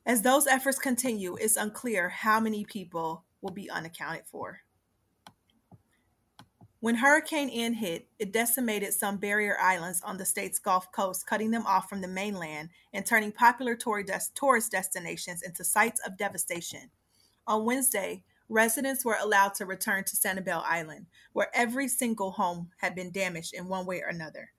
As 0.06 0.22
those 0.22 0.46
efforts 0.46 0.78
continue, 0.78 1.34
it's 1.34 1.56
unclear 1.56 2.08
how 2.08 2.38
many 2.38 2.64
people 2.64 3.24
will 3.42 3.50
be 3.50 3.68
unaccounted 3.68 4.24
for. 4.24 4.60
When 6.78 6.94
Hurricane 6.94 7.50
Ian 7.50 7.72
hit, 7.72 8.06
it 8.20 8.32
decimated 8.32 8.92
some 8.92 9.16
barrier 9.16 9.58
islands 9.60 10.00
on 10.04 10.16
the 10.16 10.24
state's 10.24 10.60
Gulf 10.60 10.92
Coast, 10.92 11.26
cutting 11.26 11.50
them 11.50 11.66
off 11.66 11.88
from 11.88 12.00
the 12.00 12.06
mainland 12.06 12.68
and 12.92 13.04
turning 13.04 13.32
popular 13.32 13.74
tourist 13.74 14.70
destinations 14.70 15.42
into 15.42 15.64
sites 15.64 16.00
of 16.06 16.16
devastation. 16.16 16.88
On 17.48 17.64
Wednesday, 17.64 18.22
residents 18.48 19.04
were 19.04 19.18
allowed 19.20 19.54
to 19.54 19.66
return 19.66 20.04
to 20.04 20.14
Sanibel 20.14 20.62
Island, 20.64 21.06
where 21.32 21.50
every 21.52 21.88
single 21.88 22.30
home 22.30 22.70
had 22.76 22.94
been 22.94 23.10
damaged 23.10 23.54
in 23.54 23.66
one 23.66 23.86
way 23.86 24.02
or 24.02 24.08
another. 24.08 24.50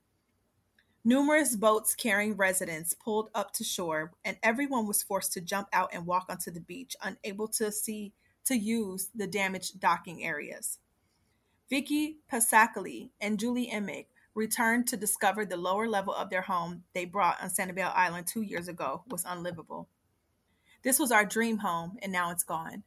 Numerous 1.04 1.56
boats 1.56 1.96
carrying 1.96 2.36
residents 2.36 2.94
pulled 2.94 3.30
up 3.34 3.54
to 3.54 3.64
shore, 3.64 4.12
and 4.26 4.38
everyone 4.44 4.88
was 4.88 5.04
forced 5.04 5.34
to 5.34 5.42
jump 5.42 5.70
out 5.72 5.90
and 5.94 6.06
walk 6.06 6.26
onto 6.30 6.52
the 6.52 6.60
beach, 6.60 6.96
unable 7.02 7.48
to 7.48 7.72
see 7.72 8.14
to 8.46 8.58
use 8.58 9.10
the 9.16 9.28
damaged 9.28 9.80
docking 9.80 10.24
areas. 10.24 10.80
Vicky 11.70 12.18
Pasacali 12.32 13.10
and 13.20 13.40
Julie 13.40 13.70
Emick 13.70 14.08
returned 14.34 14.88
to 14.88 14.98
discover 14.98 15.46
the 15.46 15.58
lower 15.58 15.88
level 15.88 16.14
of 16.14 16.30
their 16.30 16.44
home 16.44 16.84
they 16.94 17.06
brought 17.06 17.42
on 17.42 17.50
Sanibel 17.50 17.94
Island 17.96 18.28
two 18.28 18.42
years 18.42 18.68
ago 18.68 19.04
was 19.08 19.26
unlivable. 19.26 19.90
This 20.84 21.00
was 21.00 21.12
our 21.12 21.26
dream 21.26 21.58
home, 21.58 21.98
and 22.02 22.12
now 22.12 22.32
it's 22.32 22.44
gone. 22.44 22.84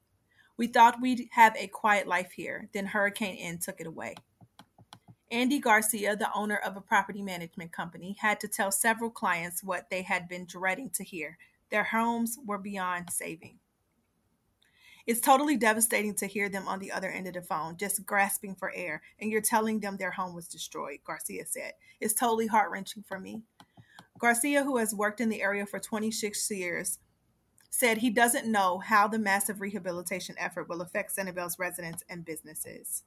We 0.56 0.68
thought 0.68 1.00
we'd 1.00 1.28
have 1.32 1.56
a 1.56 1.66
quiet 1.66 2.06
life 2.06 2.32
here, 2.32 2.68
then 2.72 2.86
Hurricane 2.86 3.36
Ian 3.36 3.58
took 3.58 3.80
it 3.80 3.86
away. 3.86 4.14
Andy 5.32 5.60
Garcia, 5.60 6.16
the 6.16 6.32
owner 6.34 6.56
of 6.56 6.76
a 6.76 6.80
property 6.80 7.22
management 7.22 7.70
company, 7.70 8.16
had 8.18 8.40
to 8.40 8.48
tell 8.48 8.72
several 8.72 9.10
clients 9.10 9.62
what 9.62 9.88
they 9.88 10.02
had 10.02 10.28
been 10.28 10.44
dreading 10.44 10.90
to 10.90 11.04
hear. 11.04 11.38
Their 11.70 11.84
homes 11.84 12.36
were 12.44 12.58
beyond 12.58 13.10
saving. 13.10 13.60
It's 15.06 15.20
totally 15.20 15.56
devastating 15.56 16.14
to 16.16 16.26
hear 16.26 16.48
them 16.48 16.66
on 16.66 16.80
the 16.80 16.90
other 16.90 17.08
end 17.08 17.28
of 17.28 17.34
the 17.34 17.42
phone, 17.42 17.76
just 17.76 18.04
grasping 18.04 18.56
for 18.56 18.72
air, 18.74 19.02
and 19.20 19.30
you're 19.30 19.40
telling 19.40 19.78
them 19.78 19.96
their 19.96 20.10
home 20.10 20.34
was 20.34 20.48
destroyed, 20.48 20.98
Garcia 21.06 21.46
said. 21.46 21.74
It's 22.00 22.14
totally 22.14 22.48
heart 22.48 22.70
wrenching 22.72 23.04
for 23.04 23.18
me. 23.18 23.42
Garcia, 24.18 24.64
who 24.64 24.78
has 24.78 24.94
worked 24.94 25.20
in 25.20 25.28
the 25.28 25.42
area 25.42 25.64
for 25.64 25.78
26 25.78 26.50
years, 26.50 26.98
said 27.70 27.98
he 27.98 28.10
doesn't 28.10 28.50
know 28.50 28.78
how 28.78 29.06
the 29.06 29.18
massive 29.18 29.60
rehabilitation 29.60 30.34
effort 30.38 30.68
will 30.68 30.82
affect 30.82 31.14
Sanibel's 31.14 31.58
residents 31.58 32.02
and 32.08 32.24
businesses. 32.24 33.04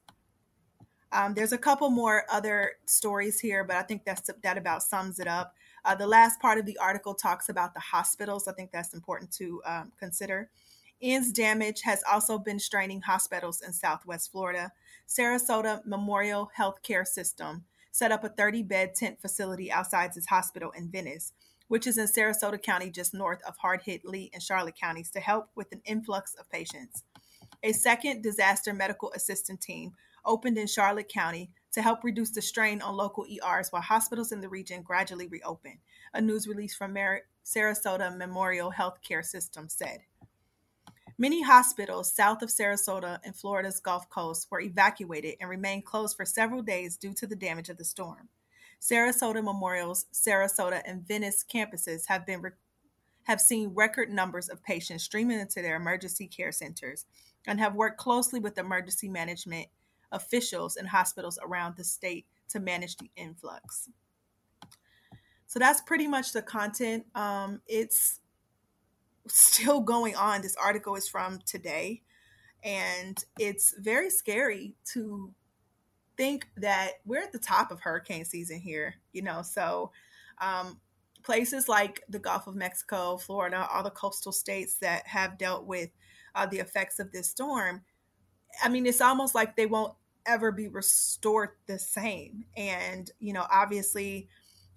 Um, 1.14 1.32
there's 1.32 1.52
a 1.52 1.58
couple 1.58 1.90
more 1.90 2.24
other 2.28 2.72
stories 2.86 3.38
here, 3.38 3.62
but 3.62 3.76
I 3.76 3.82
think 3.82 4.04
that's 4.04 4.28
that 4.42 4.58
about 4.58 4.82
sums 4.82 5.20
it 5.20 5.28
up. 5.28 5.54
Uh, 5.84 5.94
the 5.94 6.08
last 6.08 6.40
part 6.40 6.58
of 6.58 6.66
the 6.66 6.76
article 6.78 7.14
talks 7.14 7.48
about 7.48 7.72
the 7.72 7.80
hospitals. 7.80 8.48
I 8.48 8.52
think 8.52 8.72
that's 8.72 8.94
important 8.94 9.30
to 9.34 9.62
um, 9.64 9.92
consider. 9.96 10.50
Ian's 11.00 11.30
damage 11.30 11.82
has 11.82 12.02
also 12.10 12.36
been 12.36 12.58
straining 12.58 13.00
hospitals 13.00 13.62
in 13.62 13.72
Southwest 13.72 14.32
Florida. 14.32 14.72
Sarasota 15.06 15.86
Memorial 15.86 16.50
Healthcare 16.58 17.06
System 17.06 17.64
set 17.92 18.10
up 18.10 18.24
a 18.24 18.28
30 18.28 18.64
bed 18.64 18.94
tent 18.96 19.20
facility 19.20 19.70
outside 19.70 20.16
its 20.16 20.26
hospital 20.26 20.72
in 20.72 20.88
Venice, 20.88 21.32
which 21.68 21.86
is 21.86 21.96
in 21.96 22.06
Sarasota 22.06 22.60
County, 22.60 22.90
just 22.90 23.14
north 23.14 23.40
of 23.46 23.56
hard 23.58 23.82
hit 23.82 24.04
Lee 24.04 24.30
and 24.34 24.42
Charlotte 24.42 24.74
counties, 24.80 25.10
to 25.12 25.20
help 25.20 25.50
with 25.54 25.70
an 25.70 25.82
influx 25.84 26.34
of 26.34 26.50
patients. 26.50 27.04
A 27.62 27.72
second 27.72 28.22
disaster 28.22 28.74
medical 28.74 29.12
assistant 29.12 29.60
team 29.60 29.92
opened 30.24 30.58
in 30.58 30.66
Charlotte 30.66 31.08
County 31.08 31.50
to 31.72 31.82
help 31.82 32.04
reduce 32.04 32.30
the 32.30 32.42
strain 32.42 32.80
on 32.82 32.96
local 32.96 33.26
ERs 33.26 33.68
while 33.70 33.82
hospitals 33.82 34.32
in 34.32 34.40
the 34.40 34.48
region 34.48 34.82
gradually 34.82 35.26
reopen, 35.26 35.78
a 36.12 36.20
news 36.20 36.46
release 36.46 36.74
from 36.74 36.96
Sarasota 37.44 38.16
Memorial 38.16 38.72
Healthcare 38.72 39.24
System 39.24 39.68
said. 39.68 40.00
Many 41.16 41.42
hospitals 41.42 42.12
south 42.12 42.42
of 42.42 42.48
Sarasota 42.48 43.20
and 43.24 43.36
Florida's 43.36 43.78
Gulf 43.78 44.10
Coast 44.10 44.48
were 44.50 44.60
evacuated 44.60 45.36
and 45.40 45.48
remained 45.48 45.84
closed 45.84 46.16
for 46.16 46.24
several 46.24 46.60
days 46.60 46.96
due 46.96 47.14
to 47.14 47.26
the 47.26 47.36
damage 47.36 47.68
of 47.68 47.76
the 47.76 47.84
storm. 47.84 48.28
Sarasota 48.80 49.42
Memorial's 49.42 50.06
Sarasota 50.12 50.82
and 50.84 51.06
Venice 51.06 51.44
campuses 51.44 52.06
have 52.08 52.26
been 52.26 52.42
have 53.24 53.40
seen 53.40 53.72
record 53.74 54.10
numbers 54.10 54.48
of 54.48 54.62
patients 54.62 55.04
streaming 55.04 55.40
into 55.40 55.62
their 55.62 55.76
emergency 55.76 56.26
care 56.26 56.52
centers 56.52 57.06
and 57.46 57.58
have 57.60 57.74
worked 57.74 57.98
closely 57.98 58.40
with 58.40 58.58
emergency 58.58 59.08
management 59.08 59.68
officials 60.14 60.76
and 60.76 60.88
hospitals 60.88 61.38
around 61.42 61.76
the 61.76 61.84
state 61.84 62.26
to 62.48 62.60
manage 62.60 62.96
the 62.96 63.10
influx. 63.16 63.90
So 65.46 65.58
that's 65.58 65.82
pretty 65.82 66.06
much 66.06 66.32
the 66.32 66.42
content. 66.42 67.04
Um, 67.14 67.60
it's 67.66 68.20
still 69.28 69.80
going 69.80 70.16
on. 70.16 70.42
This 70.42 70.56
article 70.56 70.94
is 70.96 71.08
from 71.08 71.40
today, 71.46 72.02
and 72.62 73.22
it's 73.38 73.74
very 73.78 74.10
scary 74.10 74.74
to 74.92 75.32
think 76.16 76.48
that 76.56 76.92
we're 77.04 77.22
at 77.22 77.32
the 77.32 77.38
top 77.38 77.70
of 77.70 77.80
hurricane 77.80 78.24
season 78.24 78.58
here, 78.58 78.94
you 79.12 79.22
know. 79.22 79.42
So, 79.42 79.90
um, 80.38 80.80
places 81.22 81.68
like 81.68 82.02
the 82.08 82.18
Gulf 82.18 82.46
of 82.46 82.54
Mexico, 82.54 83.16
Florida, 83.16 83.66
all 83.72 83.82
the 83.82 83.90
coastal 83.90 84.32
states 84.32 84.76
that 84.76 85.06
have 85.06 85.38
dealt 85.38 85.66
with 85.66 85.90
uh, 86.34 86.46
the 86.46 86.58
effects 86.58 86.98
of 86.98 87.10
this 87.12 87.30
storm, 87.30 87.82
I 88.62 88.68
mean, 88.68 88.86
it's 88.86 89.00
almost 89.00 89.34
like 89.34 89.56
they 89.56 89.66
won't 89.66 89.94
ever 90.26 90.52
be 90.52 90.68
restored 90.68 91.50
the 91.66 91.78
same. 91.78 92.44
And, 92.56 93.10
you 93.18 93.32
know, 93.32 93.46
obviously, 93.50 94.28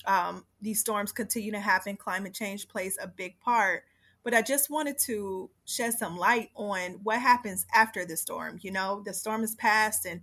um, 0.06 0.46
these 0.62 0.80
storms 0.80 1.12
continue 1.12 1.52
to 1.52 1.60
happen. 1.60 1.98
Climate 1.98 2.34
change 2.34 2.68
plays 2.68 2.98
a 3.02 3.08
big 3.08 3.40
part 3.40 3.84
but 4.24 4.34
I 4.34 4.42
just 4.42 4.70
wanted 4.70 4.98
to 5.06 5.50
shed 5.64 5.94
some 5.94 6.18
light 6.18 6.50
on 6.54 7.00
what 7.02 7.22
happens 7.22 7.66
after 7.74 8.04
the 8.04 8.18
storm. 8.18 8.60
You 8.62 8.72
know, 8.72 9.02
the 9.06 9.14
storm 9.14 9.42
is 9.42 9.56
past 9.56 10.06
and 10.06 10.20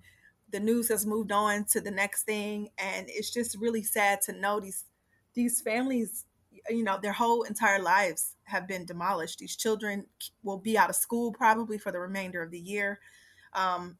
the 0.51 0.61
news 0.61 0.89
has 0.89 1.07
moved 1.07 1.33
on 1.33 1.64
to 1.70 1.81
the 1.81 1.91
next 1.91 2.25
thing 2.25 2.68
and 2.79 3.07
it's 3.09 3.31
just 3.31 3.57
really 3.57 3.83
sad 3.83 4.20
to 4.22 4.33
know 4.33 4.61
these 4.61 4.85
these 5.35 5.61
families 5.61 6.27
you 6.68 6.85
know 6.85 6.99
their 7.03 7.12
whole 7.12 7.43
entire 7.43 7.81
lives 7.83 8.37
have 8.45 8.68
been 8.68 8.85
demolished 8.85 9.41
these 9.41 9.57
children 9.57 10.07
will 10.45 10.59
be 10.59 10.79
out 10.79 10.91
of 10.91 10.95
school 10.95 11.33
probably 11.33 11.77
for 11.77 11.91
the 11.91 11.99
remainder 11.99 12.41
of 12.41 12.53
the 12.53 12.61
year 12.61 13.01
um, 13.55 13.99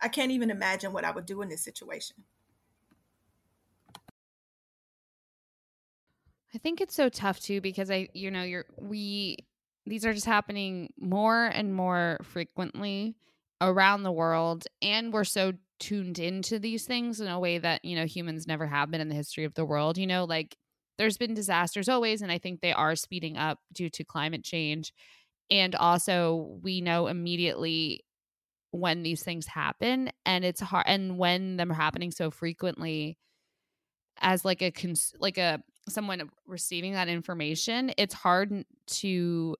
i 0.00 0.08
can't 0.08 0.30
even 0.30 0.50
imagine 0.50 0.92
what 0.92 1.04
i 1.04 1.10
would 1.10 1.26
do 1.26 1.42
in 1.42 1.48
this 1.48 1.62
situation. 1.62 2.16
I 6.54 6.58
think 6.58 6.80
it's 6.80 6.94
so 6.94 7.08
tough 7.08 7.40
too 7.40 7.60
because 7.60 7.90
i 7.90 8.08
you 8.12 8.30
know 8.30 8.42
you're 8.42 8.66
we 8.78 9.36
these 9.86 10.04
are 10.04 10.12
just 10.12 10.26
happening 10.26 10.92
more 10.98 11.46
and 11.46 11.74
more 11.74 12.18
frequently 12.22 13.16
around 13.60 14.02
the 14.02 14.12
world 14.12 14.64
and 14.82 15.12
we're 15.12 15.24
so 15.24 15.52
tuned 15.78 16.18
into 16.18 16.58
these 16.58 16.84
things 16.84 17.20
in 17.20 17.28
a 17.28 17.38
way 17.38 17.58
that 17.58 17.84
you 17.84 17.96
know 17.96 18.04
humans 18.04 18.46
never 18.46 18.66
have 18.66 18.90
been 18.90 19.00
in 19.00 19.08
the 19.08 19.14
history 19.14 19.44
of 19.44 19.54
the 19.54 19.64
world 19.64 19.96
you 19.96 20.06
know 20.06 20.24
like 20.24 20.56
there's 20.98 21.16
been 21.16 21.34
disasters 21.34 21.88
always 21.88 22.20
and 22.20 22.30
i 22.30 22.38
think 22.38 22.60
they 22.60 22.72
are 22.72 22.94
speeding 22.94 23.36
up 23.36 23.58
due 23.72 23.88
to 23.88 24.04
climate 24.04 24.44
change 24.44 24.92
and 25.50 25.74
also 25.74 26.58
we 26.62 26.80
know 26.80 27.06
immediately 27.06 28.04
when 28.72 29.02
these 29.02 29.22
things 29.22 29.46
happen 29.46 30.10
and 30.24 30.44
it's 30.44 30.60
hard 30.60 30.84
and 30.86 31.18
when 31.18 31.56
them 31.56 31.70
are 31.70 31.74
happening 31.74 32.10
so 32.10 32.30
frequently 32.30 33.18
as 34.20 34.44
like 34.44 34.62
a 34.62 34.70
cons- 34.70 35.14
like 35.18 35.38
a 35.38 35.62
someone 35.88 36.30
receiving 36.46 36.92
that 36.92 37.08
information 37.08 37.92
it's 37.96 38.14
hard 38.14 38.64
to 38.86 39.56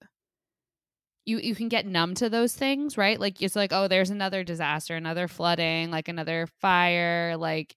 you 1.25 1.39
you 1.39 1.55
can 1.55 1.67
get 1.69 1.85
numb 1.85 2.15
to 2.15 2.29
those 2.29 2.55
things, 2.55 2.97
right? 2.97 3.19
Like 3.19 3.41
it's 3.41 3.55
like, 3.55 3.71
oh, 3.73 3.87
there's 3.87 4.09
another 4.09 4.43
disaster, 4.43 4.95
another 4.95 5.27
flooding, 5.27 5.91
like 5.91 6.07
another 6.07 6.47
fire, 6.59 7.37
like 7.37 7.75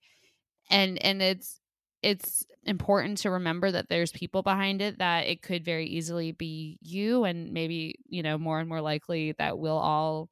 and 0.70 1.02
and 1.04 1.22
it's 1.22 1.60
it's 2.02 2.46
important 2.64 3.18
to 3.18 3.30
remember 3.30 3.70
that 3.72 3.88
there's 3.90 4.12
people 4.12 4.42
behind 4.42 4.82
it 4.82 4.98
that 4.98 5.26
it 5.26 5.42
could 5.42 5.64
very 5.64 5.86
easily 5.86 6.32
be 6.32 6.78
you 6.82 7.24
and 7.24 7.52
maybe, 7.52 7.96
you 8.08 8.22
know, 8.22 8.38
more 8.38 8.60
and 8.60 8.68
more 8.68 8.80
likely 8.82 9.32
that 9.38 9.58
we'll 9.58 9.78
all 9.78 10.30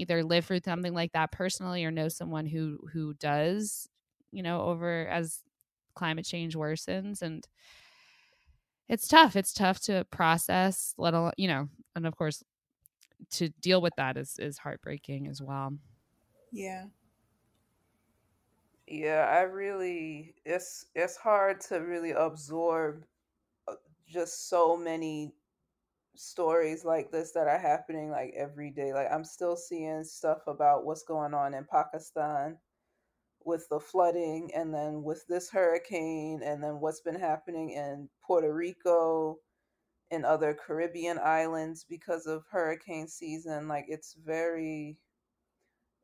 either 0.00 0.24
live 0.24 0.46
through 0.46 0.60
something 0.64 0.94
like 0.94 1.12
that 1.12 1.32
personally 1.32 1.84
or 1.84 1.90
know 1.90 2.08
someone 2.08 2.46
who 2.46 2.78
who 2.92 3.14
does, 3.14 3.88
you 4.32 4.42
know, 4.42 4.62
over 4.62 5.06
as 5.08 5.42
climate 5.94 6.24
change 6.26 6.56
worsens 6.56 7.22
and 7.22 7.46
it's 8.88 9.06
tough. 9.06 9.36
It's 9.36 9.52
tough 9.52 9.80
to 9.82 10.04
process, 10.10 10.94
let 10.98 11.14
alone, 11.14 11.32
you 11.36 11.48
know, 11.48 11.68
and 11.94 12.06
of 12.06 12.16
course, 12.16 12.42
to 13.32 13.50
deal 13.60 13.82
with 13.82 13.94
that 13.96 14.16
is 14.16 14.38
is 14.38 14.58
heartbreaking 14.58 15.28
as 15.28 15.42
well. 15.42 15.78
Yeah. 16.52 16.86
Yeah, 18.86 19.26
I 19.30 19.42
really 19.42 20.34
it's 20.44 20.86
it's 20.94 21.16
hard 21.16 21.60
to 21.62 21.76
really 21.78 22.10
absorb 22.10 23.06
uh, 23.68 23.76
just 24.06 24.48
so 24.48 24.76
many 24.76 25.34
stories 26.20 26.84
like 26.84 27.10
this 27.10 27.32
that 27.32 27.48
are 27.48 27.58
happening 27.58 28.10
like 28.10 28.34
every 28.36 28.70
day. 28.70 28.92
Like 28.92 29.08
I'm 29.10 29.24
still 29.24 29.56
seeing 29.56 30.04
stuff 30.04 30.46
about 30.46 30.84
what's 30.84 31.02
going 31.02 31.34
on 31.34 31.54
in 31.54 31.64
Pakistan 31.64 32.58
with 33.44 33.66
the 33.70 33.80
flooding 33.80 34.50
and 34.54 34.72
then 34.72 35.02
with 35.02 35.26
this 35.26 35.50
hurricane 35.50 36.42
and 36.44 36.62
then 36.62 36.78
what's 36.78 37.00
been 37.00 37.18
happening 37.18 37.70
in 37.70 38.08
Puerto 38.22 38.52
Rico 38.52 39.38
and 40.10 40.26
other 40.26 40.54
Caribbean 40.54 41.18
islands 41.18 41.86
because 41.88 42.26
of 42.26 42.44
hurricane 42.50 43.08
season 43.08 43.66
like 43.66 43.86
it's 43.88 44.14
very 44.14 44.98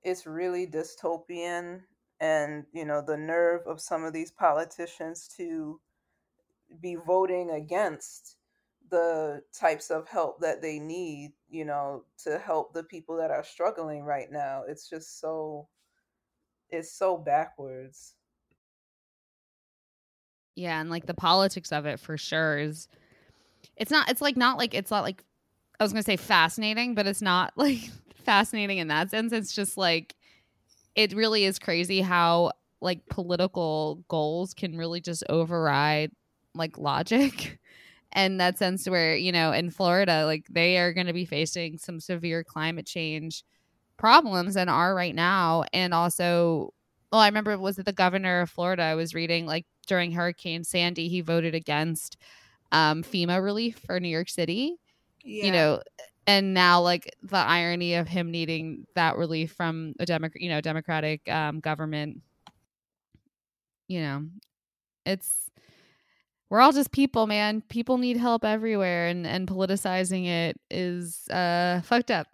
it's 0.03 0.27
really 0.27 0.67
dystopian 0.67 1.83
and 2.21 2.65
you 2.73 2.87
know 2.87 3.03
the 3.07 3.17
nerve 3.19 3.61
of 3.67 3.83
some 3.83 4.05
of 4.05 4.15
these 4.15 4.31
politicians 4.31 5.29
to 5.37 5.79
be 6.81 6.97
voting 7.07 7.51
against 7.51 8.36
the 8.91 9.43
types 9.53 9.91
of 9.91 10.09
help 10.09 10.41
that 10.41 10.63
they 10.63 10.79
need 10.79 11.33
you 11.49 11.65
know 11.65 12.05
to 12.17 12.39
help 12.39 12.73
the 12.73 12.85
people 12.85 13.17
that 13.17 13.31
are 13.31 13.45
struggling 13.45 14.03
right 14.05 14.31
now 14.31 14.63
it's 14.67 14.89
just 14.89 15.21
so 15.21 15.69
it's 16.71 16.93
so 16.93 17.17
backwards. 17.17 18.15
Yeah, 20.55 20.81
and 20.81 20.91
like 20.91 21.07
the 21.07 21.15
politics 21.15 21.71
of 21.71 21.87
it 21.87 22.01
for 22.01 22.17
sure 22.17 22.59
is 22.59 22.89
it's 23.77 23.91
not 23.91 24.11
it's 24.11 24.23
like 24.23 24.37
not 24.37 24.59
like 24.59 24.75
it's 24.75 24.91
not 24.91 25.05
like 25.05 25.23
I 25.79 25.85
was 25.85 25.93
going 25.93 26.03
to 26.03 26.07
say 26.11 26.17
fascinating, 26.17 26.95
but 26.95 27.07
it's 27.07 27.23
not 27.23 27.53
like 27.57 27.91
fascinating 28.25 28.79
in 28.79 28.89
that 28.89 29.11
sense. 29.11 29.33
It's 29.33 29.55
just 29.55 29.77
like 29.77 30.15
it 30.95 31.13
really 31.13 31.45
is 31.45 31.59
crazy 31.59 32.01
how 32.01 32.53
like 32.81 33.07
political 33.07 34.03
goals 34.09 34.55
can 34.55 34.77
really 34.77 35.01
just 35.01 35.25
override 35.29 36.11
like 36.55 36.79
logic 36.79 37.59
and 38.13 38.41
that 38.41 38.59
sense 38.59 38.89
where 38.89 39.17
you 39.17 39.33
know 39.33 39.53
in 39.53 39.71
florida 39.71 40.25
like 40.27 40.47
they 40.51 40.79
are 40.79 40.93
going 40.93 41.07
to 41.07 41.13
be 41.13 41.25
facing 41.25 41.77
some 41.79 42.01
severe 42.01 42.45
climate 42.45 42.87
change 42.87 43.45
problems 43.97 44.57
and 44.57 44.69
are 44.71 44.95
right 44.95 45.15
now. 45.15 45.65
And 45.73 45.95
also, 45.95 46.73
well, 47.13 47.21
I 47.21 47.27
remember 47.27 47.57
was 47.59 47.79
it 47.79 47.87
the 47.87 47.93
governor 47.93 48.43
of 48.43 48.51
Florida? 48.51 48.83
I 48.83 48.95
was 48.95 49.15
reading 49.15 49.47
like 49.47 49.67
during 49.87 50.13
Hurricane 50.13 50.65
Sandy, 50.65 51.09
he 51.09 51.21
voted 51.21 51.55
against 51.55 52.17
um, 52.73 53.03
FEMA 53.03 53.43
relief 53.43 53.81
for 53.87 54.01
New 54.01 54.09
York 54.09 54.29
City. 54.29 54.77
Yeah. 55.25 55.47
You 55.47 55.53
know, 55.53 55.83
and 56.27 56.55
now 56.55 56.81
like 56.81 57.15
the 57.23 57.37
irony 57.37 57.95
of 57.95 58.09
him 58.09 58.31
needing 58.31 58.87
that 58.95 59.17
relief 59.17 59.53
from 59.53 59.95
a 59.99 60.07
democrat, 60.07 60.43
you 60.43 60.51
know, 60.51 60.61
democratic 60.61 61.29
um, 61.29 61.61
government. 61.61 62.23
You 63.89 64.01
know, 64.01 64.27
it's 65.05 65.46
we're 66.49 66.61
all 66.61 66.73
just 66.73 66.93
people, 66.93 67.27
man. 67.27 67.63
People 67.63 67.99
need 67.99 68.17
help 68.17 68.45
everywhere, 68.45 69.09
and 69.09 69.27
and 69.27 69.49
politicizing 69.49 70.27
it 70.27 70.61
is 70.71 71.29
uh 71.29 71.81
fucked 71.85 72.11
up. 72.11 72.29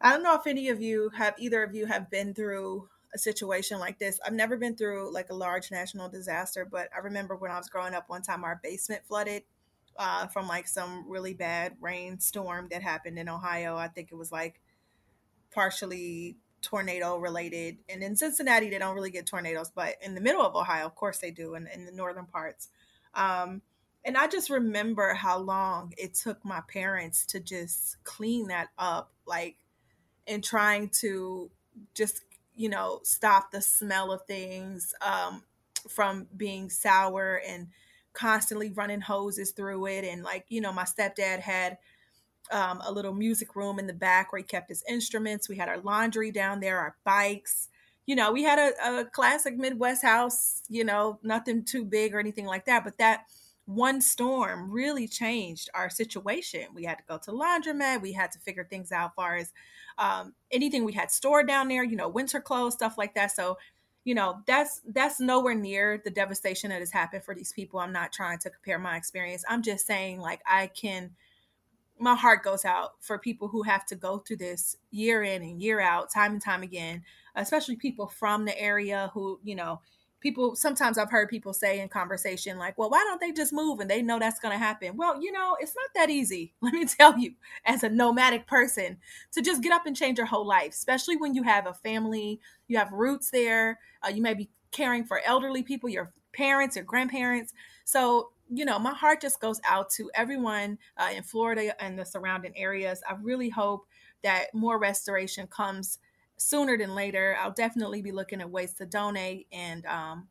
I 0.00 0.12
don't 0.12 0.22
know 0.22 0.34
if 0.36 0.46
any 0.46 0.68
of 0.68 0.80
you 0.80 1.10
have 1.10 1.34
either 1.38 1.62
of 1.62 1.74
you 1.74 1.86
have 1.86 2.10
been 2.10 2.32
through 2.34 2.88
a 3.14 3.18
situation 3.18 3.78
like 3.78 3.98
this. 3.98 4.20
I've 4.24 4.32
never 4.32 4.56
been 4.56 4.76
through 4.76 5.12
like 5.12 5.30
a 5.30 5.34
large 5.34 5.70
national 5.70 6.08
disaster, 6.08 6.64
but 6.70 6.88
I 6.94 6.98
remember 6.98 7.36
when 7.36 7.50
I 7.50 7.58
was 7.58 7.68
growing 7.68 7.94
up, 7.94 8.08
one 8.08 8.22
time 8.22 8.44
our 8.44 8.60
basement 8.62 9.02
flooded 9.06 9.42
uh, 9.98 10.28
from 10.28 10.46
like 10.46 10.68
some 10.68 11.04
really 11.08 11.34
bad 11.34 11.76
rainstorm 11.80 12.68
that 12.70 12.82
happened 12.82 13.18
in 13.18 13.28
Ohio. 13.28 13.76
I 13.76 13.88
think 13.88 14.12
it 14.12 14.14
was 14.14 14.30
like 14.30 14.60
partially 15.50 16.36
tornado 16.62 17.16
related. 17.18 17.78
And 17.88 18.02
in 18.02 18.16
Cincinnati, 18.16 18.70
they 18.70 18.78
don't 18.78 18.94
really 18.94 19.10
get 19.10 19.26
tornadoes, 19.26 19.70
but 19.74 19.96
in 20.02 20.14
the 20.14 20.20
middle 20.20 20.42
of 20.42 20.54
Ohio, 20.54 20.86
of 20.86 20.94
course 20.94 21.18
they 21.18 21.30
do, 21.30 21.54
and 21.54 21.68
in, 21.72 21.80
in 21.80 21.86
the 21.86 21.92
northern 21.92 22.26
parts. 22.26 22.68
Um, 23.14 23.62
and 24.04 24.16
I 24.16 24.28
just 24.28 24.48
remember 24.48 25.14
how 25.14 25.38
long 25.38 25.92
it 25.98 26.14
took 26.14 26.44
my 26.44 26.62
parents 26.68 27.26
to 27.26 27.40
just 27.40 28.02
clean 28.04 28.48
that 28.48 28.68
up. 28.78 29.12
Like 29.26 29.56
and 30.28 30.44
trying 30.44 30.90
to 30.90 31.50
just 31.94 32.22
you 32.54 32.68
know 32.68 33.00
stop 33.02 33.50
the 33.50 33.62
smell 33.62 34.12
of 34.12 34.22
things 34.26 34.94
um, 35.00 35.42
from 35.88 36.28
being 36.36 36.70
sour 36.70 37.40
and 37.48 37.68
constantly 38.12 38.70
running 38.70 39.00
hoses 39.00 39.52
through 39.52 39.86
it 39.86 40.04
and 40.04 40.22
like 40.22 40.44
you 40.48 40.60
know 40.60 40.72
my 40.72 40.84
stepdad 40.84 41.40
had 41.40 41.78
um, 42.50 42.80
a 42.84 42.92
little 42.92 43.14
music 43.14 43.54
room 43.56 43.78
in 43.78 43.86
the 43.86 43.92
back 43.92 44.32
where 44.32 44.38
he 44.38 44.44
kept 44.44 44.68
his 44.68 44.84
instruments 44.88 45.48
we 45.48 45.56
had 45.56 45.68
our 45.68 45.80
laundry 45.80 46.30
down 46.30 46.60
there 46.60 46.78
our 46.78 46.96
bikes 47.04 47.68
you 48.06 48.16
know 48.16 48.32
we 48.32 48.42
had 48.42 48.58
a, 48.58 49.00
a 49.00 49.04
classic 49.04 49.56
midwest 49.56 50.02
house 50.02 50.62
you 50.68 50.84
know 50.84 51.18
nothing 51.22 51.64
too 51.64 51.84
big 51.84 52.14
or 52.14 52.18
anything 52.18 52.46
like 52.46 52.64
that 52.64 52.84
but 52.84 52.98
that 52.98 53.24
one 53.68 54.00
storm 54.00 54.70
really 54.70 55.06
changed 55.06 55.68
our 55.74 55.90
situation. 55.90 56.62
We 56.74 56.84
had 56.84 56.96
to 56.96 57.04
go 57.06 57.18
to 57.18 57.32
laundromat. 57.32 58.00
We 58.00 58.12
had 58.12 58.32
to 58.32 58.38
figure 58.38 58.64
things 58.64 58.92
out 58.92 59.10
as 59.10 59.14
far 59.14 59.36
as 59.36 59.52
um, 59.98 60.32
anything 60.50 60.84
we 60.84 60.94
had 60.94 61.10
stored 61.10 61.46
down 61.46 61.68
there, 61.68 61.84
you 61.84 61.94
know, 61.94 62.08
winter 62.08 62.40
clothes, 62.40 62.72
stuff 62.72 62.96
like 62.96 63.14
that. 63.14 63.30
So, 63.30 63.58
you 64.04 64.14
know, 64.14 64.38
that's 64.46 64.80
that's 64.86 65.20
nowhere 65.20 65.54
near 65.54 66.00
the 66.02 66.10
devastation 66.10 66.70
that 66.70 66.80
has 66.80 66.90
happened 66.90 67.24
for 67.24 67.34
these 67.34 67.52
people. 67.52 67.78
I'm 67.78 67.92
not 67.92 68.10
trying 68.10 68.38
to 68.38 68.48
compare 68.48 68.78
my 68.78 68.96
experience. 68.96 69.44
I'm 69.46 69.62
just 69.62 69.86
saying, 69.86 70.18
like, 70.18 70.40
I 70.46 70.68
can. 70.68 71.10
My 72.00 72.14
heart 72.14 72.42
goes 72.42 72.64
out 72.64 72.92
for 73.00 73.18
people 73.18 73.48
who 73.48 73.62
have 73.62 73.84
to 73.86 73.96
go 73.96 74.18
through 74.18 74.38
this 74.38 74.76
year 74.90 75.22
in 75.22 75.42
and 75.42 75.60
year 75.60 75.80
out, 75.80 76.12
time 76.12 76.32
and 76.32 76.42
time 76.42 76.62
again, 76.62 77.02
especially 77.34 77.76
people 77.76 78.08
from 78.08 78.44
the 78.44 78.58
area 78.60 79.10
who, 79.14 79.40
you 79.42 79.54
know, 79.54 79.80
people 80.20 80.56
sometimes 80.56 80.98
I've 80.98 81.10
heard 81.10 81.28
people 81.28 81.52
say 81.52 81.80
in 81.80 81.88
conversation 81.88 82.58
like, 82.58 82.76
"Well, 82.76 82.90
why 82.90 83.04
don't 83.06 83.20
they 83.20 83.32
just 83.32 83.52
move 83.52 83.80
and 83.80 83.90
they 83.90 84.02
know 84.02 84.18
that's 84.18 84.40
going 84.40 84.52
to 84.52 84.58
happen?" 84.58 84.96
Well, 84.96 85.20
you 85.22 85.32
know, 85.32 85.56
it's 85.60 85.74
not 85.76 85.90
that 85.94 86.10
easy. 86.10 86.54
Let 86.60 86.74
me 86.74 86.86
tell 86.86 87.18
you, 87.18 87.34
as 87.64 87.82
a 87.82 87.88
nomadic 87.88 88.46
person, 88.46 88.98
to 89.32 89.42
just 89.42 89.62
get 89.62 89.72
up 89.72 89.86
and 89.86 89.96
change 89.96 90.18
your 90.18 90.26
whole 90.26 90.46
life, 90.46 90.72
especially 90.72 91.16
when 91.16 91.34
you 91.34 91.42
have 91.44 91.66
a 91.66 91.74
family, 91.74 92.40
you 92.66 92.78
have 92.78 92.92
roots 92.92 93.30
there, 93.30 93.78
uh, 94.04 94.08
you 94.08 94.22
may 94.22 94.34
be 94.34 94.50
caring 94.70 95.04
for 95.04 95.20
elderly 95.24 95.62
people, 95.62 95.88
your 95.88 96.12
parents, 96.32 96.76
your 96.76 96.84
grandparents. 96.84 97.52
So, 97.84 98.30
you 98.50 98.64
know, 98.64 98.78
my 98.78 98.94
heart 98.94 99.20
just 99.20 99.40
goes 99.40 99.60
out 99.68 99.90
to 99.90 100.10
everyone 100.14 100.78
uh, 100.96 101.10
in 101.14 101.22
Florida 101.22 101.80
and 101.82 101.98
the 101.98 102.04
surrounding 102.04 102.56
areas. 102.56 103.02
I 103.08 103.14
really 103.20 103.48
hope 103.48 103.86
that 104.22 104.54
more 104.54 104.78
restoration 104.78 105.46
comes 105.46 105.98
sooner 106.36 106.76
than 106.76 106.94
later. 106.94 107.36
I'll 107.40 107.52
definitely 107.52 108.02
be 108.02 108.12
looking 108.12 108.40
at 108.40 108.50
ways 108.50 108.74
to 108.74 108.86
donate 108.86 109.46
and 109.52 109.84
um, 109.86 110.28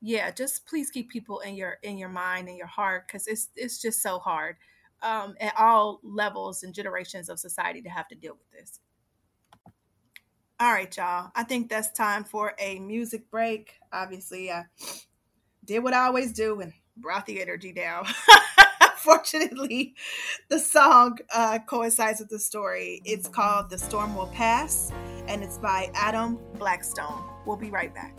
yeah, 0.00 0.30
just 0.30 0.66
please 0.66 0.90
keep 0.90 1.10
people 1.10 1.40
in 1.40 1.54
your 1.54 1.78
in 1.82 1.96
your 1.96 2.10
mind 2.10 2.48
and 2.48 2.58
your 2.58 2.66
heart 2.66 3.06
because 3.06 3.26
it's 3.26 3.48
it's 3.56 3.80
just 3.80 4.02
so 4.02 4.18
hard 4.18 4.56
um, 5.02 5.34
at 5.40 5.54
all 5.58 6.00
levels 6.02 6.62
and 6.62 6.74
generations 6.74 7.28
of 7.28 7.38
society 7.38 7.80
to 7.82 7.88
have 7.88 8.08
to 8.08 8.14
deal 8.14 8.34
with 8.34 8.50
this. 8.50 8.80
All 10.60 10.72
right, 10.72 10.94
y'all. 10.96 11.30
I 11.34 11.44
think 11.44 11.68
that's 11.68 11.90
time 11.90 12.24
for 12.24 12.54
a 12.58 12.78
music 12.78 13.30
break. 13.30 13.74
Obviously, 13.92 14.52
I 14.52 14.66
did 15.64 15.80
what 15.80 15.94
I 15.94 16.06
always 16.06 16.32
do 16.32 16.60
and 16.60 16.72
brought 16.96 17.26
the 17.26 17.40
energy 17.40 17.72
down. 17.72 18.06
Fortunately, 18.96 19.94
the 20.48 20.58
song 20.58 21.18
uh, 21.34 21.58
coincides 21.66 22.20
with 22.20 22.30
the 22.30 22.38
story. 22.38 23.02
It's 23.04 23.28
called 23.28 23.68
The 23.68 23.78
Storm 23.78 24.16
Will 24.16 24.28
Pass, 24.28 24.92
and 25.28 25.42
it's 25.42 25.58
by 25.58 25.90
Adam 25.94 26.38
Blackstone. 26.54 27.22
We'll 27.44 27.56
be 27.56 27.70
right 27.70 27.94
back. 27.94 28.16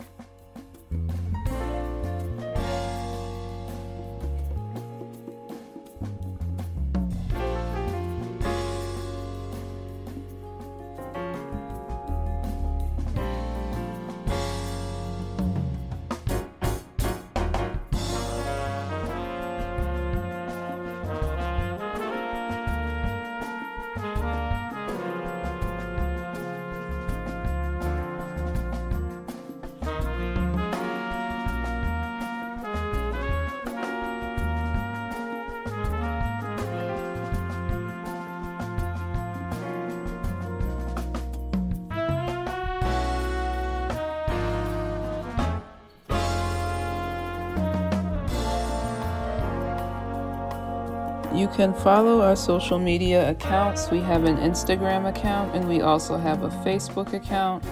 You 51.36 51.48
can 51.48 51.74
follow 51.74 52.22
our 52.22 52.34
social 52.34 52.78
media 52.78 53.28
accounts. 53.28 53.90
We 53.90 54.00
have 54.00 54.24
an 54.24 54.38
Instagram 54.38 55.06
account 55.06 55.54
and 55.54 55.68
we 55.68 55.82
also 55.82 56.16
have 56.16 56.42
a 56.42 56.48
Facebook 56.64 57.12
account. 57.12 57.62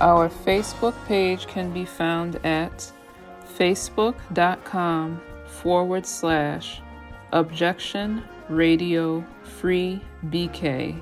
Our 0.00 0.28
Facebook 0.28 0.96
page 1.06 1.46
can 1.46 1.72
be 1.72 1.84
found 1.84 2.44
at 2.44 2.90
facebook.com 3.56 5.20
forward 5.46 6.06
slash 6.06 6.80
objection 7.30 8.24
radio 8.48 9.24
free 9.44 10.00
BK. 10.26 11.00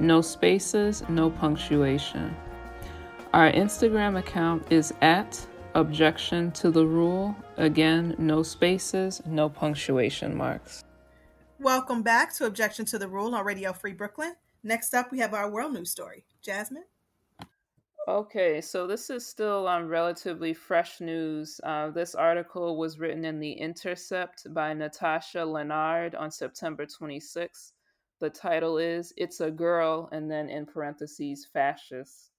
No 0.00 0.20
spaces, 0.20 1.04
no 1.08 1.30
punctuation. 1.30 2.34
Our 3.32 3.52
Instagram 3.52 4.18
account 4.18 4.72
is 4.72 4.92
at 5.02 5.46
objection 5.76 6.50
to 6.52 6.72
the 6.72 6.84
rule. 6.84 7.36
Again, 7.58 8.16
no 8.18 8.42
spaces, 8.42 9.22
no 9.24 9.48
punctuation 9.48 10.36
marks. 10.36 10.82
Welcome 11.60 12.02
back 12.02 12.32
to 12.34 12.46
Objection 12.46 12.84
to 12.84 13.00
the 13.00 13.08
Rule 13.08 13.34
on 13.34 13.44
Radio 13.44 13.72
Free 13.72 13.92
Brooklyn. 13.92 14.36
Next 14.62 14.94
up, 14.94 15.10
we 15.10 15.18
have 15.18 15.34
our 15.34 15.50
world 15.50 15.72
news 15.72 15.90
story. 15.90 16.24
Jasmine? 16.40 16.84
Okay, 18.06 18.60
so 18.60 18.86
this 18.86 19.10
is 19.10 19.26
still 19.26 19.66
on 19.66 19.88
relatively 19.88 20.54
fresh 20.54 21.00
news. 21.00 21.60
Uh, 21.64 21.90
this 21.90 22.14
article 22.14 22.76
was 22.76 23.00
written 23.00 23.24
in 23.24 23.40
The 23.40 23.50
Intercept 23.50 24.54
by 24.54 24.72
Natasha 24.72 25.44
Lennard 25.44 26.14
on 26.14 26.30
September 26.30 26.86
26th. 26.86 27.72
The 28.20 28.30
title 28.30 28.78
is 28.78 29.12
It's 29.16 29.40
a 29.40 29.50
Girl, 29.50 30.08
and 30.12 30.30
then 30.30 30.48
in 30.48 30.64
parentheses, 30.64 31.44
fascist. 31.52 32.30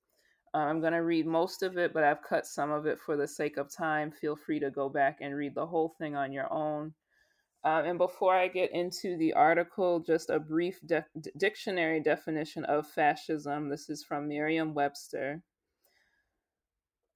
Uh, 0.54 0.60
I'm 0.60 0.80
going 0.80 0.94
to 0.94 1.04
read 1.04 1.28
most 1.28 1.62
of 1.62 1.78
it, 1.78 1.94
but 1.94 2.06
I've 2.06 2.24
cut 2.24 2.46
some 2.46 2.72
of 2.72 2.86
it 2.86 2.98
for 2.98 3.18
the 3.18 3.28
sake 3.28 3.58
of 3.58 3.70
time. 3.70 4.12
Feel 4.12 4.38
free 4.38 4.62
to 4.62 4.72
go 4.72 4.88
back 4.88 5.18
and 5.20 5.36
read 5.36 5.56
the 5.56 5.68
whole 5.68 5.94
thing 6.00 6.16
on 6.16 6.32
your 6.32 6.52
own. 6.54 6.94
Um, 7.62 7.84
and 7.84 7.98
before 7.98 8.34
I 8.34 8.48
get 8.48 8.72
into 8.72 9.18
the 9.18 9.34
article, 9.34 10.00
just 10.00 10.30
a 10.30 10.40
brief 10.40 10.80
de- 10.86 11.06
dictionary 11.36 12.00
definition 12.00 12.64
of 12.64 12.88
fascism. 12.88 13.68
This 13.68 13.90
is 13.90 14.02
from 14.02 14.30
Merriam 14.30 14.74
Webster. 14.74 15.44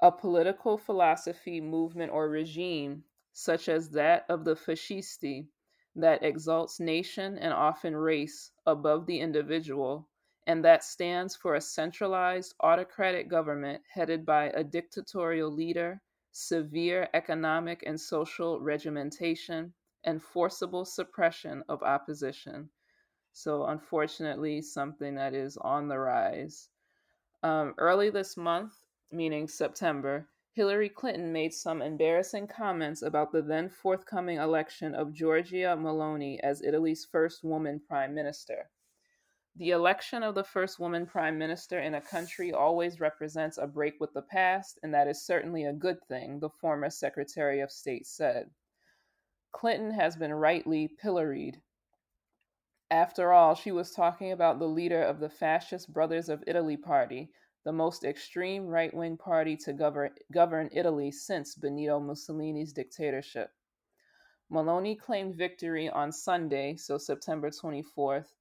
A 0.02 0.12
political 0.12 0.78
philosophy, 0.78 1.62
movement, 1.62 2.12
or 2.12 2.28
regime, 2.28 3.06
such 3.32 3.70
as 3.70 3.91
that 3.91 4.26
of 4.28 4.44
the 4.44 4.56
fascisti, 4.56 5.48
that 5.96 6.24
exalts 6.24 6.78
nation 6.78 7.38
and 7.38 7.54
often 7.54 7.96
race 7.96 8.52
above 8.66 9.06
the 9.06 9.22
individual, 9.22 10.10
and 10.46 10.66
that 10.66 10.84
stands 10.84 11.38
for 11.38 11.56
a 11.56 11.62
centralized 11.62 12.54
autocratic 12.60 13.30
government 13.30 13.82
headed 13.94 14.26
by 14.26 14.50
a 14.50 14.64
dictatorial 14.66 15.50
leader, 15.50 16.02
severe 16.34 17.08
economic 17.14 17.82
and 17.86 18.02
social 18.02 18.60
regimentation 18.60 19.74
and 20.04 20.22
forcible 20.22 20.86
suppression 20.86 21.64
of 21.70 21.84
opposition. 21.84 22.70
So, 23.32 23.66
unfortunately, 23.66 24.62
something 24.62 25.16
that 25.16 25.34
is 25.34 25.58
on 25.58 25.88
the 25.88 25.97
rise. 25.97 26.70
Um, 27.41 27.74
early 27.78 28.10
this 28.10 28.38
month, 28.38 28.74
meaning 29.12 29.47
September, 29.47 30.28
Hillary 30.51 30.89
Clinton 30.89 31.34
made 31.34 31.51
some 31.51 31.82
embarrassing 31.82 32.47
comments 32.47 33.01
about 33.01 33.32
the 33.32 33.41
then 33.41 33.70
forthcoming 33.70 34.38
election 34.38 34.93
of 34.93 35.14
Giorgia 35.14 35.76
Meloni 35.76 36.39
as 36.41 36.62
Italy's 36.62 37.06
first 37.06 37.43
woman 37.43 37.80
prime 37.80 38.14
minister. 38.14 38.70
The 39.56 39.72
election 39.72 40.24
of 40.24 40.36
the 40.36 40.43
first 40.43 40.80
woman 40.80 41.06
prime 41.06 41.38
minister 41.38 41.80
in 41.80 41.95
a 41.95 42.01
country 42.01 42.51
always 42.51 42.99
represents 42.99 43.58
a 43.58 43.68
break 43.68 43.99
with 43.99 44.14
the 44.14 44.22
past, 44.22 44.78
and 44.84 44.93
that 44.93 45.08
is 45.08 45.26
certainly 45.26 45.64
a 45.66 45.74
good 45.74 46.04
thing, 46.08 46.39
the 46.39 46.49
former 46.49 46.89
Secretary 46.89 47.60
of 47.60 47.72
State 47.72 48.06
said. 48.06 48.51
Clinton 49.54 49.91
has 49.91 50.16
been 50.16 50.34
rightly 50.34 50.88
pilloried. 50.88 51.62
After 52.89 53.32
all, 53.32 53.56
she 53.56 53.72
was 53.72 53.91
talking 53.91 54.32
about 54.32 54.60
the 54.60 54.68
leader 54.68 55.01
of 55.01 55.20
the 55.20 55.30
Fascist 55.30 55.93
Brothers 55.93 56.28
of 56.28 56.43
Italy 56.47 56.76
party, 56.76 57.32
the 57.64 57.72
most 57.72 58.04
extreme 58.04 58.66
right 58.68 58.93
wing 58.93 59.16
party 59.16 59.56
to 59.58 59.72
govern, 59.72 60.10
govern 60.32 60.70
Italy 60.74 61.12
since 61.12 61.56
Benito 61.56 61.99
Mussolini's 61.99 62.74
dictatorship. 62.74 63.51
Meloni 64.51 64.99
claimed 64.99 65.36
victory 65.36 65.88
on 65.88 66.12
Sunday, 66.12 66.76
so 66.76 66.97
September 66.97 67.49
24th, 67.49 68.34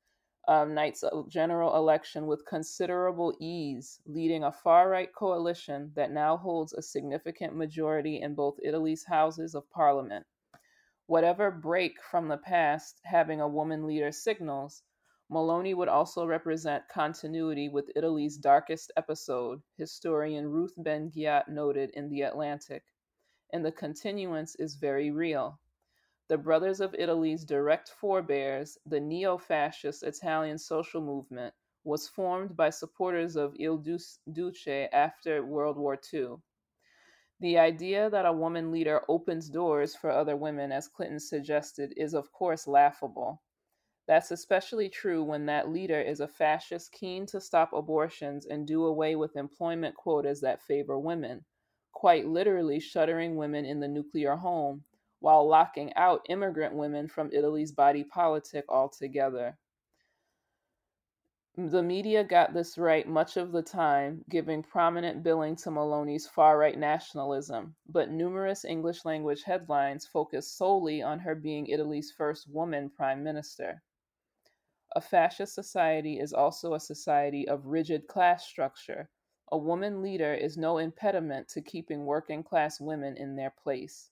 um, 0.49 0.75
night's 0.75 1.05
general 1.29 1.77
election 1.77 2.27
with 2.27 2.47
considerable 2.47 3.35
ease, 3.39 4.01
leading 4.07 4.45
a 4.45 4.51
far 4.51 4.89
right 4.89 5.15
coalition 5.15 5.93
that 5.95 6.11
now 6.11 6.37
holds 6.37 6.73
a 6.73 6.83
significant 6.83 7.55
majority 7.55 8.21
in 8.21 8.35
both 8.35 8.59
Italy's 8.63 9.05
houses 9.05 9.55
of 9.55 9.71
parliament. 9.71 10.27
Whatever 11.07 11.51
break 11.51 12.01
from 12.01 12.29
the 12.29 12.39
past 12.39 13.01
having 13.05 13.41
a 13.41 13.49
woman 13.49 13.87
leader 13.87 14.13
signals, 14.13 14.85
Meloni 15.29 15.75
would 15.75 15.89
also 15.89 16.27
represent 16.27 16.89
continuity 16.89 17.69
with 17.69 17.91
Italy's 17.97 18.37
darkest 18.37 18.93
episode, 18.97 19.63
historian 19.77 20.49
Ruth 20.49 20.75
Ben-Ghiat 20.77 21.49
noted 21.49 21.91
in 21.91 22.09
The 22.09 22.23
Atlantic. 22.23 22.85
And 23.53 23.65
the 23.65 23.73
continuance 23.73 24.55
is 24.57 24.77
very 24.77 25.11
real. 25.11 25.59
The 26.29 26.39
Brothers 26.39 26.81
of 26.81 26.95
Italy's 26.95 27.45
direct 27.45 27.89
forebears, 27.89 28.79
the 28.87 29.01
neo 29.01 29.39
fascist 29.39 30.05
Italian 30.05 30.57
social 30.57 31.01
movement, 31.01 31.53
was 31.83 32.07
formed 32.09 32.57
by 32.57 32.71
supporters 32.71 33.35
of 33.35 33.57
Il 33.59 33.77
Duce 33.79 34.21
after 34.93 35.45
World 35.45 35.77
War 35.77 35.99
II. 36.15 36.37
The 37.43 37.59
idea 37.59 38.09
that 38.09 38.25
a 38.25 38.33
woman 38.33 38.71
leader 38.71 39.03
opens 39.09 39.51
doors 39.51 39.97
for 39.97 40.11
other 40.11 40.37
women, 40.37 40.71
as 40.71 40.87
Clinton 40.87 41.19
suggested, 41.19 41.93
is 41.97 42.15
of 42.15 42.31
course 42.31 42.69
laughable. 42.69 43.43
That's 44.07 44.31
especially 44.31 44.89
true 44.89 45.25
when 45.25 45.47
that 45.47 45.69
leader 45.69 46.01
is 46.01 46.21
a 46.21 46.29
fascist 46.29 46.93
keen 46.93 47.27
to 47.27 47.41
stop 47.41 47.73
abortions 47.73 48.47
and 48.47 48.65
do 48.65 48.85
away 48.85 49.17
with 49.17 49.35
employment 49.35 49.97
quotas 49.97 50.41
that 50.43 50.63
favor 50.63 51.01
women, 51.01 51.45
quite 51.91 52.29
literally 52.29 52.79
shuttering 52.79 53.35
women 53.35 53.65
in 53.65 53.81
the 53.81 53.89
nuclear 53.89 54.37
home 54.37 54.85
while 55.19 55.45
locking 55.45 55.93
out 55.97 56.25
immigrant 56.29 56.77
women 56.77 57.09
from 57.09 57.33
Italy's 57.33 57.73
body 57.73 58.05
politic 58.05 58.67
altogether. 58.69 59.59
The 61.57 61.83
media 61.83 62.25
got 62.25 62.55
this 62.55 62.79
right 62.79 63.07
much 63.07 63.37
of 63.37 63.53
the 63.53 63.63
time, 63.63 64.25
giving 64.31 64.63
prominent 64.63 65.23
billing 65.23 65.57
to 65.57 65.71
Meloni's 65.71 66.27
far 66.27 66.57
right 66.57 66.79
nationalism, 66.79 67.77
but 67.87 68.11
numerous 68.11 68.65
English 68.65 69.05
language 69.05 69.43
headlines 69.43 70.07
focused 70.07 70.57
solely 70.57 71.03
on 71.03 71.19
her 71.19 71.35
being 71.35 71.67
Italy's 71.67 72.11
first 72.11 72.49
woman 72.49 72.89
prime 72.89 73.23
minister. 73.23 73.83
A 74.97 75.01
fascist 75.03 75.55
society 75.55 76.19
is 76.19 76.33
also 76.33 76.75
a 76.75 76.81
society 76.81 77.47
of 77.47 77.67
rigid 77.67 78.07
class 78.07 78.47
structure, 78.47 79.11
A 79.53 79.59
woman 79.59 80.01
leader 80.01 80.33
is 80.33 80.57
no 80.57 80.79
impediment 80.79 81.47
to 81.49 81.61
keeping 81.61 82.07
working 82.07 82.43
class 82.43 82.81
women 82.81 83.19
in 83.19 83.37
their 83.37 83.51
place. 83.51 84.12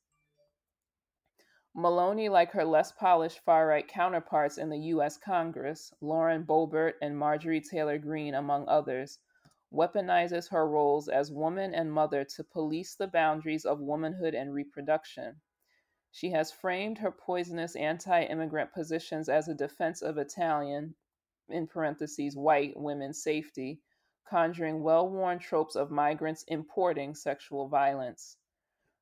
Meloni, 1.76 2.28
like 2.28 2.50
her 2.50 2.64
less 2.64 2.90
polished 2.90 3.38
far 3.38 3.68
right 3.68 3.86
counterparts 3.86 4.58
in 4.58 4.70
the 4.70 4.78
U.S. 4.88 5.16
Congress, 5.16 5.94
Lauren 6.00 6.42
Boebert 6.42 6.94
and 7.00 7.16
Marjorie 7.16 7.60
Taylor 7.60 7.96
Greene, 7.96 8.34
among 8.34 8.66
others, 8.66 9.20
weaponizes 9.72 10.50
her 10.50 10.66
roles 10.66 11.08
as 11.08 11.30
woman 11.30 11.72
and 11.72 11.92
mother 11.92 12.24
to 12.24 12.42
police 12.42 12.96
the 12.96 13.06
boundaries 13.06 13.64
of 13.64 13.78
womanhood 13.78 14.34
and 14.34 14.52
reproduction. 14.52 15.40
She 16.10 16.30
has 16.30 16.50
framed 16.50 16.98
her 16.98 17.12
poisonous 17.12 17.76
anti 17.76 18.24
immigrant 18.24 18.72
positions 18.72 19.28
as 19.28 19.46
a 19.46 19.54
defense 19.54 20.02
of 20.02 20.18
Italian, 20.18 20.96
in 21.48 21.68
parentheses, 21.68 22.36
white 22.36 22.76
women's 22.76 23.22
safety, 23.22 23.80
conjuring 24.28 24.82
well 24.82 25.08
worn 25.08 25.38
tropes 25.38 25.76
of 25.76 25.92
migrants 25.92 26.42
importing 26.48 27.14
sexual 27.14 27.68
violence. 27.68 28.38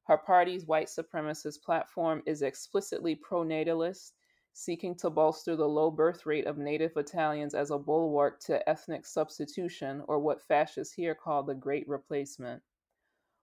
Her 0.09 0.17
party's 0.17 0.65
white 0.65 0.87
supremacist 0.87 1.63
platform 1.63 2.23
is 2.25 2.41
explicitly 2.41 3.15
pro-natalist, 3.15 4.15
seeking 4.55 4.95
to 4.97 5.11
bolster 5.11 5.55
the 5.55 5.69
low 5.69 5.91
birth 5.91 6.25
rate 6.25 6.47
of 6.47 6.57
native 6.57 6.97
Italians 6.97 7.53
as 7.53 7.71
a 7.71 7.79
bulwark 7.79 8.41
to 8.45 8.67
ethnic 8.67 9.05
substitution, 9.05 10.03
or 10.09 10.19
what 10.19 10.41
fascists 10.41 10.95
here 10.95 11.15
call 11.15 11.43
the 11.43 11.55
Great 11.55 11.87
Replacement. 11.87 12.63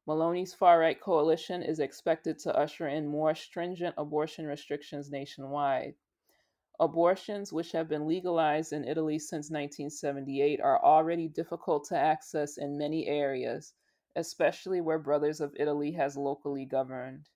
Meloni's 0.08 0.56
far 0.56 0.80
right 0.80 1.00
coalition 1.00 1.62
is 1.62 1.80
expected 1.80 2.40
to 2.40 2.58
usher 2.58 2.88
in 2.88 3.06
more 3.06 3.36
stringent 3.36 3.94
abortion 3.96 4.48
restrictions 4.48 5.12
nationwide. 5.12 5.94
Abortions, 6.80 7.54
which 7.54 7.74
have 7.74 7.88
been 7.88 8.08
legalized 8.08 8.74
in 8.74 8.88
Italy 8.88 9.20
since 9.20 9.52
1978, 9.52 10.60
are 10.62 10.84
already 10.84 11.28
difficult 11.28 11.86
to 11.90 11.96
access 11.96 12.58
in 12.58 12.76
many 12.76 13.06
areas, 13.06 13.76
especially 14.16 14.82
where 14.82 15.00
Brothers 15.00 15.42
of 15.42 15.56
Italy 15.58 15.92
has 15.92 16.16
locally 16.16 16.66
governed. 16.66 17.28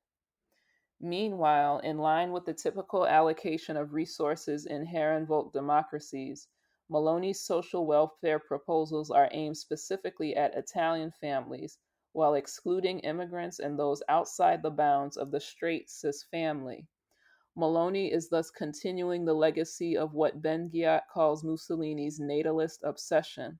Meanwhile, 1.01 1.80
in 1.80 1.97
line 1.97 2.32
with 2.32 2.45
the 2.45 2.53
typical 2.53 3.07
allocation 3.07 3.77
of 3.77 3.93
resources 3.93 4.65
in 4.65 4.86
Herrenvolk 4.86 5.53
democracies, 5.53 6.47
Meloni's 6.91 7.41
social 7.41 7.86
welfare 7.86 8.39
proposals 8.39 9.11
are 9.11 9.30
aimed 9.32 9.57
specifically 9.57 10.36
at 10.36 10.55
Italian 10.55 11.11
families 11.11 11.77
while 12.11 12.34
excluding 12.34 12.99
immigrants 12.99 13.59
and 13.59 13.77
those 13.77 14.03
outside 14.09 14.61
the 14.61 14.71
bounds 14.71 15.15
of 15.15 15.32
the 15.32 15.39
straight 15.39 15.89
cis 15.89 16.23
family. 16.23 16.88
Meloni 17.57 18.11
is 18.11 18.30
thus 18.30 18.49
continuing 18.51 19.25
the 19.25 19.34
legacy 19.34 19.95
of 19.95 20.13
what 20.13 20.41
Ben 20.41 20.69
Ghiat 20.69 21.03
calls 21.11 21.43
Mussolini's 21.43 22.19
natalist 22.19 22.82
obsession 22.84 23.59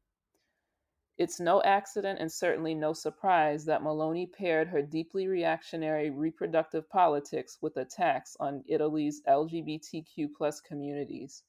it's 1.20 1.38
no 1.38 1.62
accident 1.64 2.18
and 2.18 2.32
certainly 2.32 2.74
no 2.74 2.94
surprise 2.94 3.66
that 3.66 3.82
Meloni 3.82 4.32
paired 4.32 4.70
her 4.70 4.82
deeply 4.82 5.28
reactionary 5.28 6.10
reproductive 6.10 6.90
politics 6.90 7.58
with 7.62 7.76
attacks 7.76 8.38
on 8.40 8.64
Italy's 8.70 9.22
LGBTQ 9.28 10.30
plus 10.38 10.62
communities. 10.62 11.44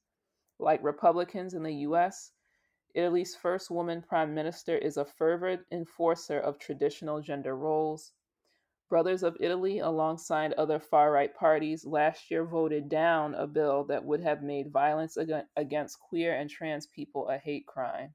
Like 0.59 0.83
Republicans 0.83 1.55
in 1.55 1.63
the 1.63 1.87
US, 1.87 2.33
Italy's 2.97 3.37
first 3.37 3.71
woman 3.71 4.03
prime 4.03 4.35
minister 4.35 4.77
is 4.77 4.97
a 4.97 5.05
fervent 5.05 5.61
enforcer 5.71 6.41
of 6.41 6.59
traditional 6.59 7.21
gender 7.21 7.55
roles. 7.57 8.11
Brothers 8.89 9.23
of 9.23 9.37
Italy, 9.39 9.79
alongside 9.79 10.53
other 10.55 10.81
far 10.81 11.13
right 11.13 11.33
parties, 11.33 11.87
last 11.87 12.29
year 12.29 12.45
voted 12.45 12.89
down 12.89 13.37
a 13.37 13.47
bill 13.47 13.85
that 13.85 14.05
would 14.05 14.21
have 14.21 14.43
made 14.43 14.73
violence 14.73 15.17
against 15.17 16.01
queer 16.01 16.35
and 16.35 16.51
trans 16.51 16.89
people 16.89 17.29
a 17.29 17.39
hate 17.39 17.69
crime. 17.69 18.15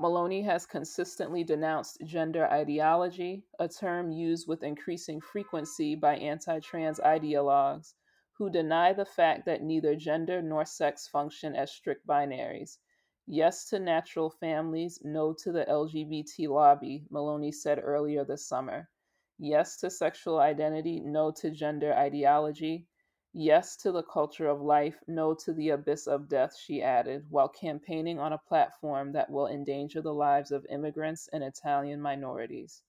Meloni 0.00 0.44
has 0.44 0.66
consistently 0.66 1.44
denounced 1.44 2.00
gender 2.04 2.46
ideology, 2.46 3.44
a 3.60 3.68
term 3.68 4.10
used 4.10 4.48
with 4.48 4.64
increasing 4.64 5.20
frequency 5.20 5.94
by 5.94 6.16
anti 6.16 6.58
trans 6.58 6.98
ideologues 6.98 7.94
who 8.32 8.50
deny 8.50 8.92
the 8.92 9.04
fact 9.04 9.46
that 9.46 9.62
neither 9.62 9.94
gender 9.94 10.42
nor 10.42 10.64
sex 10.64 11.06
function 11.06 11.54
as 11.54 11.70
strict 11.70 12.04
binaries. 12.08 12.78
Yes 13.26 13.68
to 13.68 13.78
natural 13.78 14.30
families, 14.30 15.00
no 15.04 15.32
to 15.32 15.52
the 15.52 15.64
LGBT 15.68 16.48
lobby, 16.48 17.06
Meloni 17.12 17.54
said 17.54 17.78
earlier 17.80 18.24
this 18.24 18.48
summer. 18.48 18.90
Yes 19.38 19.76
to 19.76 19.90
sexual 19.90 20.40
identity, 20.40 20.98
no 20.98 21.30
to 21.30 21.52
gender 21.52 21.94
ideology. 21.94 22.88
Yes 23.36 23.74
to 23.78 23.90
the 23.90 24.04
culture 24.04 24.46
of 24.48 24.62
life, 24.62 25.02
no 25.08 25.34
to 25.34 25.52
the 25.52 25.70
abyss 25.70 26.06
of 26.06 26.28
death, 26.28 26.56
she 26.56 26.80
added, 26.80 27.28
while 27.30 27.48
campaigning 27.48 28.20
on 28.20 28.32
a 28.32 28.38
platform 28.38 29.10
that 29.10 29.28
will 29.28 29.48
endanger 29.48 30.00
the 30.00 30.14
lives 30.14 30.52
of 30.52 30.64
immigrants 30.70 31.26
and 31.32 31.42
Italian 31.42 32.00
minorities. 32.00 32.84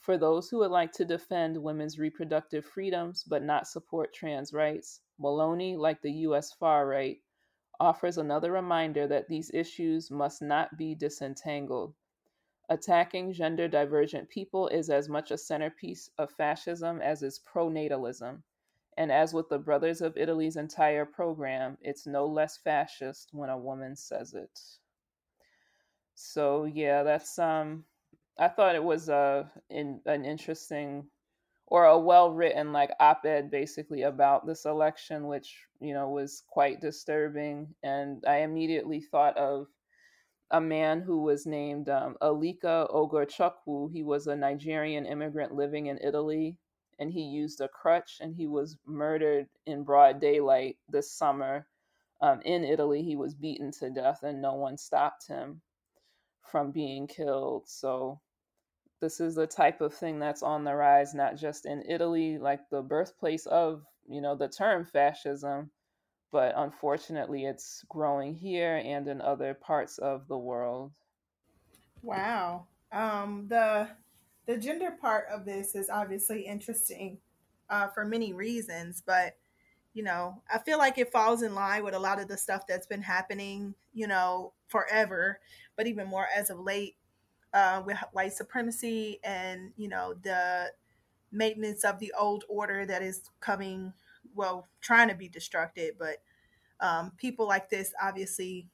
For 0.00 0.18
those 0.18 0.50
who 0.50 0.58
would 0.58 0.72
like 0.72 0.90
to 0.94 1.04
defend 1.04 1.62
women's 1.62 2.00
reproductive 2.00 2.64
freedoms 2.64 3.22
but 3.22 3.44
not 3.44 3.68
support 3.68 4.12
trans 4.12 4.52
rights, 4.52 5.00
Meloni, 5.20 5.78
like 5.78 6.02
the 6.02 6.12
U.S. 6.26 6.52
far 6.52 6.84
right, 6.88 7.22
offers 7.78 8.18
another 8.18 8.50
reminder 8.50 9.06
that 9.06 9.28
these 9.28 9.52
issues 9.54 10.10
must 10.10 10.42
not 10.42 10.76
be 10.76 10.96
disentangled. 10.96 11.94
Attacking 12.68 13.32
gender 13.32 13.68
divergent 13.68 14.28
people 14.30 14.66
is 14.66 14.90
as 14.90 15.08
much 15.08 15.30
a 15.30 15.38
centerpiece 15.38 16.10
of 16.18 16.32
fascism 16.32 17.00
as 17.00 17.22
is 17.22 17.38
pronatalism 17.38 18.42
and 18.96 19.10
as 19.12 19.34
with 19.34 19.48
the 19.48 19.58
Brothers 19.58 20.00
of 20.00 20.16
Italy's 20.16 20.56
entire 20.56 21.04
program, 21.04 21.78
it's 21.80 22.06
no 22.06 22.26
less 22.26 22.56
fascist 22.58 23.30
when 23.32 23.50
a 23.50 23.58
woman 23.58 23.96
says 23.96 24.34
it. 24.34 24.60
So 26.14 26.64
yeah, 26.64 27.02
that's 27.02 27.38
um 27.38 27.84
I 28.38 28.48
thought 28.48 28.74
it 28.74 28.84
was 28.84 29.08
a 29.08 29.50
in, 29.70 30.00
an 30.06 30.24
interesting 30.24 31.08
or 31.66 31.86
a 31.86 31.98
well 31.98 32.30
written 32.32 32.72
like 32.72 32.90
op-ed 33.00 33.50
basically 33.50 34.02
about 34.02 34.46
this 34.46 34.64
election 34.64 35.26
which, 35.26 35.56
you 35.80 35.94
know, 35.94 36.08
was 36.08 36.42
quite 36.48 36.80
disturbing 36.80 37.74
and 37.82 38.24
I 38.26 38.38
immediately 38.38 39.00
thought 39.00 39.36
of 39.36 39.66
a 40.50 40.60
man 40.60 41.00
who 41.00 41.22
was 41.22 41.46
named 41.46 41.88
um, 41.88 42.16
Alika 42.22 42.88
Ogorchukwu. 42.94 43.90
He 43.92 44.02
was 44.02 44.26
a 44.26 44.36
Nigerian 44.36 45.06
immigrant 45.06 45.54
living 45.54 45.86
in 45.86 45.98
Italy 46.02 46.58
and 46.98 47.10
he 47.12 47.22
used 47.22 47.60
a 47.60 47.68
crutch 47.68 48.18
and 48.20 48.34
he 48.34 48.46
was 48.46 48.76
murdered 48.86 49.48
in 49.66 49.84
broad 49.84 50.20
daylight 50.20 50.76
this 50.88 51.10
summer 51.10 51.66
um, 52.20 52.40
in 52.42 52.64
Italy. 52.64 53.02
He 53.02 53.16
was 53.16 53.34
beaten 53.34 53.70
to 53.72 53.90
death 53.90 54.22
and 54.22 54.40
no 54.40 54.54
one 54.54 54.76
stopped 54.76 55.26
him 55.26 55.60
from 56.42 56.70
being 56.70 57.06
killed. 57.06 57.68
So, 57.68 58.20
this 59.00 59.20
is 59.20 59.34
the 59.34 59.46
type 59.46 59.80
of 59.80 59.92
thing 59.92 60.18
that's 60.18 60.42
on 60.42 60.64
the 60.64 60.74
rise, 60.74 61.14
not 61.14 61.36
just 61.36 61.66
in 61.66 61.82
Italy, 61.88 62.38
like 62.38 62.60
the 62.70 62.80
birthplace 62.80 63.44
of, 63.46 63.84
you 64.08 64.20
know, 64.20 64.34
the 64.34 64.48
term 64.48 64.84
fascism, 64.84 65.70
but 66.32 66.54
unfortunately 66.56 67.44
it's 67.44 67.84
growing 67.88 68.34
here 68.34 68.80
and 68.82 69.06
in 69.06 69.20
other 69.20 69.52
parts 69.54 69.98
of 69.98 70.26
the 70.26 70.38
world. 70.38 70.92
Wow. 72.02 72.66
Um, 72.92 73.46
the 73.48 73.88
the 74.46 74.56
gender 74.56 74.90
part 75.00 75.26
of 75.32 75.44
this 75.44 75.74
is 75.74 75.88
obviously 75.90 76.42
interesting 76.42 77.18
uh, 77.70 77.88
for 77.88 78.04
many 78.04 78.32
reasons, 78.32 79.02
but 79.04 79.36
you 79.94 80.02
know, 80.02 80.42
I 80.52 80.58
feel 80.58 80.78
like 80.78 80.98
it 80.98 81.12
falls 81.12 81.42
in 81.42 81.54
line 81.54 81.84
with 81.84 81.94
a 81.94 81.98
lot 81.98 82.20
of 82.20 82.26
the 82.26 82.36
stuff 82.36 82.66
that's 82.66 82.86
been 82.86 83.00
happening, 83.00 83.74
you 83.92 84.08
know, 84.08 84.52
forever, 84.66 85.38
but 85.76 85.86
even 85.86 86.08
more 86.08 86.26
as 86.36 86.50
of 86.50 86.58
late 86.58 86.96
uh, 87.54 87.80
with 87.86 87.96
white 88.12 88.32
supremacy 88.32 89.20
and, 89.22 89.70
you 89.76 89.88
know, 89.88 90.14
the 90.24 90.72
maintenance 91.30 91.84
of 91.84 92.00
the 92.00 92.12
old 92.18 92.42
order 92.48 92.84
that 92.84 93.02
is 93.02 93.30
coming, 93.38 93.92
well, 94.34 94.66
trying 94.80 95.08
to 95.08 95.14
be 95.14 95.28
destructed, 95.28 95.92
but 95.96 96.16
um, 96.80 97.12
people 97.16 97.46
like 97.46 97.70
this 97.70 97.92
obviously 98.02 98.66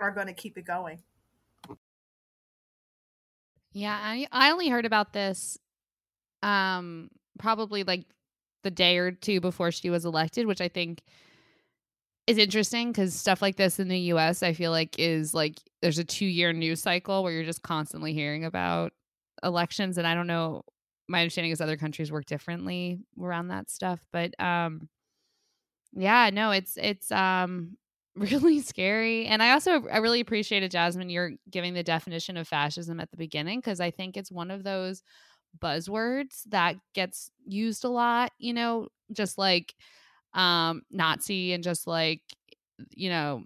are 0.00 0.10
going 0.10 0.26
to 0.26 0.32
keep 0.32 0.58
it 0.58 0.64
going. 0.64 1.00
Yeah, 3.74 3.98
I 4.00 4.26
I 4.32 4.50
only 4.52 4.68
heard 4.68 4.86
about 4.86 5.12
this 5.12 5.58
um 6.42 7.10
probably 7.38 7.84
like 7.84 8.06
the 8.64 8.70
day 8.70 8.98
or 8.98 9.12
two 9.12 9.40
before 9.40 9.72
she 9.72 9.90
was 9.90 10.04
elected, 10.06 10.46
which 10.46 10.60
I 10.62 10.68
think 10.68 11.02
is 12.26 12.38
interesting 12.38 12.90
because 12.90 13.14
stuff 13.14 13.42
like 13.42 13.56
this 13.56 13.78
in 13.78 13.88
the 13.88 13.98
US 14.00 14.42
I 14.42 14.52
feel 14.54 14.70
like 14.70 14.98
is 14.98 15.34
like 15.34 15.60
there's 15.82 15.98
a 15.98 16.04
2 16.04 16.24
year 16.26 16.52
news 16.52 16.80
cycle 16.80 17.22
where 17.22 17.32
you're 17.32 17.44
just 17.44 17.62
constantly 17.62 18.14
hearing 18.14 18.44
about 18.44 18.92
elections 19.42 19.98
and 19.98 20.06
I 20.06 20.14
don't 20.14 20.26
know 20.26 20.62
my 21.06 21.20
understanding 21.20 21.52
is 21.52 21.60
other 21.60 21.76
countries 21.76 22.10
work 22.10 22.24
differently 22.24 22.98
around 23.20 23.48
that 23.48 23.70
stuff 23.70 24.00
but 24.10 24.38
um 24.40 24.88
yeah 25.92 26.30
no 26.32 26.50
it's 26.50 26.76
it's 26.80 27.10
um 27.12 27.76
really 28.16 28.60
scary. 28.60 29.26
And 29.26 29.42
I 29.42 29.52
also 29.52 29.86
I 29.88 29.98
really 29.98 30.20
appreciated 30.20 30.70
Jasmine 30.70 31.10
you're 31.10 31.32
giving 31.50 31.74
the 31.74 31.82
definition 31.82 32.36
of 32.36 32.46
fascism 32.46 33.00
at 33.00 33.10
the 33.10 33.16
beginning 33.16 33.58
because 33.58 33.80
I 33.80 33.90
think 33.90 34.16
it's 34.16 34.30
one 34.30 34.50
of 34.50 34.62
those 34.62 35.02
buzzwords 35.58 36.42
that 36.50 36.76
gets 36.94 37.30
used 37.46 37.84
a 37.84 37.88
lot, 37.88 38.32
you 38.38 38.52
know, 38.52 38.88
just 39.12 39.38
like 39.38 39.74
um 40.32 40.82
Nazi 40.90 41.52
and 41.52 41.64
just 41.64 41.86
like 41.86 42.22
you 42.90 43.08
know 43.08 43.44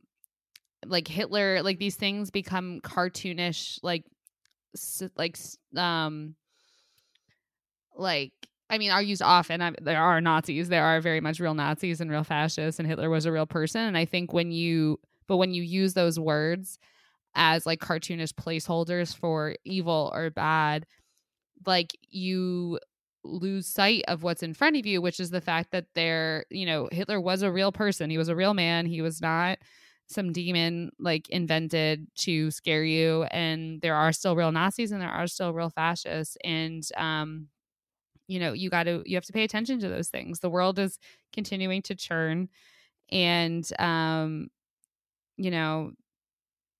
like 0.86 1.08
Hitler, 1.08 1.62
like 1.62 1.78
these 1.78 1.96
things 1.96 2.30
become 2.30 2.80
cartoonish 2.80 3.78
like 3.82 4.04
like 5.16 5.38
um 5.76 6.34
like 7.96 8.32
I 8.70 8.78
mean, 8.78 8.90
are 8.90 9.02
used 9.02 9.22
often. 9.22 9.62
I, 9.62 9.72
there 9.80 10.00
are 10.00 10.20
Nazis. 10.20 10.68
There 10.68 10.84
are 10.84 11.00
very 11.00 11.20
much 11.20 11.40
real 11.40 11.54
Nazis 11.54 12.00
and 12.00 12.10
real 12.10 12.24
fascists, 12.24 12.78
and 12.78 12.88
Hitler 12.88 13.08
was 13.08 13.24
a 13.24 13.32
real 13.32 13.46
person. 13.46 13.82
And 13.82 13.96
I 13.96 14.04
think 14.04 14.32
when 14.32 14.50
you, 14.50 15.00
but 15.26 15.38
when 15.38 15.54
you 15.54 15.62
use 15.62 15.94
those 15.94 16.18
words 16.20 16.78
as 17.34 17.64
like 17.64 17.80
cartoonish 17.80 18.34
placeholders 18.34 19.16
for 19.16 19.54
evil 19.64 20.10
or 20.14 20.30
bad, 20.30 20.86
like 21.66 21.96
you 22.10 22.78
lose 23.24 23.66
sight 23.66 24.04
of 24.08 24.22
what's 24.22 24.42
in 24.42 24.54
front 24.54 24.76
of 24.76 24.86
you, 24.86 25.00
which 25.00 25.20
is 25.20 25.30
the 25.30 25.40
fact 25.40 25.72
that 25.72 25.86
there, 25.94 26.44
you 26.50 26.66
know, 26.66 26.88
Hitler 26.92 27.20
was 27.20 27.42
a 27.42 27.52
real 27.52 27.72
person. 27.72 28.10
He 28.10 28.18
was 28.18 28.28
a 28.28 28.36
real 28.36 28.54
man. 28.54 28.86
He 28.86 29.02
was 29.02 29.20
not 29.20 29.58
some 30.06 30.32
demon 30.32 30.90
like 30.98 31.28
invented 31.28 32.06
to 32.16 32.50
scare 32.50 32.84
you. 32.84 33.24
And 33.24 33.80
there 33.82 33.94
are 33.94 34.12
still 34.12 34.36
real 34.36 34.52
Nazis 34.52 34.92
and 34.92 35.02
there 35.02 35.08
are 35.10 35.26
still 35.26 35.52
real 35.52 35.70
fascists. 35.70 36.36
And 36.42 36.82
um, 36.96 37.48
you 38.28 38.38
know, 38.40 38.52
you 38.54 38.70
got 38.70 38.84
to 38.84 39.02
you 39.06 39.16
have 39.16 39.26
to 39.26 39.32
pay 39.34 39.44
attention 39.44 39.80
to 39.80 39.88
those 39.90 40.10
things. 40.10 40.40
The 40.40 40.50
world 40.50 40.78
is 40.78 40.98
continuing 41.32 41.82
to 41.82 41.96
churn 41.96 42.48
and 43.10 43.68
um 43.80 44.48
you 45.36 45.50
know, 45.50 45.92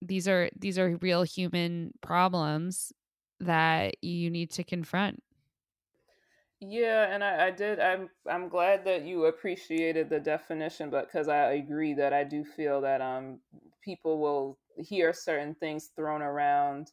these 0.03 0.29
are 0.29 0.51
these 0.57 0.79
are 0.79 0.97
real 0.99 1.23
human 1.23 1.93
problems 2.03 2.93
that 3.41 4.03
you 4.03 4.31
need 4.31 4.51
to 4.53 4.65
confront 4.65 5.23
yeah, 6.61 7.15
and 7.15 7.23
I, 7.23 7.47
I 7.47 7.51
did. 7.53 7.79
I'm 7.79 8.11
I'm 8.27 8.49
glad 8.49 8.85
that 8.85 9.05
you 9.05 9.27
appreciated 9.27 10.11
the 10.11 10.19
definition, 10.19 10.91
but 10.91 11.07
because 11.07 11.29
I 11.29 11.53
agree 11.53 11.95
that 11.95 12.13
I 12.13 12.25
do 12.25 12.45
feel 12.45 12.81
that 12.81 13.01
um 13.01 13.41
people 13.81 14.19
will 14.19 14.59
hear 14.77 15.13
certain 15.13 15.55
things 15.55 15.89
thrown 15.95 16.21
around, 16.23 16.91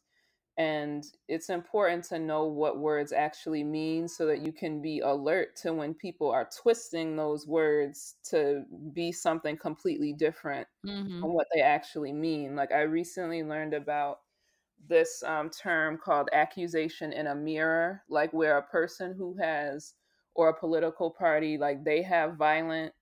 and 0.58 1.04
it's 1.28 1.50
important 1.50 2.04
to 2.04 2.18
know 2.18 2.46
what 2.46 2.78
words 2.78 3.12
actually 3.12 3.62
mean 3.62 4.08
so 4.08 4.24
that 4.26 4.40
you 4.40 4.52
can 4.52 4.80
be 4.80 5.00
alert 5.00 5.54
to 5.56 5.74
when 5.74 5.92
people 5.92 6.30
are 6.30 6.48
twisting 6.62 7.14
those 7.14 7.46
words 7.46 8.14
to 8.30 8.64
be 8.94 9.12
something 9.12 9.58
completely 9.58 10.14
different 10.14 10.66
mm-hmm. 10.84 11.20
from 11.20 11.34
what 11.34 11.46
they 11.54 11.60
actually 11.60 12.12
mean. 12.12 12.56
Like 12.56 12.72
I 12.72 12.82
recently 12.82 13.42
learned 13.42 13.74
about 13.74 14.20
this 14.88 15.22
um, 15.24 15.50
term 15.50 15.98
called 16.02 16.30
accusation 16.32 17.12
in 17.12 17.26
a 17.26 17.34
mirror, 17.34 18.02
like 18.08 18.32
where 18.32 18.56
a 18.56 18.62
person 18.62 19.14
who 19.16 19.36
has, 19.36 19.92
or 20.34 20.48
a 20.48 20.58
political 20.58 21.10
party, 21.10 21.58
like 21.58 21.84
they 21.84 22.02
have 22.02 22.36
violent 22.36 22.92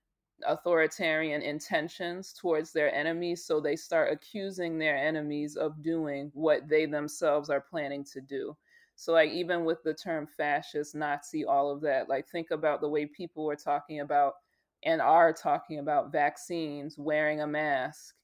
authoritarian 0.45 1.41
intentions 1.41 2.33
towards 2.33 2.71
their 2.71 2.93
enemies. 2.93 3.45
So 3.45 3.59
they 3.59 3.75
start 3.75 4.11
accusing 4.11 4.77
their 4.77 4.97
enemies 4.97 5.55
of 5.55 5.81
doing 5.81 6.31
what 6.33 6.67
they 6.67 6.85
themselves 6.85 7.49
are 7.49 7.61
planning 7.61 8.03
to 8.13 8.21
do. 8.21 8.55
So, 8.95 9.11
like, 9.13 9.31
even 9.31 9.65
with 9.65 9.83
the 9.83 9.93
term 9.93 10.25
fascist, 10.25 10.95
Nazi, 10.95 11.43
all 11.45 11.69
of 11.69 11.81
that, 11.81 12.07
like, 12.07 12.27
think 12.29 12.51
about 12.51 12.79
the 12.81 12.89
way 12.89 13.05
people 13.05 13.43
were 13.45 13.55
talking 13.55 13.99
about 13.99 14.35
and 14.83 15.01
are 15.01 15.33
talking 15.33 15.79
about 15.79 16.11
vaccines, 16.11 16.97
wearing 16.97 17.41
a 17.41 17.47
mask, 17.47 18.15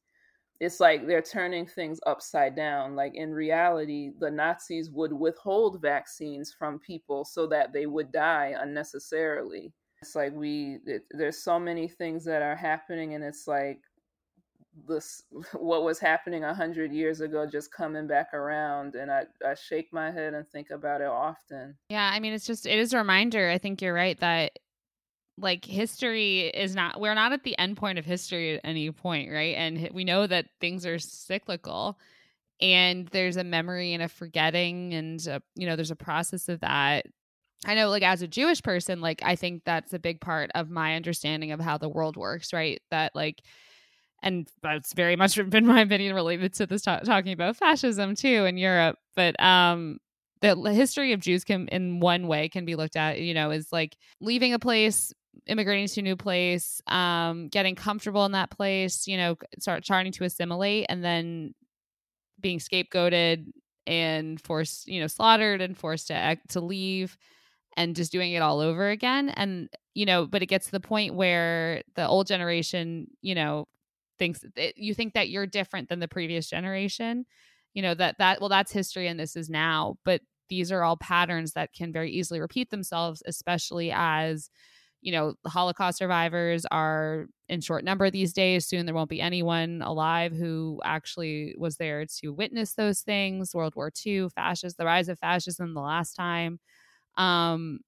it's 0.62 0.80
like 0.80 1.08
they're 1.08 1.24
turning 1.24 1.66
things 1.66 2.00
upside 2.06 2.56
down. 2.56 2.96
Like 2.96 3.16
in 3.16 3.34
reality, 3.34 4.12
the 4.20 4.30
Nazis 4.30 4.92
would 4.92 5.12
withhold 5.12 5.82
vaccines 5.82 6.54
from 6.54 6.80
people 6.80 7.26
so 7.26 7.48
that 7.48 7.74
they 7.74 7.88
would 7.88 8.12
die 8.12 8.56
unnecessarily. 8.60 9.74
It's 10.02 10.16
like 10.16 10.34
we, 10.34 10.80
it, 10.86 11.04
there's 11.12 11.38
so 11.38 11.60
many 11.60 11.88
things 11.88 12.26
that 12.26 12.42
are 12.42 12.56
happening, 12.56 13.14
and 13.14 13.24
it's 13.24 13.48
like 13.48 13.80
this 14.88 15.24
what 15.54 15.84
was 15.84 16.00
happening 16.00 16.44
a 16.44 16.54
hundred 16.54 16.92
years 16.92 17.22
ago 17.22 17.46
just 17.46 17.74
coming 17.74 18.08
back 18.08 18.34
around 18.34 18.96
and 18.96 19.12
I, 19.12 19.24
I 19.46 19.54
shake 19.54 19.92
my 19.92 20.12
head 20.12 20.34
and 20.34 20.48
think 20.48 20.70
about 20.70 21.02
it 21.02 21.08
often. 21.08 21.76
Yeah 21.90 22.10
i 22.14 22.22
mean 22.22 22.32
it's 22.32 22.48
just 22.48 22.66
it 22.66 22.80
is 22.80 22.94
a 22.94 22.98
reminder 22.98 23.50
i 23.50 23.58
think 23.58 23.82
you're 23.82 23.94
right 23.94 24.18
that 24.22 24.58
like 25.38 25.66
history 25.66 26.48
is 26.48 26.76
not 26.76 27.00
we're 27.00 27.14
not 27.14 27.34
at 27.34 27.44
the 27.44 27.58
end 27.58 27.78
point 27.78 28.00
of 28.00 28.06
history 28.06 28.56
at 28.56 28.62
any 28.64 28.92
point 28.92 29.32
right? 29.32 29.56
And 29.56 29.90
we 29.94 30.04
know 30.04 30.28
that 30.28 30.46
things 30.60 30.86
are 30.86 31.00
cyclical 31.00 31.98
and 32.62 33.08
there's 33.08 33.38
a 33.38 33.44
memory 33.44 33.94
and 33.94 34.04
a 34.04 34.08
forgetting 34.08 34.94
and 34.94 35.26
a, 35.28 35.42
you 35.56 35.66
know 35.66 35.76
there's 35.76 35.92
a 35.92 35.96
process 35.96 36.48
of 36.48 36.60
that 36.62 37.08
i 37.66 37.76
know 37.76 37.90
like 37.90 38.04
as 38.04 38.22
a 38.22 38.28
jewish 38.28 38.62
person 38.62 39.02
like 39.02 39.22
i 39.24 39.36
think 39.36 39.64
that's 39.66 39.94
a 39.94 40.00
big 40.00 40.20
part 40.20 40.50
of 40.56 40.70
my 40.70 40.96
understanding 40.96 41.52
of 41.52 41.60
how 41.60 41.78
the 41.78 41.90
world 41.90 42.18
works 42.18 42.54
right? 42.54 42.82
That 42.92 43.12
like 43.16 43.42
and 44.24 44.48
that's 44.62 44.94
very 44.94 45.16
much 45.16 45.36
been 45.50 45.66
my 45.66 45.82
opinion 45.82 46.16
related 46.16 46.54
to 46.56 46.66
this 46.66 46.84
talking 46.84 47.34
about 47.34 47.58
fascism 47.58 48.16
too 48.16 48.46
in 48.46 48.58
europe 48.58 48.98
but 49.16 49.40
um 49.44 50.00
the 50.42 50.74
history 50.74 51.14
of 51.14 51.20
Jews 51.20 51.44
can, 51.44 51.68
in 51.68 52.00
one 52.00 52.28
way, 52.28 52.50
can 52.50 52.66
be 52.66 52.76
looked 52.76 52.96
at, 52.96 53.20
you 53.20 53.34
know, 53.34 53.52
is 53.52 53.72
like 53.72 53.96
leaving 54.20 54.54
a 54.54 54.60
place, 54.60 55.14
immigrating 55.46 55.88
to 55.88 56.00
a 56.02 56.04
new 56.04 56.16
place, 56.16 56.82
um, 56.88 57.48
getting 57.48 57.76
comfortable 57.76 58.26
in 58.26 58.32
that 58.32 58.50
place, 58.50 59.08
you 59.08 59.18
know, 59.18 59.36
start 59.60 59.86
starting 59.86 60.12
to 60.14 60.24
assimilate 60.24 60.88
and 60.90 61.04
then 61.04 61.54
being 62.40 62.60
scapegoated 62.60 63.52
and 63.86 64.42
forced, 64.42 64.88
you 64.88 65.00
know, 65.00 65.08
slaughtered 65.08 65.62
and 65.62 65.78
forced 65.78 66.08
to 66.08 66.38
to 66.50 66.60
leave 66.60 67.18
and 67.78 67.96
just 67.96 68.12
doing 68.12 68.34
it 68.34 68.42
all 68.42 68.60
over 68.60 68.90
again. 68.90 69.30
And, 69.30 69.70
you 69.94 70.06
know, 70.06 70.26
but 70.26 70.42
it 70.42 70.48
gets 70.48 70.66
to 70.68 70.72
the 70.72 70.80
point 70.80 71.16
where 71.16 71.84
the 71.96 72.08
old 72.08 72.28
generation, 72.28 73.08
you 73.22 73.36
know, 73.36 73.68
thinks 74.20 74.44
it, 74.44 74.52
eh, 74.58 74.72
you 74.76 74.94
think 74.94 75.14
that 75.14 75.30
you're 75.30 75.48
different 75.48 75.90
than 75.90 76.00
the 76.00 76.08
previous 76.08 76.48
generation. 76.50 77.26
You 77.74 77.82
know, 77.82 77.94
that 77.96 78.18
that 78.20 78.40
well 78.42 78.50
that's 78.50 78.72
history 78.72 79.08
and 79.08 79.20
this 79.20 79.36
is 79.36 79.50
now, 79.50 79.98
but 80.06 80.22
these 80.50 80.72
are 80.72 80.84
all 80.84 80.98
patterns 80.98 81.54
that 81.54 81.74
can 81.74 81.94
very 81.94 82.12
easily 82.12 82.42
repeat 82.42 82.70
themselves, 82.70 83.24
especially 83.26 83.92
as 83.94 84.50
you 85.02 85.12
know, 85.12 85.34
Holocaust 85.48 85.98
survivors 85.98 86.66
are 86.72 87.26
in 87.50 87.60
short 87.62 87.84
number 87.84 88.10
these 88.12 88.34
days. 88.34 88.68
Soon 88.68 88.86
there 88.86 88.94
won't 88.96 89.10
be 89.10 89.20
anyone 89.20 89.82
alive 89.84 90.32
who 90.32 90.80
actually 90.86 91.56
was 91.58 91.78
there 91.78 92.06
to 92.20 92.30
witness 92.30 92.74
those 92.76 93.02
things. 93.02 93.54
World 93.56 93.74
War 93.76 93.92
II, 94.06 94.30
fascist, 94.30 94.78
the 94.78 94.86
rise 94.86 95.10
of 95.10 95.18
fascism 95.20 95.74
the 95.74 95.82
last 95.82 96.14
time. 96.14 96.60
Um, 97.18 97.80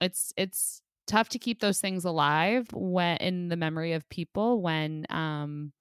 it's 0.00 0.32
it's 0.36 0.82
tough 1.06 1.28
to 1.30 1.38
keep 1.38 1.60
those 1.60 1.80
things 1.80 2.04
alive 2.04 2.68
when 2.72 3.16
in 3.18 3.48
the 3.48 3.56
memory 3.56 3.92
of 3.92 4.08
people 4.08 4.62
when 4.62 5.06
um, 5.10 5.72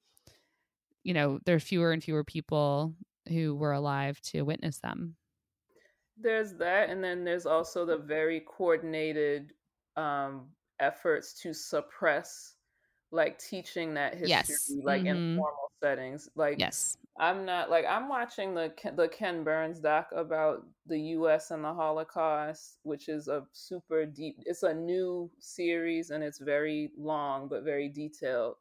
you 1.04 1.14
know 1.14 1.40
there 1.46 1.56
are 1.56 1.60
fewer 1.60 1.92
and 1.92 2.04
fewer 2.04 2.24
people 2.24 2.96
who 3.28 3.56
were 3.56 3.74
alive 3.74 4.20
to 4.22 4.42
witness 4.42 4.80
them. 4.80 5.16
There's 6.22 6.54
that, 6.56 6.90
and 6.90 7.04
then 7.04 7.24
there's 7.24 7.46
also 7.46 7.86
the 7.86 7.98
very 7.98 8.42
coordinated 8.42 9.54
um, 9.96 10.48
efforts 10.80 11.34
to 11.42 11.54
suppress 11.54 12.56
like 13.12 13.40
teaching 13.40 13.96
that 13.96 14.14
history 14.14 14.30
yes. 14.30 14.72
like 14.84 15.02
mm-hmm. 15.02 15.16
in 15.16 15.38
formal 15.38 15.69
settings 15.82 16.30
like 16.36 16.60
yes 16.60 16.98
i'm 17.20 17.46
not 17.46 17.70
like 17.70 17.86
i'm 17.88 18.10
watching 18.10 18.54
the 18.54 18.72
the 18.96 19.08
ken 19.10 19.44
burns 19.44 19.80
doc 19.80 20.08
about 20.16 20.66
the 20.88 20.98
us 20.98 21.52
and 21.52 21.64
the 21.64 21.74
holocaust 21.74 22.80
which 22.84 23.10
is 23.10 23.28
a 23.28 23.44
super 23.54 24.06
deep 24.06 24.38
it's 24.46 24.64
a 24.64 24.74
new 24.74 25.30
series 25.40 26.10
and 26.10 26.24
it's 26.24 26.40
very 26.40 26.92
long 26.98 27.48
but 27.48 27.64
very 27.64 27.90
detailed 27.90 28.56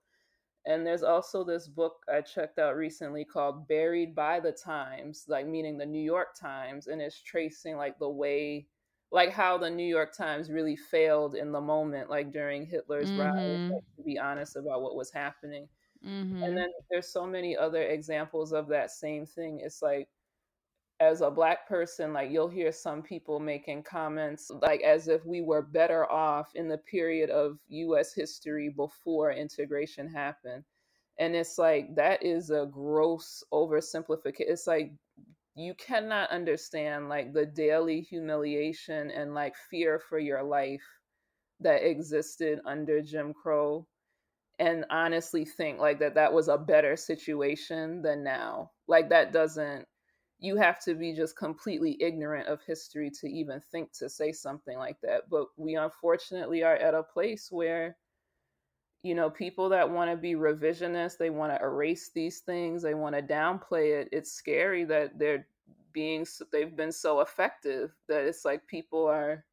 and 0.67 0.87
there's 0.87 1.03
also 1.03 1.45
this 1.45 1.69
book 1.69 1.97
i 2.13 2.21
checked 2.21 2.59
out 2.59 2.77
recently 2.77 3.25
called 3.25 3.67
buried 3.69 4.15
by 4.15 4.41
the 4.41 4.53
times 4.53 5.25
like 5.29 5.47
meaning 5.47 5.79
the 5.79 5.87
new 5.87 6.03
york 6.03 6.29
times 6.39 6.87
and 6.87 7.01
it's 7.01 7.23
tracing 7.23 7.77
like 7.77 7.99
the 7.99 8.09
way 8.09 8.67
like 9.11 9.33
how 9.33 9.57
the 9.57 9.71
New 9.71 9.87
York 9.87 10.15
Times 10.15 10.51
really 10.51 10.77
failed 10.77 11.35
in 11.35 11.53
the 11.53 11.61
moment, 11.61 12.11
like 12.11 12.33
during 12.33 12.67
Hitler's 12.67 13.11
mm-hmm. 13.11 13.21
rise, 13.21 13.71
like, 13.73 13.97
to 13.97 14.03
be 14.03 14.19
honest 14.19 14.57
about 14.57 14.83
what 14.83 14.97
was 14.97 15.11
happening. 15.11 15.67
Mm-hmm. 16.07 16.43
And 16.43 16.57
then 16.57 16.69
there's 16.91 17.09
so 17.13 17.27
many 17.27 17.57
other 17.57 17.83
examples 17.83 18.53
of 18.53 18.69
that 18.69 18.91
same 18.91 19.27
thing. 19.27 19.61
It's 19.63 19.83
like, 19.83 20.09
as 21.01 21.21
a 21.21 21.31
black 21.31 21.69
person, 21.69 22.13
like 22.13 22.31
you'll 22.31 22.49
hear 22.49 22.73
some 22.73 23.03
people 23.03 23.39
making 23.39 23.85
comments 23.85 24.51
like 24.63 24.81
as 24.83 25.07
if 25.07 25.25
we 25.25 25.41
were 25.43 25.63
better 25.63 26.11
off 26.11 26.51
in 26.55 26.69
the 26.69 26.79
period 26.79 27.31
of 27.31 27.59
US 27.69 28.13
history 28.13 28.69
before 28.69 29.31
integration 29.31 30.09
happened. 30.09 30.65
And 31.19 31.35
it's 31.37 31.59
like 31.59 31.95
that 31.97 32.25
is 32.25 32.51
a 32.51 32.69
gross 32.71 33.45
oversimplification. 33.53 34.41
It's 34.41 34.67
like 34.67 34.93
you 35.55 35.75
cannot 35.75 36.31
understand 36.31 37.09
like 37.09 37.33
the 37.33 37.47
daily 37.47 38.01
humiliation 38.01 39.11
and 39.11 39.35
like 39.35 39.55
fear 39.71 40.01
for 40.01 40.19
your 40.19 40.43
life 40.43 40.85
that 41.61 41.85
existed 41.85 42.61
under 42.65 43.03
Jim 43.03 43.35
Crow 43.35 43.87
and 44.59 44.85
honestly 44.91 45.45
think 45.45 45.79
like 45.79 45.99
that 46.01 46.15
that 46.15 46.33
was 46.33 46.49
a 46.49 46.59
better 46.59 46.97
situation 46.97 48.03
than 48.03 48.25
now. 48.25 48.71
Like 48.87 49.11
that 49.11 49.33
doesn't 49.33 49.87
you 50.41 50.57
have 50.57 50.79
to 50.85 50.95
be 50.95 51.15
just 51.15 51.37
completely 51.37 51.97
ignorant 52.01 52.47
of 52.49 52.61
history 52.67 53.11
to 53.11 53.29
even 53.29 53.61
think 53.73 53.93
to 53.93 54.09
say 54.09 54.33
something 54.33 54.79
like 54.79 54.97
that. 55.03 55.29
But 55.31 55.47
we 55.57 55.75
unfortunately 55.75 56.63
are 56.63 56.77
at 56.77 56.95
a 56.95 57.03
place 57.03 57.49
where 57.51 57.97
you 59.03 59.15
know, 59.15 59.31
people 59.31 59.69
that 59.69 59.89
want 59.89 60.11
to 60.11 60.17
be 60.17 60.35
revisionist, 60.35 61.19
they 61.19 61.31
want 61.31 61.53
to 61.53 61.65
erase 61.65 62.11
these 62.15 62.41
things, 62.41 62.83
they 62.83 62.95
want 62.95 63.15
to 63.15 63.23
downplay 63.23 64.01
it. 64.01 64.09
It's 64.13 64.33
scary 64.33 64.85
that 64.87 65.19
they're 65.19 65.47
being 65.93 66.27
they've 66.53 66.77
been 66.77 66.93
so 66.93 67.21
effective 67.21 67.93
that 68.09 68.25
it's 68.25 68.45
like 68.45 68.67
people 68.67 69.07
are 69.07 69.45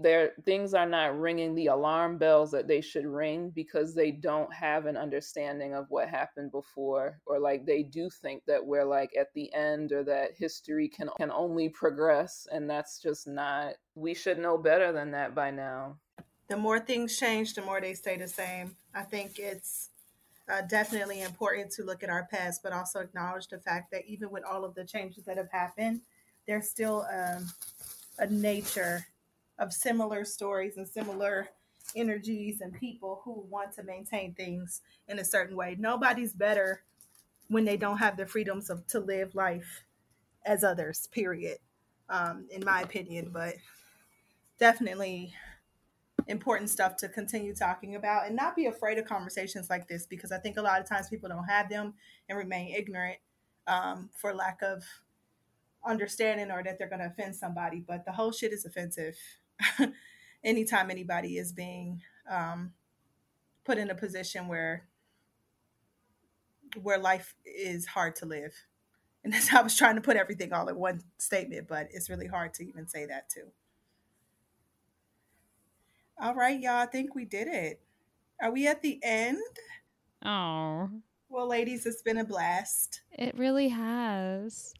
their 0.00 0.32
things 0.44 0.74
are 0.74 0.88
not 0.88 1.18
ringing 1.18 1.54
the 1.54 1.68
alarm 1.68 2.18
bells 2.18 2.50
that 2.50 2.66
they 2.66 2.80
should 2.80 3.06
ring 3.06 3.50
because 3.50 3.94
they 3.94 4.10
don't 4.10 4.52
have 4.52 4.86
an 4.86 4.96
understanding 4.96 5.74
of 5.74 5.86
what 5.88 6.08
happened 6.08 6.50
before 6.50 7.20
or 7.26 7.38
like 7.38 7.64
they 7.64 7.84
do 7.84 8.10
think 8.10 8.42
that 8.46 8.64
we're 8.64 8.84
like 8.84 9.10
at 9.16 9.32
the 9.34 9.52
end 9.54 9.92
or 9.92 10.02
that 10.02 10.32
history 10.36 10.88
can 10.88 11.08
can 11.16 11.30
only 11.30 11.68
progress 11.68 12.48
and 12.50 12.68
that's 12.68 13.00
just 13.00 13.28
not 13.28 13.74
we 13.94 14.14
should 14.14 14.38
know 14.38 14.58
better 14.58 14.92
than 14.92 15.12
that 15.12 15.34
by 15.34 15.50
now. 15.50 15.96
The 16.48 16.56
more 16.56 16.80
things 16.80 17.16
change 17.16 17.54
the 17.54 17.62
more 17.62 17.80
they 17.80 17.94
stay 17.94 18.16
the 18.16 18.28
same. 18.28 18.76
I 18.94 19.02
think 19.02 19.38
it's 19.38 19.90
uh, 20.48 20.62
definitely 20.62 21.22
important 21.22 21.70
to 21.72 21.84
look 21.84 22.02
at 22.02 22.10
our 22.10 22.26
past 22.32 22.64
but 22.64 22.72
also 22.72 22.98
acknowledge 22.98 23.46
the 23.46 23.58
fact 23.58 23.92
that 23.92 24.06
even 24.06 24.30
with 24.30 24.42
all 24.44 24.64
of 24.64 24.74
the 24.74 24.84
changes 24.84 25.24
that 25.24 25.36
have 25.36 25.50
happened 25.52 26.00
there's 26.48 26.68
still 26.68 27.06
um, 27.12 27.46
a 28.18 28.26
nature 28.26 29.06
of 29.58 29.72
similar 29.72 30.24
stories 30.24 30.76
and 30.76 30.86
similar 30.86 31.48
energies 31.96 32.60
and 32.60 32.72
people 32.72 33.20
who 33.24 33.44
want 33.50 33.72
to 33.74 33.82
maintain 33.82 34.34
things 34.34 34.82
in 35.08 35.18
a 35.18 35.24
certain 35.24 35.56
way. 35.56 35.76
Nobody's 35.78 36.32
better 36.32 36.82
when 37.48 37.64
they 37.64 37.76
don't 37.76 37.98
have 37.98 38.16
the 38.16 38.26
freedoms 38.26 38.70
of 38.70 38.86
to 38.88 39.00
live 39.00 39.34
life 39.34 39.84
as 40.44 40.64
others. 40.64 41.08
Period. 41.08 41.58
Um, 42.10 42.46
in 42.50 42.64
my 42.64 42.80
opinion, 42.80 43.30
but 43.32 43.56
definitely 44.58 45.34
important 46.26 46.70
stuff 46.70 46.96
to 46.96 47.08
continue 47.08 47.54
talking 47.54 47.96
about 47.96 48.26
and 48.26 48.34
not 48.34 48.56
be 48.56 48.66
afraid 48.66 48.98
of 48.98 49.04
conversations 49.04 49.70
like 49.70 49.88
this 49.88 50.06
because 50.06 50.32
I 50.32 50.38
think 50.38 50.56
a 50.56 50.62
lot 50.62 50.80
of 50.80 50.88
times 50.88 51.08
people 51.08 51.28
don't 51.28 51.44
have 51.44 51.68
them 51.68 51.94
and 52.28 52.38
remain 52.38 52.74
ignorant 52.74 53.18
um, 53.66 54.10
for 54.14 54.34
lack 54.34 54.62
of 54.62 54.82
understanding 55.86 56.50
or 56.50 56.62
that 56.62 56.78
they're 56.78 56.88
going 56.88 57.00
to 57.00 57.06
offend 57.06 57.36
somebody. 57.36 57.82
But 57.86 58.04
the 58.04 58.12
whole 58.12 58.32
shit 58.32 58.52
is 58.52 58.64
offensive 58.64 59.16
anytime 60.44 60.90
anybody 60.90 61.36
is 61.36 61.52
being 61.52 62.02
um, 62.30 62.72
put 63.64 63.78
in 63.78 63.90
a 63.90 63.94
position 63.94 64.48
where 64.48 64.88
where 66.82 66.98
life 66.98 67.34
is 67.44 67.86
hard 67.86 68.16
to 68.16 68.26
live. 68.26 68.54
And 69.24 69.32
that's 69.32 69.52
I 69.52 69.62
was 69.62 69.76
trying 69.76 69.96
to 69.96 70.00
put 70.00 70.16
everything 70.16 70.52
all 70.52 70.68
in 70.68 70.76
one 70.76 71.02
statement, 71.18 71.66
but 71.66 71.88
it's 71.90 72.08
really 72.08 72.28
hard 72.28 72.54
to 72.54 72.66
even 72.66 72.86
say 72.86 73.04
that 73.06 73.28
too. 73.28 73.48
All 76.22 76.36
right, 76.36 76.58
y'all. 76.58 76.76
I 76.76 76.86
think 76.86 77.16
we 77.16 77.24
did 77.24 77.48
it. 77.48 77.80
Are 78.40 78.52
we 78.52 78.68
at 78.68 78.80
the 78.80 79.00
end? 79.02 79.38
Oh. 80.24 80.88
Well, 81.28 81.48
ladies, 81.48 81.84
it's 81.84 82.00
been 82.00 82.18
a 82.18 82.24
blast. 82.24 83.02
It 83.10 83.36
really 83.36 83.68
has. 83.68 84.72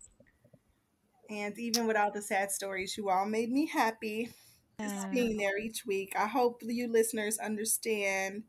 And 1.29 1.59
even 1.59 1.89
with 1.89 1.97
all 1.97 2.13
the 2.13 2.23
sad 2.23 2.53
stories, 2.53 2.97
you 2.97 3.11
all 3.11 3.27
made 3.27 3.51
me 3.51 3.67
happy 3.67 4.31
just 4.81 5.11
being 5.11 5.37
there 5.37 5.59
each 5.59 5.85
week. 5.87 6.15
I 6.17 6.27
hope 6.27 6.63
you 6.65 6.89
listeners 6.91 7.39
understand 7.39 8.45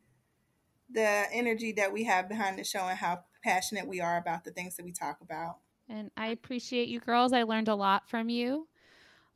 the 0.91 1.25
energy 1.32 1.71
that 1.73 1.91
we 1.91 2.03
have 2.03 2.30
behind 2.30 2.57
the 2.57 2.63
show 2.63 2.88
and 2.88 2.97
how 2.97 3.21
passionate 3.43 3.88
we 3.88 4.01
are 4.01 4.17
about 4.17 4.43
the 4.43 4.51
things 4.51 4.75
that 4.75 4.86
we 4.86 4.91
talk 4.91 5.19
about. 5.21 5.57
And 5.88 6.11
I 6.17 6.27
appreciate 6.27 6.88
you 6.88 6.99
girls. 6.99 7.34
I 7.34 7.43
learned 7.43 7.67
a 7.67 7.75
lot 7.75 8.07
from 8.07 8.30
you 8.30 8.67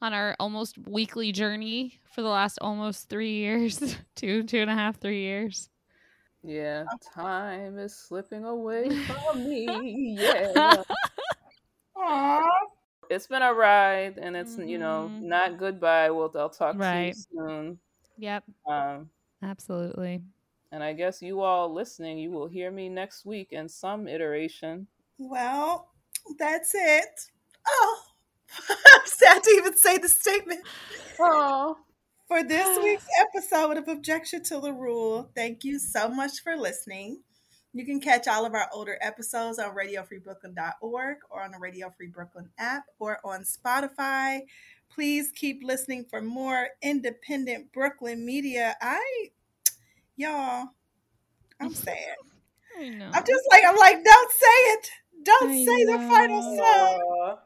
on 0.01 0.13
our 0.13 0.35
almost 0.39 0.77
weekly 0.77 1.31
journey 1.31 1.99
for 2.13 2.21
the 2.21 2.29
last 2.29 2.59
almost 2.61 3.09
three 3.09 3.33
years 3.33 3.97
two, 4.15 4.43
two 4.43 4.59
and 4.59 4.69
a 4.69 4.75
half, 4.75 4.99
three 4.99 5.21
years. 5.21 5.69
Yeah, 6.43 6.83
time 7.15 7.79
is 7.79 7.95
slipping 7.95 8.43
away 8.43 8.89
from 9.05 9.49
me. 9.49 10.17
Yeah. 10.19 10.83
Aww 11.95 12.62
it's 13.09 13.27
been 13.27 13.41
a 13.41 13.53
ride 13.53 14.17
and 14.17 14.35
it's 14.35 14.53
mm-hmm. 14.53 14.67
you 14.67 14.77
know 14.77 15.09
mm-hmm. 15.11 15.27
not 15.27 15.57
goodbye 15.57 16.09
we'll 16.09 16.31
i'll 16.35 16.49
talk 16.49 16.77
right. 16.77 17.13
to 17.13 17.19
you 17.19 17.47
soon. 17.47 17.79
Yep. 18.17 18.43
Um 18.67 19.09
absolutely. 19.41 20.21
and 20.71 20.83
i 20.83 20.93
guess 20.93 21.21
you 21.21 21.41
all 21.41 21.73
listening 21.73 22.17
you 22.17 22.31
will 22.31 22.47
hear 22.47 22.71
me 22.71 22.89
next 22.89 23.25
week 23.25 23.49
in 23.51 23.67
some 23.69 24.07
iteration. 24.07 24.87
Well 25.17 25.89
that's 26.37 26.73
it. 26.75 27.29
Oh 27.67 27.99
i'm 28.69 29.05
sad 29.05 29.43
to 29.43 29.49
even 29.51 29.75
say 29.77 29.97
the 29.97 30.09
statement. 30.09 30.61
Oh 31.19 31.77
for 32.27 32.43
this 32.43 32.77
week's 32.83 33.07
episode 33.19 33.77
of 33.77 33.87
objection 33.87 34.43
to 34.43 34.59
the 34.59 34.73
rule 34.73 35.29
thank 35.35 35.63
you 35.63 35.79
so 35.79 36.09
much 36.09 36.41
for 36.43 36.55
listening 36.55 37.19
you 37.73 37.85
can 37.85 37.99
catch 37.99 38.27
all 38.27 38.45
of 38.45 38.53
our 38.53 38.69
older 38.71 38.97
episodes 39.01 39.57
on 39.57 39.75
radiofreebrooklyn.org 39.75 41.17
or 41.29 41.43
on 41.43 41.51
the 41.51 41.57
Radio 41.59 41.89
Free 41.97 42.07
Brooklyn 42.07 42.49
app 42.59 42.83
or 42.99 43.19
on 43.23 43.43
Spotify. 43.43 44.41
Please 44.93 45.31
keep 45.31 45.63
listening 45.63 46.05
for 46.07 46.21
more 46.21 46.67
independent 46.83 47.71
Brooklyn 47.73 48.23
media. 48.23 48.75
I, 48.79 49.29
y'all, 50.15 50.67
I'm 51.59 51.73
sad. 51.73 52.15
I 52.79 52.89
know. 52.89 53.09
I'm 53.11 53.23
just 53.25 53.43
like, 53.51 53.63
I'm 53.65 53.75
like, 53.75 54.03
don't 54.03 54.31
say 54.31 54.47
it. 54.47 54.89
Don't 55.23 55.51
I 55.51 55.65
say 55.65 55.83
know. 55.85 55.97
the 55.97 56.07
final 56.09 56.57
song. 56.57 57.37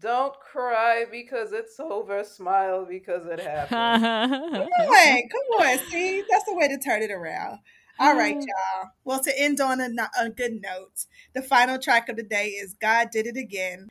Don't 0.00 0.34
cry 0.40 1.04
because 1.10 1.52
it's 1.52 1.78
over. 1.80 2.22
Smile 2.22 2.86
because 2.88 3.26
it 3.26 3.40
happened. 3.40 3.70
come 4.52 4.88
on, 4.88 5.28
come 5.28 5.66
on. 5.66 5.78
See, 5.90 6.22
that's 6.30 6.44
the 6.44 6.54
way 6.54 6.68
to 6.68 6.78
turn 6.78 7.02
it 7.02 7.10
around. 7.10 7.58
All 7.98 8.16
right, 8.16 8.36
mm. 8.36 8.42
y'all. 8.42 8.90
Well, 9.04 9.22
to 9.22 9.32
end 9.40 9.60
on 9.60 9.80
a, 9.80 9.88
a, 10.20 10.30
good 10.30 10.60
note, 10.62 11.06
the 11.34 11.42
final 11.42 11.78
track 11.78 12.08
of 12.08 12.16
the 12.16 12.22
day 12.22 12.48
is 12.48 12.74
God 12.74 13.08
Did 13.10 13.26
It 13.26 13.36
Again. 13.36 13.88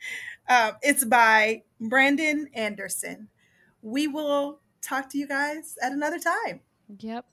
Um, 0.48 0.72
it's 0.82 1.04
by 1.04 1.62
Brandon 1.80 2.48
Anderson. 2.54 3.28
We 3.82 4.08
will 4.08 4.60
talk 4.80 5.10
to 5.10 5.18
you 5.18 5.28
guys 5.28 5.76
at 5.82 5.92
another 5.92 6.18
time. 6.18 6.60
Yep. 6.98 7.26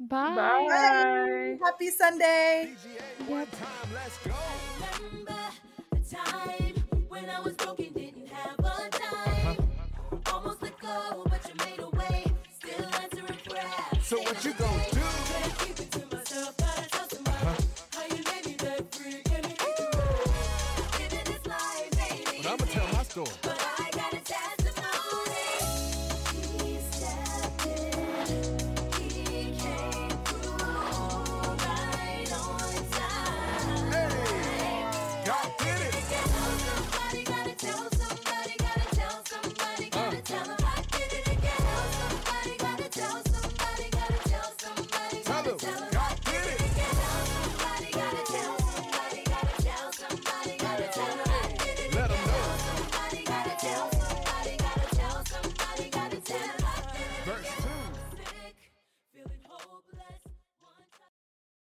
Bye. 0.00 0.34
Bye. 0.34 0.66
Bye. 0.68 1.58
Happy 1.64 1.90
Sunday. 1.90 2.74
Yep. 3.28 3.48
So 14.02 14.20
what 14.20 14.44
you 14.44 14.52
gonna 14.52 14.84
do? 14.92 14.93